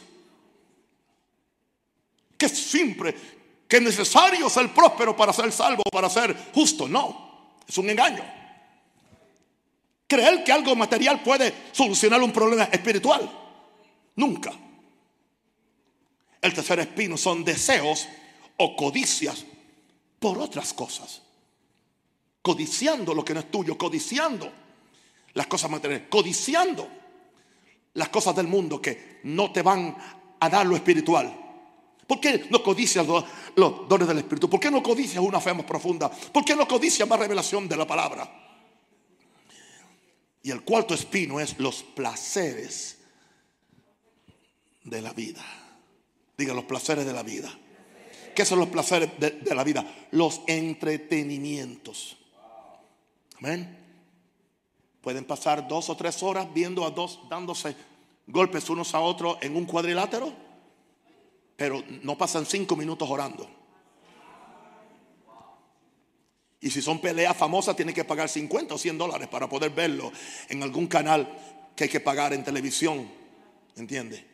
Que 2.37 2.47
siempre, 2.47 3.15
que 3.67 3.77
es 3.77 3.81
necesario 3.81 4.49
ser 4.49 4.73
próspero 4.73 5.15
para 5.15 5.33
ser 5.33 5.51
salvo, 5.51 5.83
para 5.91 6.09
ser 6.09 6.35
justo. 6.53 6.87
No, 6.87 7.57
es 7.67 7.77
un 7.77 7.89
engaño. 7.89 8.23
Creer 10.07 10.43
que 10.43 10.51
algo 10.51 10.75
material 10.75 11.21
puede 11.21 11.53
solucionar 11.71 12.21
un 12.21 12.31
problema 12.31 12.65
espiritual. 12.65 13.29
Nunca. 14.15 14.53
El 16.41 16.53
tercer 16.53 16.79
espino 16.79 17.17
son 17.17 17.43
deseos 17.43 18.07
o 18.57 18.75
codicias 18.75 19.43
por 20.25 20.39
otras 20.39 20.73
cosas. 20.73 21.21
Codiciando 22.41 23.13
lo 23.13 23.23
que 23.23 23.35
no 23.35 23.41
es 23.41 23.51
tuyo, 23.51 23.77
codiciando 23.77 24.51
las 25.35 25.45
cosas 25.45 25.69
materiales, 25.69 26.07
codiciando 26.09 26.89
las 27.93 28.09
cosas 28.09 28.35
del 28.35 28.47
mundo 28.47 28.81
que 28.81 29.19
no 29.25 29.51
te 29.51 29.61
van 29.61 29.95
a 30.39 30.49
dar 30.49 30.65
lo 30.65 30.75
espiritual. 30.75 31.31
¿Por 32.07 32.19
qué 32.19 32.47
no 32.49 32.63
codicias 32.63 33.05
los, 33.05 33.23
dones 33.87 34.07
del 34.07 34.17
Espíritu? 34.17 34.49
¿Por 34.49 34.59
qué 34.59 34.71
no 34.71 34.81
codicias 34.81 35.23
una 35.23 35.39
fe 35.39 35.53
más 35.53 35.63
profunda? 35.63 36.09
¿Por 36.09 36.43
qué 36.43 36.55
no 36.55 36.67
codicias 36.67 37.07
más 37.07 37.19
revelación 37.19 37.69
de 37.69 37.77
la 37.77 37.85
palabra? 37.85 38.27
Y 40.41 40.49
el 40.49 40.63
cuarto 40.63 40.95
espino 40.95 41.39
es 41.39 41.59
los 41.59 41.83
placeres 41.83 42.97
de 44.83 45.03
la 45.03 45.13
vida. 45.13 45.45
Diga 46.35 46.55
los 46.55 46.65
placeres 46.65 47.05
de 47.05 47.13
la 47.13 47.21
vida. 47.21 47.55
¿Qué 48.35 48.43
son 48.43 48.59
los 48.59 48.67
placeres 48.67 49.09
de, 49.17 49.55
la 49.55 49.63
vida? 49.63 49.85
Los 50.11 50.41
entretenimientos. 50.45 52.17
Amén. 53.37 53.79
Pueden 55.01 55.23
pasar 55.23 55.67
dos 55.67 55.89
o 55.89 55.95
tres 55.95 56.21
horas 56.21 56.53
viendo 56.53 56.85
a 56.85 56.91
dos 56.91 57.21
dándose 57.29 57.75
golpes 58.27 58.69
unos 58.69 58.93
a 58.93 58.99
otros 58.99 59.37
en 59.41 59.55
un 59.55 59.65
cuadrilátero, 59.65 60.33
pero 61.55 61.81
no 62.01 62.17
pasan 62.17 62.45
cinco 62.45 62.75
minutos 62.75 63.09
orando. 63.09 63.49
Y 66.59 66.71
si 66.71 66.81
son 66.81 66.99
peleas 66.99 67.37
famosas, 67.37 67.75
tienen 67.75 67.93
que 67.93 68.03
pagar 68.03 68.27
50 68.27 68.73
o 68.73 68.77
100 68.77 68.97
dólares 68.97 69.27
para 69.27 69.47
poder 69.47 69.69
verlo 69.69 70.11
en 70.49 70.63
algún 70.63 70.87
canal 70.87 71.37
que 71.75 71.85
hay 71.85 71.89
que 71.89 71.99
pagar 71.99 72.33
en 72.33 72.43
televisión. 72.43 73.07
¿Entiende? 73.75 74.25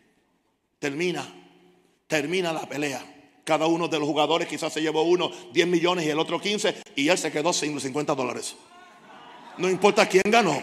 Termina, 0.80 1.28
termina 2.08 2.54
la 2.54 2.68
pelea. 2.70 3.21
Cada 3.44 3.66
uno 3.68 3.88
de 3.88 4.00
los 4.00 4.08
jugadores 4.08 4.48
quizás 4.48 4.72
se 4.72 4.82
llevó 4.82 5.04
uno 5.04 5.32
10 5.52 5.68
millones 5.68 6.06
y 6.06 6.10
el 6.10 6.20
otro 6.20 6.40
15 6.40 6.76
y 6.96 7.10
él 7.10 7.18
se 7.18 7.32
quedó 7.32 7.52
sin 7.54 7.74
los 7.74 7.84
50 7.84 8.14
dólares. 8.14 8.56
No 9.58 9.70
importa 9.70 10.08
quién 10.08 10.24
ganó. 10.28 10.62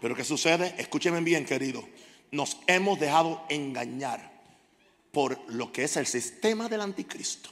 Pero 0.00 0.14
¿qué 0.14 0.24
sucede? 0.24 0.74
Escúchenme 0.78 1.20
bien, 1.20 1.44
querido. 1.44 1.86
Nos 2.30 2.56
hemos 2.66 2.98
dejado 2.98 3.44
engañar 3.48 4.30
por 5.12 5.38
lo 5.48 5.72
que 5.72 5.84
es 5.84 5.96
el 5.96 6.06
sistema 6.06 6.68
del 6.68 6.80
anticristo. 6.80 7.50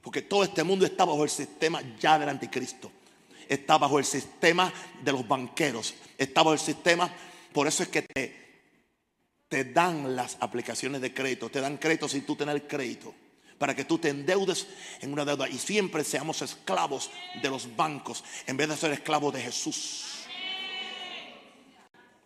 Porque 0.00 0.22
todo 0.22 0.42
este 0.42 0.64
mundo 0.64 0.84
está 0.84 1.04
bajo 1.04 1.22
el 1.22 1.30
sistema 1.30 1.80
ya 2.00 2.18
del 2.18 2.28
anticristo. 2.28 2.90
Está 3.48 3.78
bajo 3.78 3.98
el 3.98 4.04
sistema 4.04 4.72
de 5.02 5.12
los 5.12 5.26
banqueros. 5.26 5.94
Está 6.18 6.42
bajo 6.42 6.54
el 6.54 6.58
sistema. 6.58 7.08
Por 7.52 7.68
eso 7.68 7.84
es 7.84 7.88
que 7.88 8.02
te, 8.02 8.41
te 9.52 9.64
dan 9.64 10.16
las 10.16 10.38
aplicaciones 10.40 11.02
de 11.02 11.12
crédito. 11.12 11.50
Te 11.50 11.60
dan 11.60 11.76
crédito 11.76 12.08
si 12.08 12.22
tú 12.22 12.34
tienes 12.36 12.54
el 12.54 12.66
crédito. 12.66 13.14
Para 13.58 13.76
que 13.76 13.84
tú 13.84 13.98
te 13.98 14.08
endeudes 14.08 14.66
en 15.02 15.12
una 15.12 15.26
deuda. 15.26 15.46
Y 15.46 15.58
siempre 15.58 16.04
seamos 16.04 16.40
esclavos 16.40 17.10
de 17.42 17.50
los 17.50 17.76
bancos. 17.76 18.24
En 18.46 18.56
vez 18.56 18.70
de 18.70 18.78
ser 18.78 18.92
esclavos 18.92 19.34
de 19.34 19.42
Jesús. 19.42 20.24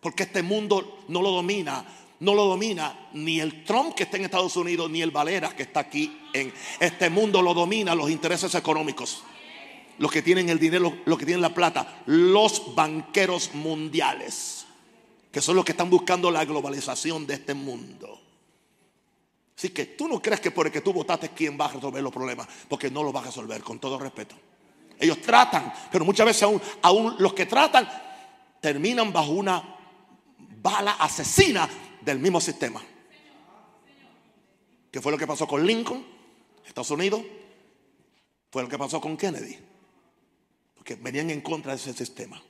Porque 0.01 0.22
este 0.22 0.45
mundo 0.45 1.05
no 1.09 1.20
lo 1.20 1.33
domina 1.33 1.85
no 2.18 2.35
lo 2.35 2.47
domina 2.47 3.09
ni 3.12 3.41
el 3.41 3.62
Trump 3.64 3.95
que 3.95 4.05
está 4.05 4.16
en 4.16 4.24
Estados 4.24 4.57
Unidos, 4.57 4.89
ni 4.89 5.03
el 5.03 5.11
Valera 5.11 5.55
que 5.55 5.64
está 5.64 5.81
aquí 5.81 6.18
en 6.33 6.51
este 6.81 7.11
mundo 7.11 7.43
lo 7.43 7.53
domina 7.53 7.95
los 7.95 8.09
intereses 8.09 8.55
económicos. 8.55 9.22
Los 9.99 10.11
que 10.11 10.22
tienen 10.22 10.49
el 10.49 10.59
dinero, 10.59 10.97
los 11.05 11.18
que 11.18 11.27
tienen 11.27 11.43
la 11.43 11.53
plata, 11.53 12.03
los 12.07 12.74
banqueros 12.74 13.53
mundiales, 13.53 14.66
que 15.37 15.43
son 15.43 15.55
los 15.55 15.66
que 15.66 15.72
están 15.72 15.91
buscando 15.91 16.30
la 16.30 16.47
globalización 16.47 17.26
de 17.26 17.34
este 17.34 17.53
mundo. 17.53 18.18
Así 19.55 19.68
que 19.68 19.84
tú 19.84 20.09
no 20.09 20.22
crees 20.22 20.41
que 20.41 20.51
por 20.51 20.64
el 20.64 20.72
que 20.72 20.80
tú 20.80 20.95
votaste 20.95 21.28
quien 21.28 21.61
va 21.61 21.66
a 21.66 21.72
resolver 21.72 22.03
los 22.03 22.11
problemas, 22.11 22.49
porque 22.70 22.91
no 22.91 23.03
lo 23.03 23.12
va 23.12 23.20
a 23.20 23.24
resolver, 23.24 23.62
con 23.62 23.78
todo 23.78 23.99
respeto. 23.99 24.34
Ellos 24.99 25.20
tratan, 25.20 25.70
pero 25.93 26.07
muchas 26.07 26.24
veces 26.24 26.43
aún, 26.45 26.59
aún 26.80 27.16
los 27.18 27.34
que 27.34 27.45
tratan 27.45 27.87
terminan 28.62 29.12
bajo 29.12 29.32
una 29.32 29.76
bala 30.39 30.93
asesina 30.93 31.68
del 32.01 32.18
mismo 32.18 32.41
sistema. 32.41 32.82
¿Qué 34.91 35.03
fue 35.03 35.12
lo 35.12 35.18
que 35.18 35.26
pasó 35.26 35.47
con 35.47 35.66
Lincoln, 35.66 36.03
Estados 36.66 36.93
Unidos? 36.93 37.20
Fue 38.51 38.62
lo 38.62 38.70
que 38.70 38.78
pasó 38.78 39.03
con 39.03 39.18
Kennedy. 39.18 39.59
Porque 40.74 40.95
venían 40.95 41.28
en 41.28 41.43
contra 41.43 41.72
de 41.72 41.76
ese 41.76 41.93
sistema. 41.93 42.43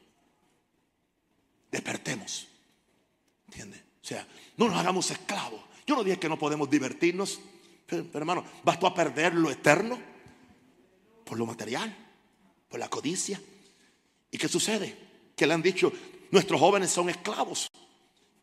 Despertemos. 1.72 2.50
O 3.62 4.06
sea, 4.06 4.26
no 4.56 4.68
nos 4.68 4.76
hagamos 4.78 5.10
esclavos. 5.10 5.60
Yo 5.86 5.96
no 5.96 6.04
dije 6.04 6.18
que 6.18 6.28
no 6.28 6.38
podemos 6.38 6.70
divertirnos. 6.70 7.40
Pero, 7.86 8.06
hermano, 8.14 8.44
¿vas 8.64 8.82
a 8.82 8.94
perder 8.94 9.34
lo 9.34 9.50
eterno? 9.50 9.98
Por 11.24 11.38
lo 11.38 11.46
material, 11.46 11.94
por 12.68 12.78
la 12.78 12.88
codicia. 12.88 13.40
¿Y 14.30 14.38
qué 14.38 14.48
sucede? 14.48 14.96
Que 15.34 15.46
le 15.46 15.54
han 15.54 15.62
dicho, 15.62 15.92
nuestros 16.30 16.60
jóvenes 16.60 16.90
son 16.90 17.08
esclavos. 17.08 17.68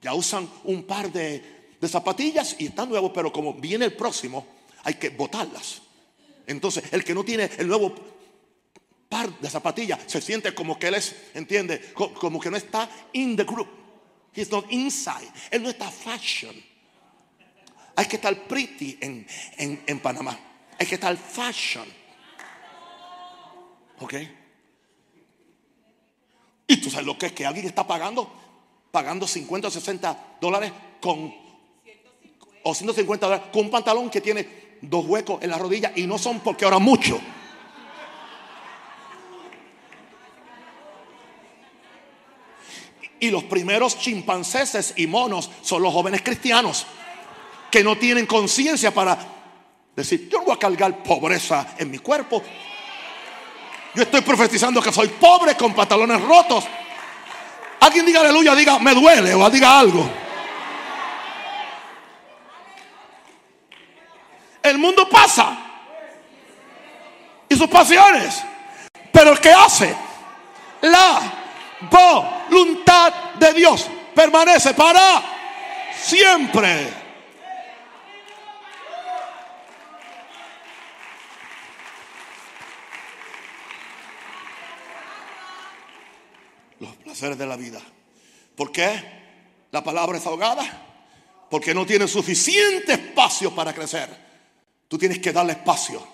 Ya 0.01 0.13
usan 0.13 0.49
un 0.65 0.83
par 0.83 1.11
de, 1.11 1.77
zapatillas 1.87 2.55
y 2.59 2.67
están 2.67 2.89
nuevos, 2.89 3.11
pero 3.13 3.31
como 3.31 3.53
viene 3.53 3.85
el 3.85 3.93
próximo, 3.93 4.47
hay 4.83 4.95
que 4.95 5.09
botarlas. 5.09 5.81
Entonces, 6.47 6.83
el 6.91 7.03
que 7.03 7.13
no 7.13 7.23
tiene 7.23 7.49
el 7.57 7.67
nuevo 7.67 7.93
par 9.09 9.39
de 9.39 9.49
zapatillas 9.49 9.99
se 10.07 10.21
siente 10.21 10.53
como 10.53 10.79
que 10.79 10.87
él 10.87 10.95
es, 10.95 11.15
entiende, 11.33 11.93
como 11.93 12.39
que 12.39 12.49
no 12.49 12.57
está 12.57 12.89
in 13.13 13.35
the 13.35 13.43
group. 13.43 13.82
He's 14.35 14.49
not 14.51 14.65
inside. 14.71 15.29
Él 15.51 15.63
no 15.63 15.69
está 15.69 15.89
fashion. 15.89 16.55
Hay 17.95 18.05
que 18.05 18.15
estar 18.15 18.35
pretty 18.47 18.97
en, 19.01 19.27
en, 19.57 19.83
en 19.85 19.99
Panamá. 19.99 20.39
Hay 20.79 20.87
que 20.87 20.95
estar 20.95 21.15
fashion. 21.15 21.87
¿Ok? 23.99 24.13
Y 26.67 26.77
tú 26.77 26.89
sabes 26.89 27.05
lo 27.05 27.17
que 27.17 27.27
es 27.27 27.31
que 27.33 27.45
alguien 27.45 27.65
está 27.67 27.85
pagando 27.85 28.41
pagando 28.93 29.25
50 29.25 29.67
o 29.67 29.71
60 29.71 30.37
dólares 30.39 30.71
con 31.01 31.33
o 32.61 32.75
150 32.75 33.25
dólares 33.25 33.47
con 33.51 33.65
un 33.65 33.71
pantalón 33.71 34.07
que 34.11 34.21
tiene 34.21 34.77
dos 34.81 35.05
huecos 35.07 35.41
en 35.41 35.49
la 35.49 35.57
rodilla 35.57 35.91
y 35.95 36.05
no 36.05 36.19
son 36.19 36.41
porque 36.41 36.63
ahora 36.63 36.77
mucho. 36.77 37.19
Y 43.23 43.31
los 43.31 43.45
primeros 43.45 43.97
chimpancéses 43.97 44.95
y 44.97 45.07
monos 45.07 45.49
son 45.61 45.81
los 45.81 45.93
jóvenes 45.93 46.21
cristianos 46.21 46.85
que 47.71 47.81
no 47.81 47.97
tienen 47.97 48.25
conciencia 48.25 48.93
para 48.93 49.17
decir, 49.95 50.27
yo 50.29 50.39
no 50.39 50.43
voy 50.43 50.55
a 50.55 50.59
cargar 50.59 51.01
pobreza 51.01 51.67
en 51.77 51.89
mi 51.89 51.99
cuerpo. 51.99 52.43
Yo 53.95 54.03
estoy 54.03 54.19
profetizando 54.19 54.81
que 54.81 54.91
soy 54.91 55.07
pobre 55.07 55.55
con 55.55 55.73
pantalones 55.73 56.21
rotos. 56.21 56.65
Alguien 57.79 58.05
diga 58.05 58.19
aleluya, 58.19 58.55
diga 58.55 58.77
me 58.79 58.93
duele 58.93 59.33
o 59.33 59.49
diga 59.49 59.79
algo. 59.79 60.05
El 64.63 64.77
mundo 64.79 65.07
pasa 65.07 65.57
y 67.47 67.55
sus 67.55 67.69
pasiones, 67.69 68.43
pero 69.13 69.33
que 69.37 69.49
hace 69.49 69.95
la 70.81 71.42
voluntad 71.89 73.13
de 73.39 73.53
Dios 73.53 73.87
permanece 74.13 74.73
para 74.73 75.23
siempre. 75.95 77.03
los 86.79 86.95
placeres 86.97 87.37
de 87.37 87.45
la 87.45 87.55
vida. 87.55 87.79
¿Por 88.55 88.71
qué? 88.71 89.01
La 89.71 89.83
palabra 89.83 90.17
es 90.17 90.25
ahogada. 90.25 90.63
Porque 91.49 91.73
no 91.73 91.85
tiene 91.85 92.07
suficiente 92.07 92.93
espacio 92.93 93.53
para 93.53 93.73
crecer. 93.73 94.09
Tú 94.87 94.97
tienes 94.97 95.19
que 95.19 95.31
darle 95.31 95.53
espacio. 95.53 96.05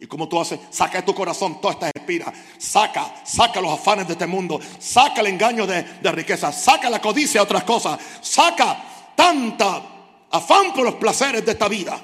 Y 0.00 0.06
como 0.06 0.28
tú 0.28 0.40
haces, 0.40 0.58
saca 0.70 0.98
de 0.98 1.02
tu 1.04 1.14
corazón 1.14 1.60
todas 1.60 1.76
estas 1.76 1.92
espinas. 1.94 2.34
Saca, 2.58 3.24
saca 3.24 3.60
los 3.60 3.72
afanes 3.72 4.06
de 4.06 4.14
este 4.14 4.26
mundo. 4.26 4.60
Saca 4.78 5.20
el 5.20 5.28
engaño 5.28 5.66
de, 5.66 5.82
de 5.82 6.12
riqueza. 6.12 6.52
Saca 6.52 6.90
la 6.90 7.00
codicia 7.00 7.40
de 7.40 7.44
otras 7.44 7.64
cosas. 7.64 7.98
Saca 8.20 9.12
tanta 9.14 9.82
afán 10.30 10.72
por 10.72 10.84
los 10.84 10.94
placeres 10.96 11.44
de 11.44 11.52
esta 11.52 11.68
vida. 11.68 12.00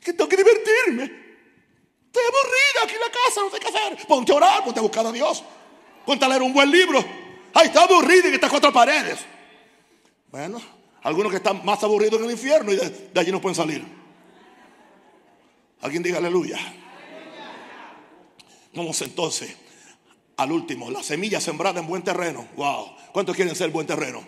Que 0.00 0.12
tengo 0.12 0.28
que 0.28 0.36
divertirme. 0.36 1.04
Estoy 2.06 2.22
aburrida 2.22 2.84
aquí 2.84 2.94
en 2.94 3.00
la 3.00 3.10
casa, 3.10 3.40
no 3.40 3.50
sé 3.50 3.58
qué 3.58 3.68
hacer. 3.68 4.06
Ponte 4.06 4.32
a 4.32 4.36
orar, 4.36 4.64
ponte 4.64 4.78
a 4.78 4.82
buscar 4.82 5.06
a 5.06 5.12
Dios. 5.12 5.42
Ponte 6.04 6.24
a 6.24 6.28
leer 6.28 6.42
un 6.42 6.52
buen 6.52 6.70
libro. 6.70 7.04
Ay, 7.52 7.66
está 7.66 7.82
aburrido 7.82 8.28
en 8.28 8.34
estas 8.34 8.50
cuatro 8.50 8.72
paredes. 8.72 9.18
Bueno, 10.30 10.60
algunos 11.02 11.30
que 11.30 11.38
están 11.38 11.64
más 11.64 11.82
aburridos 11.82 12.20
en 12.20 12.26
el 12.26 12.32
infierno 12.32 12.72
y 12.72 12.76
de, 12.76 13.20
allí 13.20 13.32
no 13.32 13.40
pueden 13.40 13.54
salir. 13.54 13.84
Alguien 15.80 16.02
diga 16.02 16.18
aleluya. 16.18 16.58
Vamos 18.74 19.00
entonces 19.02 19.56
al 20.36 20.52
último, 20.52 20.90
la 20.90 21.02
semilla 21.02 21.40
sembrada 21.40 21.80
en 21.80 21.86
buen 21.86 22.02
terreno. 22.02 22.46
Wow. 22.56 22.96
¿Cuántos 23.12 23.34
quieren 23.34 23.54
ser 23.56 23.70
buen 23.70 23.86
terreno? 23.86 24.22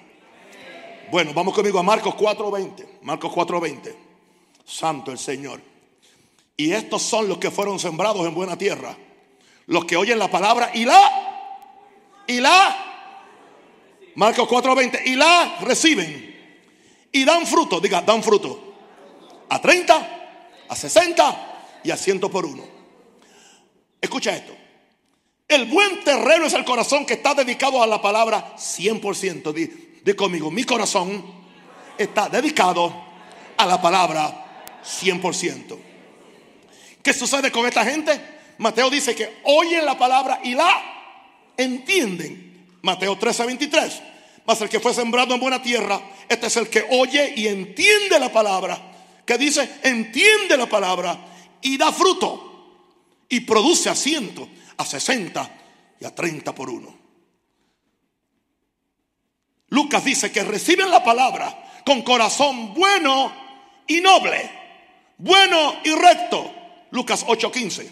Bueno, 1.10 1.32
vamos 1.34 1.54
conmigo 1.54 1.78
a 1.78 1.82
Marcos 1.82 2.14
4:20. 2.14 3.00
Marcos 3.02 3.32
4:20. 3.32 3.94
Santo 4.64 5.12
el 5.12 5.18
Señor. 5.18 5.60
Y 6.56 6.72
estos 6.72 7.02
son 7.02 7.28
los 7.28 7.38
que 7.38 7.50
fueron 7.50 7.78
sembrados 7.78 8.26
en 8.26 8.34
buena 8.34 8.56
tierra. 8.56 8.96
Los 9.66 9.84
que 9.84 9.96
oyen 9.96 10.18
la 10.18 10.30
palabra 10.30 10.70
y 10.74 10.84
la 10.84 11.28
y 12.28 12.40
la, 12.40 12.76
Marcos 14.14 14.46
4:20, 14.46 15.00
y 15.06 15.16
la 15.16 15.56
reciben. 15.62 16.28
Y 17.10 17.24
dan 17.24 17.46
fruto, 17.46 17.80
diga, 17.80 18.02
dan 18.02 18.22
fruto. 18.22 18.74
A 19.48 19.60
30, 19.60 20.17
a 20.68 20.76
60 20.76 21.80
y 21.84 21.90
a 21.90 21.96
100 21.96 22.20
por 22.20 22.44
uno. 22.44 22.64
Escucha 24.00 24.34
esto. 24.34 24.54
El 25.46 25.64
buen 25.64 26.04
terreno 26.04 26.46
es 26.46 26.52
el 26.52 26.64
corazón 26.64 27.06
que 27.06 27.14
está 27.14 27.34
dedicado 27.34 27.82
a 27.82 27.86
la 27.86 28.02
palabra 28.02 28.54
100%. 28.56 29.52
Di, 29.52 30.00
di 30.04 30.14
conmigo, 30.14 30.50
mi 30.50 30.64
corazón 30.64 31.24
está 31.96 32.28
dedicado 32.28 32.92
a 33.56 33.66
la 33.66 33.80
palabra 33.80 34.78
100%. 34.84 35.78
¿Qué 37.02 37.14
sucede 37.14 37.50
con 37.50 37.66
esta 37.66 37.84
gente? 37.84 38.20
Mateo 38.58 38.90
dice 38.90 39.14
que 39.14 39.38
oyen 39.44 39.86
la 39.86 39.96
palabra 39.98 40.40
y 40.44 40.54
la 40.54 40.82
entienden. 41.56 42.78
Mateo 42.82 43.16
13, 43.16 43.46
23. 43.46 44.02
Mas 44.44 44.60
el 44.60 44.68
que 44.68 44.80
fue 44.80 44.94
sembrado 44.94 45.34
en 45.34 45.40
buena 45.40 45.62
tierra, 45.62 46.00
este 46.28 46.46
es 46.46 46.56
el 46.56 46.68
que 46.68 46.86
oye 46.90 47.34
y 47.36 47.48
entiende 47.48 48.18
la 48.18 48.30
palabra. 48.30 48.87
Que 49.28 49.36
dice, 49.36 49.80
entiende 49.82 50.56
la 50.56 50.66
palabra 50.66 51.18
y 51.60 51.76
da 51.76 51.92
fruto. 51.92 52.46
Y 53.28 53.40
produce 53.40 53.90
a 53.90 53.94
ciento, 53.94 54.48
a 54.78 54.86
sesenta 54.86 55.54
y 56.00 56.06
a 56.06 56.14
treinta 56.14 56.54
por 56.54 56.70
uno. 56.70 56.96
Lucas 59.68 60.02
dice 60.02 60.32
que 60.32 60.42
reciben 60.44 60.90
la 60.90 61.04
palabra 61.04 61.82
con 61.84 62.00
corazón 62.00 62.72
bueno 62.72 63.30
y 63.86 64.00
noble, 64.00 64.50
bueno 65.18 65.74
y 65.84 65.90
recto. 65.90 66.50
Lucas 66.90 67.26
8:15. 67.26 67.86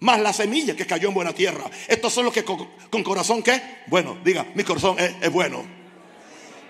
Más 0.00 0.20
la 0.20 0.34
semilla 0.34 0.76
que 0.76 0.86
cayó 0.86 1.08
en 1.08 1.14
buena 1.14 1.32
tierra. 1.32 1.64
Estos 1.88 2.12
son 2.12 2.26
los 2.26 2.34
que 2.34 2.44
con, 2.44 3.02
corazón 3.02 3.42
que, 3.42 3.84
bueno, 3.86 4.18
diga, 4.22 4.44
mi 4.54 4.64
corazón 4.64 4.98
es 4.98 5.32
bueno 5.32 5.64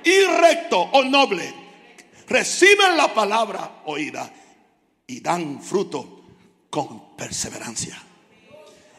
y 0.04 0.20
recto 0.40 0.78
o 0.78 1.02
noble 1.02 1.63
reciben 2.28 2.96
la 2.96 3.12
palabra 3.12 3.82
oída 3.86 4.32
y 5.06 5.20
dan 5.20 5.60
fruto 5.62 6.24
con 6.70 7.16
perseverancia. 7.16 8.00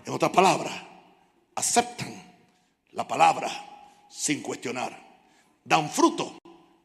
En 0.06 0.14
otras 0.14 0.32
palabras, 0.32 0.74
aceptan 1.56 2.14
la 2.92 3.08
palabra 3.08 3.50
sin 4.10 4.42
cuestionar. 4.42 5.04
Dan 5.64 5.90
fruto 5.90 6.38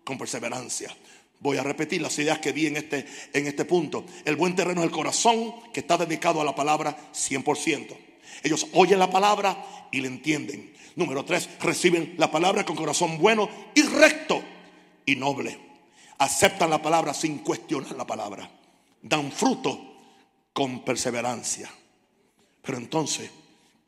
con 0.05 0.17
perseverancia. 0.17 0.95
Voy 1.39 1.57
a 1.57 1.63
repetir 1.63 2.03
las 2.03 2.19
ideas 2.19 2.39
que 2.39 2.53
vi 2.53 2.67
en 2.67 2.77
este, 2.77 3.07
en 3.33 3.47
este 3.47 3.65
punto. 3.65 4.05
El 4.25 4.37
buen 4.37 4.55
terreno 4.55 4.81
es 4.81 4.87
el 4.87 4.93
corazón 4.93 5.55
que 5.73 5.81
está 5.81 5.97
dedicado 5.97 6.41
a 6.41 6.45
la 6.45 6.55
palabra 6.55 6.97
100%. 7.13 7.97
Ellos 8.43 8.67
oyen 8.73 8.99
la 8.99 9.11
palabra 9.11 9.89
y 9.91 10.01
le 10.01 10.09
entienden. 10.09 10.75
Número 10.97 11.25
tres, 11.25 11.49
reciben 11.61 12.15
la 12.19 12.31
palabra 12.31 12.65
con 12.65 12.77
corazón 12.77 13.19
bueno 13.19 13.49
y 13.75 13.83
recto 13.83 14.43
y 15.07 15.17
noble. 15.17 15.70
Aceptan 16.21 16.69
la 16.69 16.83
palabra 16.83 17.15
sin 17.15 17.39
cuestionar 17.39 17.93
la 17.93 18.07
palabra. 18.07 18.49
Dan 19.01 19.33
fruto 19.33 19.97
con 20.53 20.85
perseverancia. 20.85 21.71
Pero 22.61 22.77
entonces, 22.77 23.31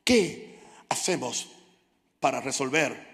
¿qué 0.02 0.58
hacemos 0.88 1.48
para 2.18 2.40
resolver 2.40 3.12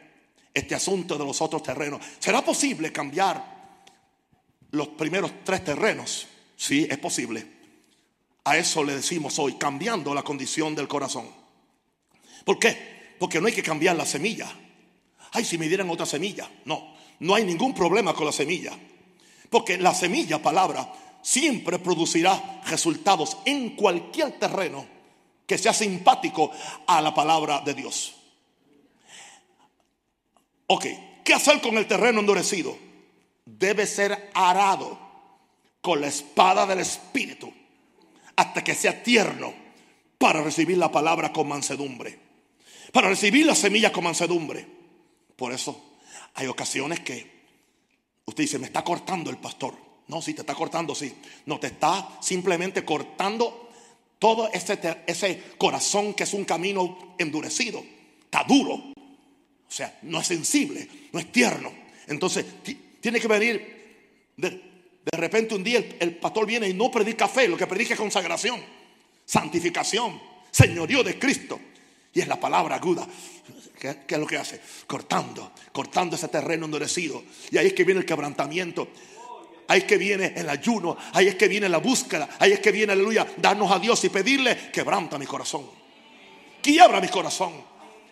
este 0.55 0.77
asunto 0.77 1.19
de 1.19 1.25
los 1.25 1.43
otros 1.43 1.64
terrenos? 1.64 2.01
¿Será 2.21 2.45
posible 2.45 2.93
cambiar 2.93 3.85
los 4.71 4.87
primeros 4.89 5.33
tres 5.43 5.64
terrenos? 5.64 6.29
Sí, 6.57 6.87
es 6.89 6.99
posible. 6.99 7.45
A 8.45 8.57
eso 8.57 8.85
le 8.85 8.95
decimos 8.95 9.37
hoy, 9.41 9.55
cambiando 9.55 10.14
la 10.14 10.23
condición 10.23 10.77
del 10.77 10.87
corazón. 10.87 11.29
¿Por 12.45 12.61
qué? 12.61 13.16
Porque 13.19 13.41
no 13.41 13.49
hay 13.49 13.53
que 13.53 13.64
cambiar 13.64 13.97
la 13.97 14.07
semilla. 14.07 14.49
Ay, 15.33 15.45
si 15.45 15.59
me 15.59 15.66
dieran 15.66 15.91
otra 15.91 16.07
semilla. 16.07 16.49
No, 16.64 16.95
no 17.19 17.35
hay 17.35 17.45
ningún 17.45 17.75
problema 17.75 18.14
con 18.14 18.25
la 18.25 18.33
semilla. 18.33 18.79
Porque 19.51 19.78
la 19.78 19.94
semilla, 19.94 20.40
palabra, 20.40 20.92
siempre 21.22 21.78
producirá 21.78 22.62
resultados 22.66 23.38
en 23.44 23.76
cualquier 23.76 24.38
terreno 24.38 24.86
que 25.46 25.59
sea 25.59 25.72
simpático 25.72 26.51
a 26.86 27.01
la 27.01 27.14
palabra 27.14 27.61
de 27.61 27.74
Dios. 27.74 28.14
Ok, 30.66 30.86
¿qué 31.24 31.34
hacer 31.34 31.61
con 31.61 31.78
el 31.78 31.86
terreno 31.86 32.20
endurecido? 32.20 32.76
Debe 33.46 33.86
ser 33.86 34.30
arado 34.34 34.99
con 35.80 36.01
la 36.01 36.09
espada 36.09 36.66
del 36.66 36.80
Espíritu 36.80 37.53
hasta 38.36 38.62
que 38.62 38.74
sea 38.74 39.03
tierno 39.03 39.55
para 40.18 40.42
recibir 40.42 40.76
la 40.76 40.92
palabra 40.92 41.32
con 41.32 41.49
mansedumbre 41.49 42.28
para 42.92 43.09
recibir 43.09 43.46
la 43.46 43.55
semilla 43.55 43.92
con 43.92 44.05
mansedumbre. 44.05 44.66
Por 45.36 45.53
eso 45.53 45.96
hay 46.34 46.46
ocasiones 46.46 47.01
que 47.01 47.38
usted 48.29 48.45
dice, 48.45 48.59
me 48.59 48.66
está 48.66 48.85
cortando 48.85 49.31
el 49.31 49.39
pastor. 49.39 49.74
No, 50.09 50.22
sí, 50.22 50.35
te 50.35 50.43
está 50.43 50.55
cortando, 50.55 50.95
sí. 50.95 51.14
No, 51.47 51.59
te 51.59 51.68
está 51.68 52.18
simplemente 52.20 52.85
cortando 52.85 53.70
todo 54.18 54.51
ese, 54.53 54.79
ese 55.07 55.43
corazón 55.57 56.14
que 56.14 56.24
es 56.24 56.35
un 56.35 56.45
camino 56.45 57.14
endurecido. 57.18 57.83
Está 58.24 58.45
duro. 58.45 58.74
O 58.74 59.70
sea, 59.70 59.99
no 60.03 60.20
es 60.20 60.26
sensible, 60.26 60.89
no 61.12 61.20
es 61.20 61.33
tierno. 61.33 61.72
Entonces, 62.07 62.45
tiene 63.01 63.20
que 63.20 63.29
venir 63.29 64.33
de, 64.37 64.51
de 64.51 65.16
repente 65.16 65.55
un 65.55 65.64
día 65.64 65.79
el, 65.79 65.97
el, 66.01 66.16
pastor 66.16 66.47
viene 66.47 66.68
y 66.68 66.74
no 66.74 66.91
predica 66.91 67.29
fe, 67.29 67.49
lo 67.49 67.57
que 67.57 67.66
predica 67.66 67.95
es 67.95 68.01
consagración, 68.01 68.61
santificación, 69.24 70.20
señorío 70.51 71.03
de 71.03 71.18
Cristo. 71.18 71.61
Y 72.14 72.20
es 72.20 72.29
la 72.29 72.41
palabra 72.41 72.76
aguda. 72.76 73.07
¿Qué, 73.79 73.97
es 74.09 74.18
lo 74.18 74.26
que 74.26 74.37
hace? 74.37 74.61
Cortando, 74.87 75.53
cortando 75.70 76.16
ese 76.16 76.26
terreno 76.29 76.64
endurecido. 76.64 77.22
Y 77.51 77.59
ahí 77.59 77.68
es 77.68 77.74
que 77.74 77.85
viene 77.85 78.01
el 78.01 78.07
quebrantamiento. 78.07 78.89
Ahí 79.68 79.81
es 79.81 79.85
que 79.85 79.97
viene 79.97 80.33
el 80.35 80.49
ayuno. 80.49 80.97
Ahí 81.12 81.29
es 81.29 81.37
que 81.37 81.47
viene 81.47 81.68
la 81.68 81.79
búsqueda. 81.79 82.29
Ahí 82.41 82.53
es 82.53 82.61
que 82.61 82.72
viene, 82.72 82.93
aleluya, 82.93 83.26
darnos 83.37 83.70
a 83.70 83.79
Dios 83.79 84.03
y 84.03 84.09
pedirle, 84.09 84.70
quebranta 84.72 85.16
mi 85.16 85.26
corazón. 85.26 85.70
Quiebra 86.61 87.01
mi 87.01 87.09
corazón. 87.09 87.53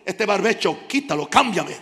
Este 0.05 0.25
barbecho, 0.25 0.87
quítalo, 0.87 1.29
cámbiame. 1.29 1.75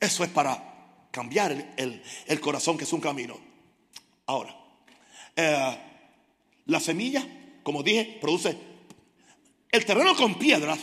Eso 0.00 0.24
es 0.24 0.30
para 0.30 1.06
cambiar 1.12 1.74
el, 1.76 2.40
corazón 2.40 2.76
que 2.76 2.82
es 2.82 2.92
un 2.92 3.00
camino. 3.00 3.38
Ahora, 4.26 4.56
eh, 5.36 5.78
la 6.66 6.80
semilla, 6.80 7.24
como 7.62 7.84
dije, 7.84 8.18
produce 8.20 8.56
el 9.70 9.84
terreno 9.86 10.16
con 10.16 10.34
piedras, 10.36 10.80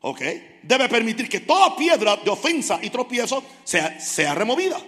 ok, 0.00 0.20
debe 0.62 0.88
permitir 0.88 1.28
que 1.28 1.40
toda 1.40 1.76
piedra 1.76 2.16
de 2.16 2.30
ofensa 2.30 2.78
y 2.82 2.90
tropiezo 2.90 3.42
sea, 3.64 4.00
sea 4.00 4.34
removida. 4.34 4.80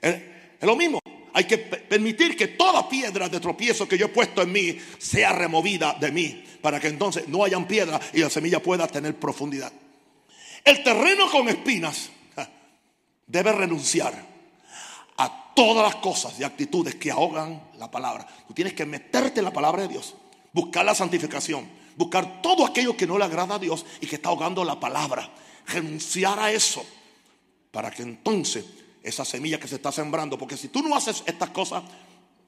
Es, 0.00 0.16
lo 0.62 0.76
mismo. 0.76 0.98
Hay 1.34 1.44
que 1.44 1.58
permitir 1.58 2.36
que 2.36 2.48
toda 2.48 2.88
piedra 2.88 3.28
de 3.28 3.40
tropiezo 3.40 3.88
que 3.88 3.96
yo 3.96 4.06
he 4.06 4.10
puesto 4.10 4.42
en 4.42 4.52
mí 4.52 4.78
sea 4.98 5.32
removida 5.32 5.96
de 5.98 6.12
mí. 6.12 6.44
Para 6.60 6.78
que 6.78 6.88
entonces 6.88 7.26
no 7.28 7.42
hayan 7.44 7.66
piedra 7.66 7.98
y 8.12 8.20
la 8.20 8.30
semilla 8.30 8.62
pueda 8.62 8.86
tener 8.86 9.16
profundidad. 9.16 9.72
El 10.64 10.82
terreno 10.84 11.30
con 11.30 11.48
espinas 11.48 12.10
debe 13.26 13.52
renunciar 13.52 14.14
a 15.16 15.52
todas 15.54 15.84
las 15.84 15.96
cosas 16.02 16.38
y 16.38 16.44
actitudes 16.44 16.96
que 16.96 17.10
ahogan 17.10 17.62
la 17.78 17.90
palabra. 17.90 18.26
Tú 18.46 18.54
tienes 18.54 18.74
que 18.74 18.84
meterte 18.84 19.40
en 19.40 19.44
la 19.44 19.52
palabra 19.52 19.82
de 19.82 19.88
Dios, 19.88 20.14
buscar 20.52 20.84
la 20.84 20.94
santificación 20.94 21.81
buscar 21.96 22.42
todo 22.42 22.64
aquello 22.64 22.96
que 22.96 23.06
no 23.06 23.18
le 23.18 23.24
agrada 23.24 23.56
a 23.56 23.58
Dios 23.58 23.84
y 24.00 24.06
que 24.06 24.16
está 24.16 24.28
ahogando 24.28 24.64
la 24.64 24.78
palabra. 24.78 25.30
Renunciar 25.66 26.38
a 26.38 26.50
eso 26.50 26.84
para 27.70 27.90
que 27.90 28.02
entonces 28.02 28.64
esa 29.02 29.24
semilla 29.24 29.58
que 29.58 29.68
se 29.68 29.76
está 29.76 29.90
sembrando, 29.90 30.38
porque 30.38 30.56
si 30.56 30.68
tú 30.68 30.82
no 30.82 30.94
haces 30.94 31.22
estas 31.26 31.50
cosas, 31.50 31.82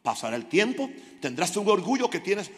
pasará 0.03 0.37
el 0.37 0.47
tiempo, 0.47 0.89
tendrás 1.21 1.57
un 1.57 1.69
orgullo 1.69 2.09
que 2.09 2.21
tienes, 2.21 2.51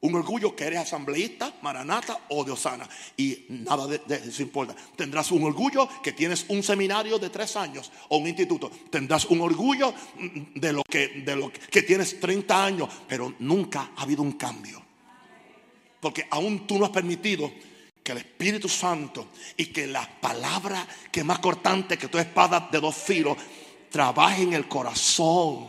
un 0.00 0.14
orgullo 0.14 0.54
que 0.54 0.64
eres 0.64 0.80
asambleísta, 0.80 1.54
maranata 1.60 2.20
o 2.28 2.44
de 2.44 2.52
Osana, 2.52 2.88
y 3.16 3.46
nada 3.48 3.86
de, 3.86 4.00
eso 4.14 4.42
importa. 4.42 4.74
Tendrás 4.96 5.30
un 5.32 5.44
orgullo 5.44 5.88
que 6.02 6.12
tienes 6.12 6.46
un 6.48 6.62
seminario 6.62 7.18
de 7.18 7.30
tres 7.30 7.56
años 7.56 7.90
o 8.08 8.18
un 8.18 8.28
instituto. 8.28 8.70
Tendrás 8.90 9.24
un 9.26 9.40
orgullo 9.40 9.92
de 10.54 10.72
lo 10.72 10.82
que, 10.84 11.22
de 11.24 11.36
lo 11.36 11.50
que 11.52 11.82
tienes 11.82 12.20
30 12.20 12.64
años, 12.64 12.88
pero 13.08 13.34
nunca 13.40 13.90
ha 13.96 14.02
habido 14.02 14.22
un 14.22 14.32
cambio. 14.32 14.83
Porque 16.04 16.26
aún 16.28 16.66
tú 16.66 16.78
no 16.78 16.84
has 16.84 16.90
permitido 16.90 17.50
que 18.02 18.12
el 18.12 18.18
Espíritu 18.18 18.68
Santo 18.68 19.28
y 19.56 19.64
que 19.64 19.86
la 19.86 20.06
palabra 20.20 20.86
que 21.10 21.20
es 21.20 21.26
más 21.26 21.38
cortante 21.38 21.96
que 21.96 22.08
tu 22.08 22.18
espada 22.18 22.68
de 22.70 22.78
dos 22.78 22.94
filos 22.94 23.38
trabaje 23.90 24.42
en 24.42 24.52
el 24.52 24.68
corazón. 24.68 25.66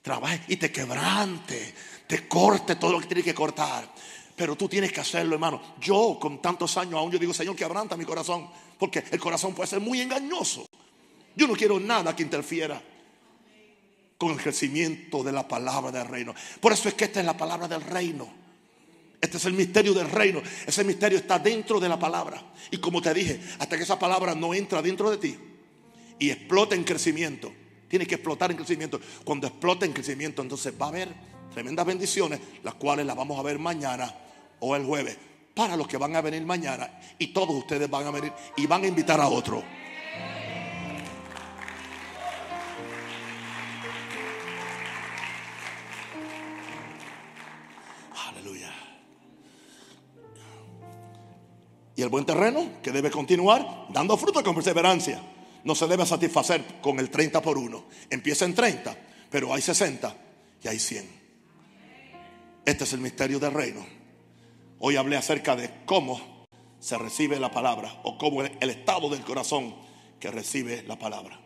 Trabaje 0.00 0.40
y 0.48 0.56
te 0.56 0.72
quebrante, 0.72 1.74
te 2.06 2.26
corte 2.26 2.76
todo 2.76 2.92
lo 2.92 3.00
que 3.00 3.06
tiene 3.06 3.22
que 3.22 3.34
cortar. 3.34 3.86
Pero 4.34 4.56
tú 4.56 4.66
tienes 4.66 4.90
que 4.90 5.02
hacerlo, 5.02 5.34
hermano. 5.34 5.60
Yo 5.78 6.16
con 6.18 6.40
tantos 6.40 6.78
años 6.78 6.94
aún 6.94 7.12
yo 7.12 7.18
digo, 7.18 7.34
Señor, 7.34 7.54
quebranta 7.54 7.98
mi 7.98 8.06
corazón. 8.06 8.48
Porque 8.78 9.04
el 9.10 9.20
corazón 9.20 9.54
puede 9.54 9.68
ser 9.68 9.80
muy 9.80 10.00
engañoso. 10.00 10.64
Yo 11.36 11.46
no 11.46 11.52
quiero 11.52 11.78
nada 11.78 12.16
que 12.16 12.22
interfiera 12.22 12.82
con 14.16 14.30
el 14.30 14.40
crecimiento 14.40 15.22
de 15.22 15.32
la 15.32 15.46
palabra 15.46 15.92
del 15.92 16.08
reino. 16.08 16.34
Por 16.62 16.72
eso 16.72 16.88
es 16.88 16.94
que 16.94 17.04
esta 17.04 17.20
es 17.20 17.26
la 17.26 17.36
palabra 17.36 17.68
del 17.68 17.82
reino. 17.82 18.41
Este 19.22 19.36
es 19.36 19.44
el 19.44 19.52
misterio 19.52 19.94
del 19.94 20.10
reino. 20.10 20.42
Ese 20.66 20.82
misterio 20.82 21.16
está 21.16 21.38
dentro 21.38 21.78
de 21.78 21.88
la 21.88 21.96
palabra. 21.96 22.42
Y 22.72 22.78
como 22.78 23.00
te 23.00 23.14
dije, 23.14 23.40
hasta 23.60 23.76
que 23.76 23.84
esa 23.84 23.96
palabra 23.96 24.34
no 24.34 24.52
entra 24.52 24.82
dentro 24.82 25.12
de 25.12 25.16
ti 25.16 25.38
y 26.18 26.30
explota 26.30 26.74
en 26.74 26.82
crecimiento, 26.82 27.52
tiene 27.88 28.04
que 28.04 28.16
explotar 28.16 28.50
en 28.50 28.56
crecimiento. 28.56 29.00
Cuando 29.24 29.46
explota 29.46 29.86
en 29.86 29.92
crecimiento, 29.92 30.42
entonces 30.42 30.74
va 30.80 30.86
a 30.86 30.88
haber 30.88 31.08
tremendas 31.54 31.86
bendiciones, 31.86 32.40
las 32.64 32.74
cuales 32.74 33.06
las 33.06 33.14
vamos 33.14 33.38
a 33.38 33.42
ver 33.42 33.60
mañana 33.60 34.12
o 34.58 34.74
el 34.74 34.84
jueves. 34.84 35.16
para 35.54 35.76
los 35.76 35.86
que 35.86 35.98
van 35.98 36.16
a 36.16 36.22
venir 36.22 36.44
mañana 36.46 36.98
y 37.18 37.28
todos 37.28 37.50
ustedes 37.50 37.88
van 37.88 38.06
a 38.06 38.10
venir 38.10 38.32
y 38.56 38.66
van 38.66 38.84
a 38.84 38.86
invitar 38.86 39.20
a 39.20 39.28
otro. 39.28 39.62
Y 51.96 52.02
el 52.02 52.08
buen 52.08 52.24
terreno 52.24 52.80
que 52.82 52.90
debe 52.90 53.10
continuar 53.10 53.86
dando 53.90 54.16
fruto 54.16 54.42
con 54.42 54.54
perseverancia. 54.54 55.20
No 55.64 55.74
se 55.74 55.86
debe 55.86 56.06
satisfacer 56.06 56.80
con 56.80 56.98
el 56.98 57.10
30 57.10 57.40
por 57.42 57.58
1. 57.58 57.84
Empieza 58.10 58.44
en 58.44 58.54
30, 58.54 58.96
pero 59.30 59.52
hay 59.52 59.62
60 59.62 60.16
y 60.62 60.68
hay 60.68 60.78
100. 60.78 61.22
Este 62.64 62.84
es 62.84 62.92
el 62.92 63.00
misterio 63.00 63.38
del 63.38 63.52
reino. 63.52 63.84
Hoy 64.78 64.96
hablé 64.96 65.16
acerca 65.16 65.54
de 65.54 65.70
cómo 65.84 66.44
se 66.80 66.98
recibe 66.98 67.38
la 67.38 67.50
palabra 67.50 68.00
o 68.02 68.18
cómo 68.18 68.42
el 68.42 68.70
estado 68.70 69.08
del 69.08 69.22
corazón 69.22 69.74
que 70.18 70.30
recibe 70.30 70.82
la 70.82 70.98
palabra. 70.98 71.40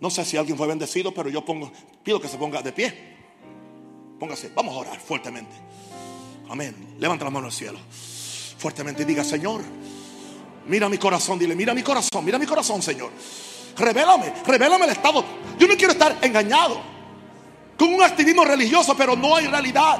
No 0.00 0.10
sé 0.10 0.24
si 0.24 0.36
alguien 0.36 0.56
fue 0.56 0.66
bendecido, 0.66 1.12
pero 1.12 1.28
yo 1.28 1.44
pido 2.02 2.20
que 2.20 2.28
se 2.28 2.38
ponga 2.38 2.62
de 2.62 2.72
pie. 2.72 3.14
Póngase, 4.18 4.50
vamos 4.54 4.74
a 4.74 4.78
orar 4.78 4.98
fuertemente. 5.00 5.54
Amén. 6.48 6.96
Levanta 6.98 7.24
la 7.24 7.30
mano 7.30 7.46
al 7.46 7.52
cielo. 7.52 7.78
Fuertemente 8.64 9.04
diga, 9.04 9.22
Señor, 9.22 9.60
mira 10.68 10.88
mi 10.88 10.96
corazón, 10.96 11.38
dile, 11.38 11.54
mira 11.54 11.74
mi 11.74 11.82
corazón, 11.82 12.24
mira 12.24 12.38
mi 12.38 12.46
corazón, 12.46 12.80
Señor. 12.80 13.10
Revélame, 13.76 14.32
revélame 14.46 14.86
el 14.86 14.92
estado. 14.92 15.22
Yo 15.58 15.68
no 15.68 15.76
quiero 15.76 15.92
estar 15.92 16.16
engañado 16.22 16.80
con 17.78 17.92
un 17.92 18.02
activismo 18.02 18.42
religioso, 18.42 18.96
pero 18.96 19.16
no 19.16 19.36
hay 19.36 19.48
realidad 19.48 19.98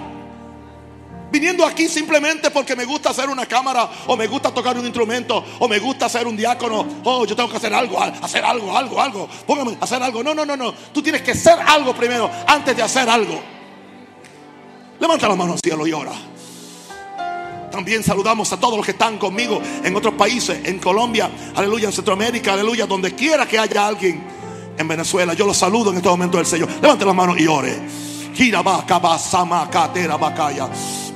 viniendo 1.31 1.67
aquí 1.67 1.89
simplemente 1.89 2.51
porque 2.51 2.75
me 2.75 2.87
gusta 2.87 3.11
hacer 3.11 3.29
una 3.29 3.45
cámara 3.45 3.87
o 4.07 4.17
me 4.17 4.27
gusta 4.29 4.51
tocar 4.55 4.79
un 4.79 4.87
instrumento 4.87 5.45
o 5.59 5.69
me 5.69 5.79
gusta 5.79 6.09
ser 6.09 6.27
un 6.27 6.35
diácono. 6.35 6.87
Oh, 7.05 7.27
yo 7.27 7.37
tengo 7.37 7.51
que 7.51 7.59
hacer 7.59 7.75
algo, 7.75 8.01
hacer 8.01 8.43
algo, 8.47 8.75
algo, 8.75 8.99
algo. 8.99 9.29
Póngame 9.47 9.77
hacer 9.79 10.03
algo. 10.03 10.23
No, 10.23 10.33
no, 10.33 10.47
no, 10.47 10.57
no. 10.57 10.73
Tú 10.73 11.03
tienes 11.03 11.21
que 11.21 11.35
ser 11.35 11.59
algo 11.67 11.95
primero 11.95 12.31
antes 12.47 12.75
de 12.75 12.83
hacer 12.83 13.11
algo. 13.11 13.43
Levanta 14.99 15.29
la 15.29 15.37
mano 15.37 15.53
al 15.53 15.61
cielo 15.61 15.87
y 15.87 15.93
ora. 15.93 16.13
También 17.75 18.05
saludamos 18.05 18.53
a 18.53 18.61
todos 18.61 18.77
los 18.77 18.87
que 18.87 18.93
están 18.93 19.19
conmigo 19.19 19.61
en 19.83 19.97
otros 19.97 20.15
países, 20.15 20.61
en 20.63 20.79
Colombia, 20.79 21.29
aleluya, 21.57 21.89
en 21.89 21.93
Centroamérica, 21.93 22.53
aleluya, 22.53 22.87
donde 22.87 23.17
quiera 23.17 23.49
que 23.49 23.59
haya 23.59 23.89
alguien 23.89 24.23
en 24.79 24.87
Venezuela. 24.87 25.35
Yo 25.35 25.45
los 25.45 25.57
saludo 25.57 25.91
en 25.91 25.97
este 25.97 26.09
momento 26.09 26.37
del 26.37 26.47
Señor. 26.47 26.69
Levante 26.81 27.05
la 27.05 27.13
mano 27.13 27.37
y 27.37 27.49
ore. 27.49 27.77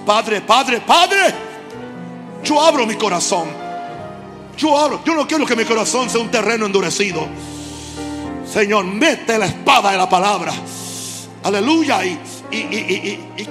Padre, 0.04 0.40
Padre, 0.40 0.80
Padre, 0.80 1.32
yo 2.42 2.60
abro 2.60 2.84
mi 2.86 2.96
corazón. 2.96 3.46
Yo 4.56 4.76
abro, 4.76 5.00
yo 5.04 5.14
no 5.14 5.28
quiero 5.28 5.46
que 5.46 5.54
mi 5.54 5.64
corazón 5.64 6.10
sea 6.10 6.20
un 6.20 6.28
terreno 6.28 6.66
endurecido. 6.66 7.24
Señor, 8.52 8.84
mete 8.84 9.38
la 9.38 9.46
espada 9.46 9.92
de 9.92 9.96
la 9.96 10.08
palabra. 10.08 10.52
Aleluya. 11.44 12.04
Y, 12.04 12.18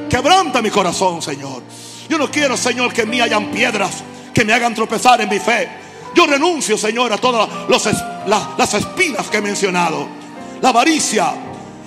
quebranta 0.10 0.62
mi 0.62 0.70
corazón, 0.70 1.22
Señor. 1.22 1.64
Yo 2.10 2.18
no 2.18 2.30
quiero, 2.32 2.55
Señor, 2.55 2.93
que 2.93 3.01
en 3.01 3.10
mí 3.10 3.22
hayan 3.22 3.51
piedras 3.51 4.03
que 4.34 4.45
me 4.45 4.53
hagan 4.53 4.76
tropezar 4.76 5.20
en 5.22 5.30
mi 5.30 5.39
fe. 5.39 5.68
Yo 6.16 6.26
renuncio, 6.26 6.78
Señor, 6.78 7.12
a 7.12 7.18
todas 7.18 7.49
las 7.68 8.74
espinas 8.74 9.28
que 9.28 9.38
he 9.38 9.41
mencionado. 9.41 10.08
La 10.62 10.70
avaricia, 10.70 11.34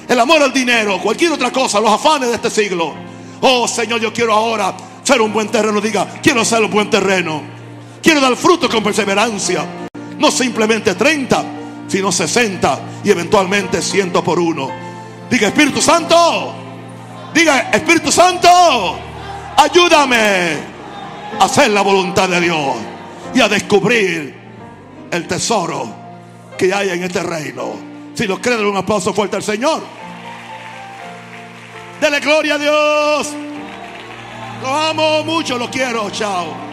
el 0.08 0.20
amor 0.20 0.42
al 0.42 0.52
dinero, 0.52 0.98
cualquier 0.98 1.32
otra 1.32 1.50
cosa, 1.50 1.80
los 1.80 1.90
afanes 1.90 2.28
de 2.28 2.34
este 2.36 2.50
siglo. 2.50 2.94
Oh 3.40 3.66
Señor, 3.66 4.00
yo 4.00 4.12
quiero 4.12 4.32
ahora 4.32 4.74
ser 5.02 5.20
un 5.20 5.32
buen 5.32 5.48
terreno. 5.48 5.80
Diga, 5.80 6.06
quiero 6.22 6.44
ser 6.44 6.62
un 6.62 6.70
buen 6.70 6.90
terreno. 6.90 7.42
Quiero 8.02 8.20
dar 8.20 8.36
fruto 8.36 8.68
con 8.68 8.82
perseverancia. 8.82 9.64
No 10.18 10.30
simplemente 10.30 10.94
30, 10.94 11.44
sino 11.88 12.12
60 12.12 12.80
y 13.04 13.10
eventualmente 13.10 13.80
100 13.80 14.10
por 14.12 14.38
uno. 14.38 14.70
Diga, 15.30 15.48
Espíritu 15.48 15.80
Santo. 15.80 16.54
Diga, 17.32 17.70
Espíritu 17.72 18.12
Santo. 18.12 19.09
Ayúdame 19.60 20.56
a 21.38 21.44
hacer 21.44 21.70
la 21.70 21.82
voluntad 21.82 22.30
de 22.30 22.40
Dios 22.40 22.76
y 23.34 23.42
a 23.42 23.48
descubrir 23.48 24.34
el 25.10 25.26
tesoro 25.26 25.86
que 26.56 26.72
hay 26.72 26.88
en 26.88 27.02
este 27.02 27.22
reino. 27.22 27.74
Si 28.14 28.26
lo 28.26 28.40
creen, 28.40 28.64
un 28.64 28.78
aplauso 28.78 29.12
fuerte 29.12 29.36
al 29.36 29.42
Señor. 29.42 29.82
Dele 32.00 32.20
gloria 32.20 32.54
a 32.54 32.58
Dios. 32.58 33.34
Lo 34.62 34.74
amo 34.74 35.24
mucho, 35.24 35.58
lo 35.58 35.70
quiero. 35.70 36.08
Chao. 36.08 36.69